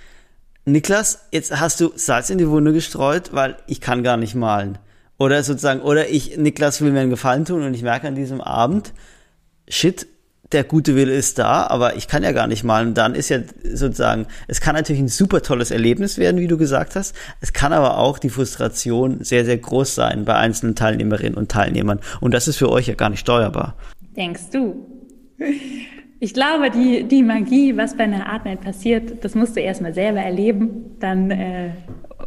Niklas, 0.64 1.28
jetzt 1.32 1.58
hast 1.58 1.80
du 1.80 1.92
Salz 1.96 2.30
in 2.30 2.38
die 2.38 2.50
Wunde 2.50 2.74
gestreut, 2.74 3.30
weil 3.34 3.58
ich 3.68 3.80
kann 3.80 4.04
gar 4.04 4.18
nicht 4.18 4.36
malen. 4.36 4.78
Oder 5.18 5.44
sozusagen, 5.44 5.82
oder 5.82 6.10
ich, 6.10 6.38
Niklas 6.38 6.82
will 6.82 6.92
mir 6.92 7.02
einen 7.02 7.10
Gefallen 7.10 7.46
tun 7.46 7.64
und 7.64 7.74
ich 7.74 7.82
merke 7.82 8.08
an 8.08 8.16
diesem 8.16 8.42
Abend, 8.42 8.94
shit, 9.68 10.08
der 10.52 10.64
gute 10.64 10.96
Wille 10.96 11.14
ist 11.14 11.40
da, 11.40 11.68
aber 11.68 11.96
ich 11.96 12.08
kann 12.08 12.24
ja 12.24 12.32
gar 12.32 12.48
nicht 12.48 12.64
malen. 12.64 12.90
Und 12.90 12.98
dann 12.98 13.16
ist 13.16 13.30
ja 13.30 13.40
sozusagen, 13.64 14.28
es 14.48 14.62
kann 14.62 14.76
natürlich 14.76 15.02
ein 15.02 15.10
super 15.10 15.42
tolles 15.42 15.72
Erlebnis 15.72 16.18
werden, 16.18 16.40
wie 16.40 16.48
du 16.48 16.58
gesagt 16.58 16.96
hast. 16.96 17.16
Es 17.42 17.52
kann 17.52 17.74
aber 17.74 17.98
auch 17.98 18.18
die 18.18 18.30
Frustration 18.30 19.24
sehr, 19.24 19.44
sehr 19.44 19.58
groß 19.58 19.96
sein 19.96 20.24
bei 20.24 20.36
einzelnen 20.36 20.76
Teilnehmerinnen 20.76 21.36
und 21.36 21.52
Teilnehmern. 21.52 22.00
Und 22.22 22.34
das 22.34 22.48
ist 22.48 22.58
für 22.58 22.70
euch 22.70 22.88
ja 22.88 22.94
gar 22.94 23.10
nicht 23.10 23.20
steuerbar. 23.20 23.76
Denkst 24.16 24.52
du? 24.54 24.86
Ich 26.20 26.34
glaube, 26.34 26.72
die, 26.72 27.04
die 27.04 27.24
Magie, 27.24 27.76
was 27.76 27.98
bei 27.98 28.06
einer 28.06 28.28
Art 28.28 28.46
Night 28.46 28.62
passiert, 28.62 29.24
das 29.24 29.36
musst 29.36 29.56
du 29.56 29.60
erstmal 29.60 29.94
selber 29.94 30.20
erleben. 30.20 30.96
Dann 31.00 31.30
äh, 31.30 31.72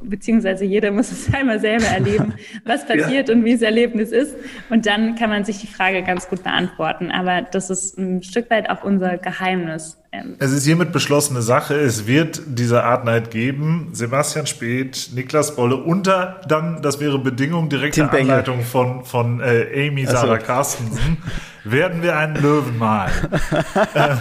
beziehungsweise 0.02 0.64
jeder 0.64 0.90
muss 0.90 1.10
es 1.12 1.32
einmal 1.34 1.60
selber 1.60 1.86
erleben, 1.86 2.34
was 2.64 2.86
passiert 2.86 3.28
ja. 3.28 3.34
und 3.34 3.44
wie 3.44 3.52
das 3.52 3.62
Erlebnis 3.62 4.10
ist. 4.10 4.34
Und 4.68 4.86
dann 4.86 5.14
kann 5.14 5.30
man 5.30 5.44
sich 5.44 5.58
die 5.58 5.66
Frage 5.66 6.02
ganz 6.02 6.28
gut 6.28 6.42
beantworten. 6.42 7.10
Aber 7.10 7.42
das 7.42 7.70
ist 7.70 7.98
ein 7.98 8.22
Stück 8.22 8.50
weit 8.50 8.70
auch 8.70 8.82
unser 8.84 9.18
Geheimnis. 9.18 9.96
Ähm, 10.12 10.36
es 10.40 10.50
ist 10.50 10.64
hiermit 10.64 10.92
beschlossene 10.92 11.40
Sache. 11.40 11.74
Es 11.74 12.06
wird 12.06 12.42
diese 12.46 12.82
Art 12.82 13.04
Night 13.04 13.30
geben. 13.30 13.90
Sebastian 13.92 14.46
Speth, 14.46 15.10
Niklas 15.14 15.54
Bolle 15.54 15.76
unter 15.76 16.40
dann, 16.48 16.82
das 16.82 16.98
wäre 17.00 17.18
Bedingung 17.18 17.68
direkter 17.68 18.12
Anleitung 18.12 18.62
von, 18.62 19.04
von 19.04 19.40
äh, 19.40 19.88
Amy 19.88 20.06
Sarah 20.06 20.40
so. 20.40 20.46
Carstensen, 20.46 21.18
werden 21.64 22.02
wir 22.02 22.16
einen 22.16 22.36
Löwen 22.36 22.76
malen. 22.78 23.12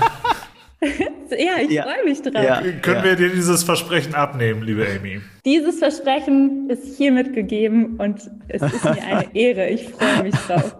ja, 1.32 1.62
ich 1.62 1.72
ja. 1.72 1.84
freue 1.84 2.06
mich 2.06 2.22
drauf. 2.22 2.44
Ja. 2.44 2.62
Können 2.82 3.04
wir 3.04 3.16
dir 3.16 3.30
dieses 3.30 3.64
Versprechen 3.64 4.16
abnehmen, 4.16 4.62
liebe 4.64 4.86
Amy? 4.88 5.22
Dieses 5.46 5.80
Versprechen 5.80 6.70
ist 6.70 6.98
hiermit 6.98 7.34
gegeben 7.34 7.98
und 7.98 8.30
es 8.48 8.62
ist 8.62 8.84
mir 8.84 9.04
eine 9.04 9.28
Ehre. 9.36 9.70
Ich 9.70 9.90
freue 9.90 10.24
mich 10.24 10.36
drauf. 10.36 10.76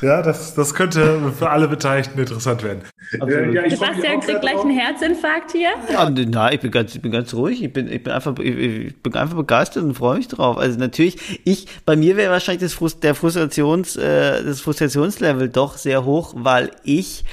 Ja, 0.00 0.20
das, 0.20 0.54
das 0.54 0.74
könnte 0.74 1.32
für 1.38 1.50
alle 1.50 1.68
Beteiligten 1.68 2.18
interessant 2.18 2.62
werden. 2.64 2.82
Ja, 3.12 3.68
Sebastian 3.70 4.20
kriegt 4.20 4.40
gleich 4.40 4.58
einen 4.58 4.76
Herzinfarkt 4.76 5.52
hier. 5.52 5.70
Ja, 5.90 6.10
nein, 6.10 6.54
ich 6.54 6.60
bin 6.60 6.70
ganz, 6.70 6.94
ich 6.94 7.00
bin 7.00 7.12
ganz 7.12 7.32
ruhig. 7.34 7.62
Ich 7.62 7.72
bin, 7.72 7.90
ich 7.90 8.02
bin 8.02 8.12
einfach, 8.12 8.36
ich, 8.38 9.00
bin 9.00 9.14
einfach 9.14 9.36
begeistert 9.36 9.84
und 9.84 9.94
freue 9.94 10.18
mich 10.18 10.28
drauf. 10.28 10.58
Also 10.58 10.78
natürlich, 10.78 11.40
ich, 11.44 11.68
bei 11.84 11.94
mir 11.94 12.16
wäre 12.16 12.32
wahrscheinlich 12.32 12.62
das 12.62 12.74
Frust, 12.74 13.04
der 13.04 13.14
Frustrations, 13.14 13.96
äh, 13.96 14.42
das 14.42 14.60
Frustrationslevel 14.60 15.48
doch 15.48 15.76
sehr 15.76 16.04
hoch, 16.04 16.34
weil 16.36 16.72
ich 16.82 17.24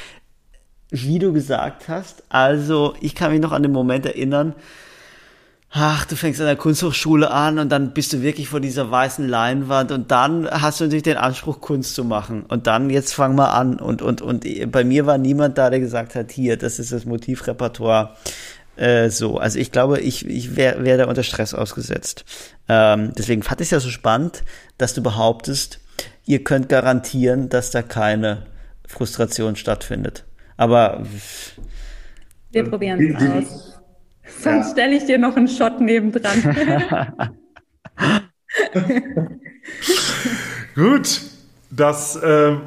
wie 0.89 1.19
du 1.19 1.33
gesagt 1.33 1.87
hast. 1.87 2.23
Also, 2.29 2.95
ich 2.99 3.15
kann 3.15 3.31
mich 3.31 3.41
noch 3.41 3.51
an 3.51 3.63
den 3.63 3.71
Moment 3.71 4.05
erinnern, 4.05 4.55
ach, 5.71 6.05
du 6.05 6.15
fängst 6.15 6.39
an 6.39 6.47
der 6.47 6.55
Kunsthochschule 6.55 7.29
an 7.29 7.59
und 7.59 7.69
dann 7.69 7.93
bist 7.93 8.13
du 8.13 8.21
wirklich 8.21 8.49
vor 8.49 8.59
dieser 8.59 8.89
weißen 8.89 9.27
Leinwand 9.27 9.91
und 9.91 10.11
dann 10.11 10.49
hast 10.49 10.79
du 10.79 10.85
natürlich 10.85 11.03
den 11.03 11.17
Anspruch, 11.17 11.61
Kunst 11.61 11.95
zu 11.95 12.03
machen. 12.03 12.43
Und 12.47 12.67
dann, 12.67 12.89
jetzt 12.89 13.13
fang 13.13 13.35
mal 13.35 13.51
an. 13.51 13.79
Und, 13.79 14.01
und, 14.01 14.21
und 14.21 14.45
bei 14.71 14.83
mir 14.83 15.05
war 15.05 15.17
niemand 15.17 15.57
da, 15.57 15.69
der 15.69 15.79
gesagt 15.79 16.15
hat, 16.15 16.31
hier, 16.31 16.57
das 16.57 16.79
ist 16.79 16.91
das 16.91 17.05
Motivrepertoire. 17.05 18.15
Äh, 18.75 19.09
so, 19.09 19.37
also 19.37 19.59
ich 19.59 19.71
glaube, 19.71 19.99
ich, 19.99 20.25
ich 20.25 20.55
wäre 20.55 20.83
wär 20.83 20.97
da 20.97 21.05
unter 21.05 21.23
Stress 21.23 21.53
ausgesetzt. 21.53 22.25
Ähm, 22.67 23.13
deswegen 23.17 23.43
fand 23.43 23.61
ich 23.61 23.67
es 23.67 23.71
ja 23.71 23.79
so 23.79 23.89
spannend, 23.89 24.43
dass 24.77 24.93
du 24.93 25.03
behauptest, 25.03 25.79
ihr 26.25 26.43
könnt 26.43 26.69
garantieren, 26.69 27.49
dass 27.49 27.71
da 27.71 27.81
keine 27.81 28.43
Frustration 28.87 29.55
stattfindet. 29.55 30.23
Aber 30.59 31.01
wir 32.51 32.69
probieren 32.69 33.15
es 33.15 33.15
aus. 33.23 33.79
Sonst 34.41 34.67
ja. 34.67 34.71
stelle 34.73 34.97
ich 34.97 35.05
dir 35.05 35.17
noch 35.17 35.37
einen 35.37 35.47
Shot 35.47 35.79
nebendran. 35.79 36.43
Gut, 40.75 41.21
das 41.71 42.17
äh, 42.17 42.57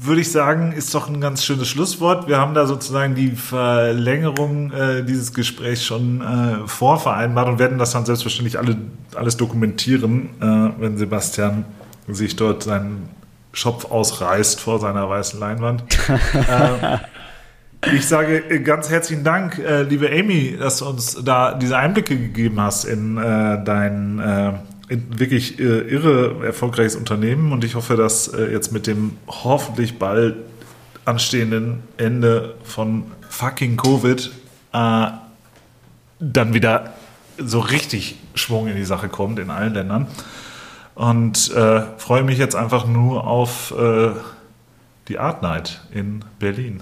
würde 0.00 0.20
ich 0.20 0.30
sagen, 0.30 0.70
ist 0.70 0.94
doch 0.94 1.08
ein 1.08 1.20
ganz 1.20 1.44
schönes 1.44 1.66
Schlusswort. 1.66 2.28
Wir 2.28 2.38
haben 2.38 2.54
da 2.54 2.66
sozusagen 2.66 3.16
die 3.16 3.32
Verlängerung 3.32 4.70
äh, 4.70 5.02
dieses 5.02 5.34
Gesprächs 5.34 5.84
schon 5.84 6.20
äh, 6.20 6.68
vorvereinbart 6.68 7.48
und 7.48 7.58
werden 7.58 7.78
das 7.78 7.90
dann 7.90 8.06
selbstverständlich 8.06 8.60
alle, 8.60 8.76
alles 9.16 9.36
dokumentieren, 9.36 10.28
äh, 10.40 10.70
wenn 10.80 10.96
Sebastian 10.98 11.64
sich 12.06 12.36
dort 12.36 12.62
seinen 12.62 13.08
Schopf 13.52 13.86
ausreißt 13.86 14.60
vor 14.60 14.78
seiner 14.78 15.10
weißen 15.10 15.40
Leinwand. 15.40 15.82
ich 17.92 18.06
sage 18.06 18.38
äh, 18.50 18.60
ganz 18.60 18.90
herzlichen 18.90 19.24
Dank, 19.24 19.58
äh, 19.58 19.82
liebe 19.82 20.10
Amy, 20.10 20.56
dass 20.58 20.78
du 20.78 20.86
uns 20.86 21.18
da 21.24 21.54
diese 21.54 21.76
Einblicke 21.76 22.16
gegeben 22.16 22.60
hast 22.60 22.84
in 22.84 23.16
äh, 23.16 23.62
dein 23.64 24.18
äh, 24.18 24.52
in 24.88 25.18
wirklich 25.18 25.58
äh, 25.58 25.62
irre 25.62 26.44
erfolgreiches 26.44 26.96
Unternehmen 26.96 27.52
und 27.52 27.64
ich 27.64 27.74
hoffe, 27.74 27.96
dass 27.96 28.28
äh, 28.28 28.52
jetzt 28.52 28.72
mit 28.72 28.86
dem 28.86 29.16
hoffentlich 29.26 29.98
bald 29.98 30.36
anstehenden 31.04 31.82
Ende 31.96 32.54
von 32.64 33.04
fucking 33.28 33.76
Covid 33.76 34.30
dann 34.72 35.20
wieder 36.18 36.94
so 37.38 37.60
richtig 37.60 38.16
Schwung 38.34 38.66
in 38.68 38.76
die 38.76 38.84
Sache 38.84 39.08
kommt 39.08 39.38
in 39.38 39.50
allen 39.50 39.74
Ländern. 39.74 40.06
Und 40.94 41.52
freue 41.98 42.24
mich 42.24 42.38
jetzt 42.38 42.56
einfach 42.56 42.86
nur 42.86 43.26
auf 43.26 43.72
die 45.08 45.18
Art 45.18 45.42
Night 45.42 45.82
in 45.92 46.24
Berlin. 46.38 46.80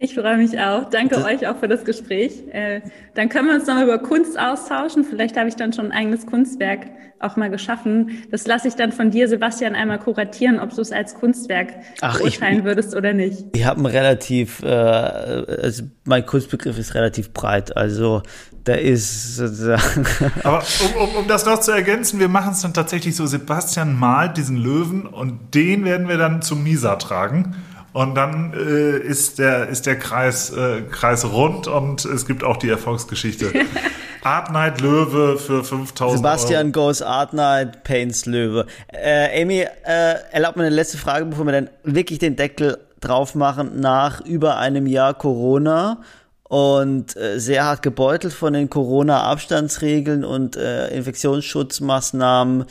Ich 0.00 0.14
freue 0.14 0.36
mich 0.36 0.56
auch. 0.60 0.88
Danke 0.90 1.16
das 1.16 1.24
euch 1.24 1.48
auch 1.48 1.56
für 1.56 1.66
das 1.66 1.84
Gespräch. 1.84 2.44
Äh, 2.52 2.82
dann 3.14 3.28
können 3.28 3.48
wir 3.48 3.54
uns 3.56 3.66
noch 3.66 3.82
über 3.82 3.98
Kunst 3.98 4.38
austauschen. 4.38 5.02
Vielleicht 5.02 5.36
habe 5.36 5.48
ich 5.48 5.56
dann 5.56 5.72
schon 5.72 5.86
ein 5.86 5.92
eigenes 5.92 6.24
Kunstwerk 6.24 6.86
auch 7.18 7.34
mal 7.34 7.50
geschaffen. 7.50 8.22
Das 8.30 8.46
lasse 8.46 8.68
ich 8.68 8.74
dann 8.74 8.92
von 8.92 9.10
dir, 9.10 9.26
Sebastian, 9.26 9.74
einmal 9.74 9.98
kuratieren, 9.98 10.60
ob 10.60 10.72
du 10.72 10.82
es 10.82 10.92
als 10.92 11.16
Kunstwerk 11.16 11.74
Ach, 12.00 12.16
beurteilen 12.18 12.60
ich, 12.60 12.64
würdest 12.64 12.94
oder 12.94 13.12
nicht. 13.12 13.44
Ich 13.56 13.66
habe 13.66 13.80
ein 13.80 13.86
relativ, 13.86 14.62
äh, 14.62 14.68
also 14.68 15.82
mein 16.04 16.24
Kunstbegriff 16.24 16.78
ist 16.78 16.94
relativ 16.94 17.32
breit. 17.32 17.76
Also 17.76 18.22
da 18.62 18.74
ist. 18.74 19.40
Äh, 19.40 19.78
Aber 20.44 20.62
um, 20.94 21.02
um, 21.02 21.16
um 21.16 21.28
das 21.28 21.44
noch 21.44 21.58
zu 21.58 21.72
ergänzen, 21.72 22.20
wir 22.20 22.28
machen 22.28 22.52
es 22.52 22.62
dann 22.62 22.72
tatsächlich 22.72 23.16
so: 23.16 23.26
Sebastian 23.26 23.98
malt 23.98 24.36
diesen 24.36 24.58
Löwen 24.58 25.06
und 25.06 25.56
den 25.56 25.84
werden 25.84 26.06
wir 26.06 26.18
dann 26.18 26.40
zum 26.40 26.62
Misa 26.62 26.94
tragen. 26.94 27.56
Und 27.98 28.14
dann 28.14 28.52
äh, 28.52 28.96
ist, 28.96 29.40
der, 29.40 29.66
ist 29.66 29.86
der 29.86 29.98
Kreis, 29.98 30.50
äh, 30.50 30.82
Kreis 30.82 31.24
rund 31.24 31.66
und 31.66 32.04
es 32.04 32.26
gibt 32.26 32.44
auch 32.44 32.56
die 32.56 32.68
Erfolgsgeschichte. 32.68 33.52
Art 34.22 34.52
Night 34.52 34.80
Löwe 34.80 35.36
für 35.36 35.64
5000 35.64 36.18
Sebastian 36.18 36.66
Euro. 36.66 36.86
goes 36.86 37.02
Art 37.02 37.32
Night, 37.32 37.82
Paints 37.82 38.24
Löwe. 38.24 38.66
Äh, 38.86 39.42
Amy, 39.42 39.66
äh, 39.84 40.14
erlaubt 40.30 40.56
mir 40.56 40.62
eine 40.62 40.76
letzte 40.76 40.96
Frage, 40.96 41.24
bevor 41.24 41.44
wir 41.44 41.50
dann 41.50 41.70
wirklich 41.82 42.20
den 42.20 42.36
Deckel 42.36 42.78
drauf 43.00 43.34
machen. 43.34 43.80
Nach 43.80 44.24
über 44.24 44.58
einem 44.58 44.86
Jahr 44.86 45.14
Corona 45.14 46.00
und 46.44 47.16
äh, 47.16 47.40
sehr 47.40 47.64
hart 47.64 47.82
gebeutelt 47.82 48.32
von 48.32 48.52
den 48.52 48.70
Corona-Abstandsregeln 48.70 50.24
und 50.24 50.54
äh, 50.54 50.86
Infektionsschutzmaßnahmen. 50.96 52.64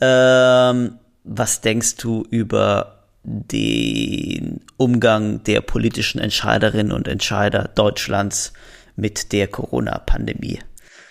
Ähm, 0.00 0.98
was 1.24 1.62
denkst 1.62 1.96
du 1.96 2.24
über 2.30 2.97
den 3.28 4.60
Umgang 4.76 5.42
der 5.44 5.60
politischen 5.60 6.18
Entscheiderinnen 6.18 6.92
und 6.92 7.08
Entscheider 7.08 7.70
Deutschlands 7.74 8.52
mit 8.96 9.32
der 9.32 9.48
Corona-Pandemie. 9.48 10.60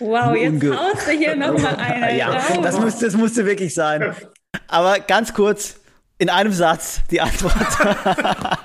Wow, 0.00 0.34
jetzt 0.36 0.62
Unge 0.62 0.78
haust 0.78 1.06
du 1.06 1.12
hier 1.12 1.36
nochmal 1.36 1.76
eine. 1.78 2.16
ja, 2.16 2.40
das 2.62 2.78
musste, 2.78 3.04
das 3.06 3.14
musste 3.16 3.46
wirklich 3.46 3.74
sein. 3.74 4.14
Aber 4.66 4.98
ganz 5.00 5.32
kurz, 5.32 5.80
in 6.18 6.28
einem 6.28 6.52
Satz 6.52 7.00
die 7.10 7.20
Antwort. 7.20 7.54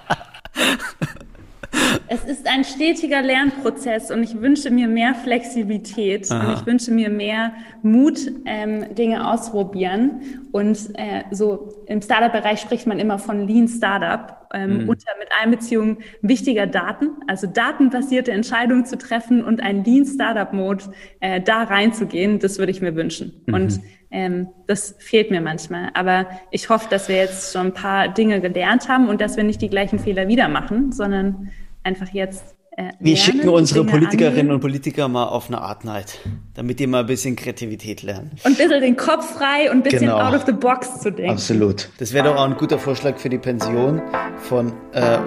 Es 2.13 2.25
ist 2.25 2.47
ein 2.47 2.63
stetiger 2.63 3.23
Lernprozess 3.23 4.11
und 4.11 4.21
ich 4.21 4.39
wünsche 4.39 4.69
mir 4.69 4.87
mehr 4.87 5.15
Flexibilität 5.15 6.29
Aha. 6.31 6.47
und 6.47 6.59
ich 6.59 6.65
wünsche 6.67 6.91
mir 6.91 7.09
mehr 7.09 7.53
Mut, 7.81 8.19
ähm, 8.45 8.93
Dinge 8.93 9.27
ausprobieren. 9.27 10.21
Und 10.51 10.77
äh, 10.93 11.23
so 11.31 11.73
im 11.87 12.03
Startup-Bereich 12.03 12.59
spricht 12.59 12.85
man 12.85 12.99
immer 12.99 13.17
von 13.17 13.47
Lean 13.47 13.67
Startup 13.67 14.47
ähm, 14.53 14.83
mhm. 14.83 14.89
unter 14.89 15.09
mit 15.17 15.29
Einbeziehung 15.41 15.97
wichtiger 16.21 16.67
Daten, 16.67 17.07
also 17.25 17.47
datenbasierte 17.47 18.31
Entscheidungen 18.31 18.85
zu 18.85 18.99
treffen 18.99 19.43
und 19.43 19.63
einen 19.63 19.83
Lean 19.83 20.05
Startup-Mode 20.05 20.83
äh, 21.19 21.41
da 21.41 21.63
reinzugehen. 21.63 22.37
Das 22.37 22.59
würde 22.59 22.71
ich 22.71 22.81
mir 22.81 22.95
wünschen. 22.95 23.41
Mhm. 23.47 23.53
Und 23.55 23.79
ähm, 24.11 24.49
das 24.67 24.95
fehlt 24.99 25.31
mir 25.31 25.41
manchmal. 25.41 25.89
Aber 25.95 26.27
ich 26.51 26.69
hoffe, 26.69 26.87
dass 26.91 27.09
wir 27.09 27.15
jetzt 27.15 27.53
schon 27.53 27.67
ein 27.67 27.73
paar 27.73 28.07
Dinge 28.07 28.39
gelernt 28.39 28.87
haben 28.87 29.09
und 29.09 29.19
dass 29.19 29.35
wir 29.35 29.43
nicht 29.43 29.63
die 29.63 29.69
gleichen 29.69 29.97
Fehler 29.97 30.27
wieder 30.27 30.47
machen, 30.47 30.91
sondern 30.91 31.49
einfach 31.83 32.09
jetzt. 32.13 32.55
Äh, 32.75 32.91
wir 32.99 33.15
schicken 33.15 33.49
unsere 33.49 33.81
Dinge 33.81 33.91
Politikerinnen 33.91 34.39
angehen. 34.39 34.51
und 34.51 34.59
Politiker 34.61 35.07
mal 35.07 35.25
auf 35.25 35.47
eine 35.47 35.61
Art 35.61 35.85
Night, 35.85 36.17
damit 36.55 36.79
die 36.79 36.87
mal 36.87 37.01
ein 37.01 37.05
bisschen 37.05 37.35
Kreativität 37.35 38.01
lernen. 38.01 38.31
Und 38.43 38.51
ein 38.51 38.55
bisschen 38.55 38.81
den 38.81 38.95
Kopf 38.95 39.35
frei 39.35 39.69
und 39.69 39.77
ein 39.77 39.83
bisschen 39.83 39.99
genau. 40.07 40.19
out 40.19 40.33
of 40.33 40.45
the 40.45 40.53
box 40.53 41.01
zu 41.01 41.11
denken. 41.11 41.31
Absolut. 41.31 41.89
Das 41.99 42.13
wäre 42.13 42.29
doch 42.29 42.35
auch 42.35 42.45
ein 42.45 42.57
guter 42.57 42.79
Vorschlag 42.79 43.17
für 43.17 43.29
die 43.29 43.37
Pension 43.37 44.01
von 44.37 44.73
äh, 44.93 45.19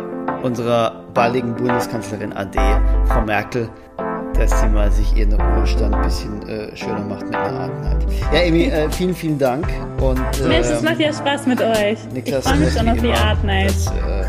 unserer 0.42 1.04
baldigen 1.14 1.54
Bundeskanzlerin 1.54 2.32
AD, 2.32 2.58
Frau 3.06 3.22
Merkel 3.22 3.70
dass 4.38 4.60
sie 4.60 4.68
mal 4.68 4.90
sich 4.90 5.16
ihren 5.16 5.32
Ruhestand 5.32 5.94
ein 5.94 6.02
bisschen 6.02 6.48
äh, 6.48 6.76
schöner 6.76 7.00
macht 7.00 7.26
mit 7.26 7.34
einer 7.34 7.60
Art 7.60 7.82
Night. 7.82 8.06
Ja, 8.32 8.40
Emi, 8.40 8.64
äh, 8.64 8.90
vielen, 8.90 9.14
vielen 9.14 9.38
Dank. 9.38 9.66
Und, 10.00 10.18
äh, 10.40 10.48
Mensch, 10.48 10.66
es 10.66 10.82
macht 10.82 11.00
ja 11.00 11.12
Spaß 11.12 11.46
mit 11.46 11.60
euch. 11.60 11.98
Niklas, 12.12 12.44
ich 12.44 12.50
freue 12.50 12.60
mich 12.60 12.74
schon 12.76 12.88
auf 12.88 12.98
die 12.98 13.12
Art 13.12 13.44
Night. 13.44 13.68
Das 13.68 13.86
äh, 13.86 14.24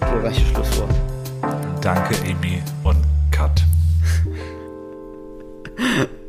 glorreiche 0.00 0.46
Schlusswort. 0.46 0.99
Danke, 1.80 2.14
Amy 2.28 2.62
und 2.84 3.02
Cut. 3.30 3.64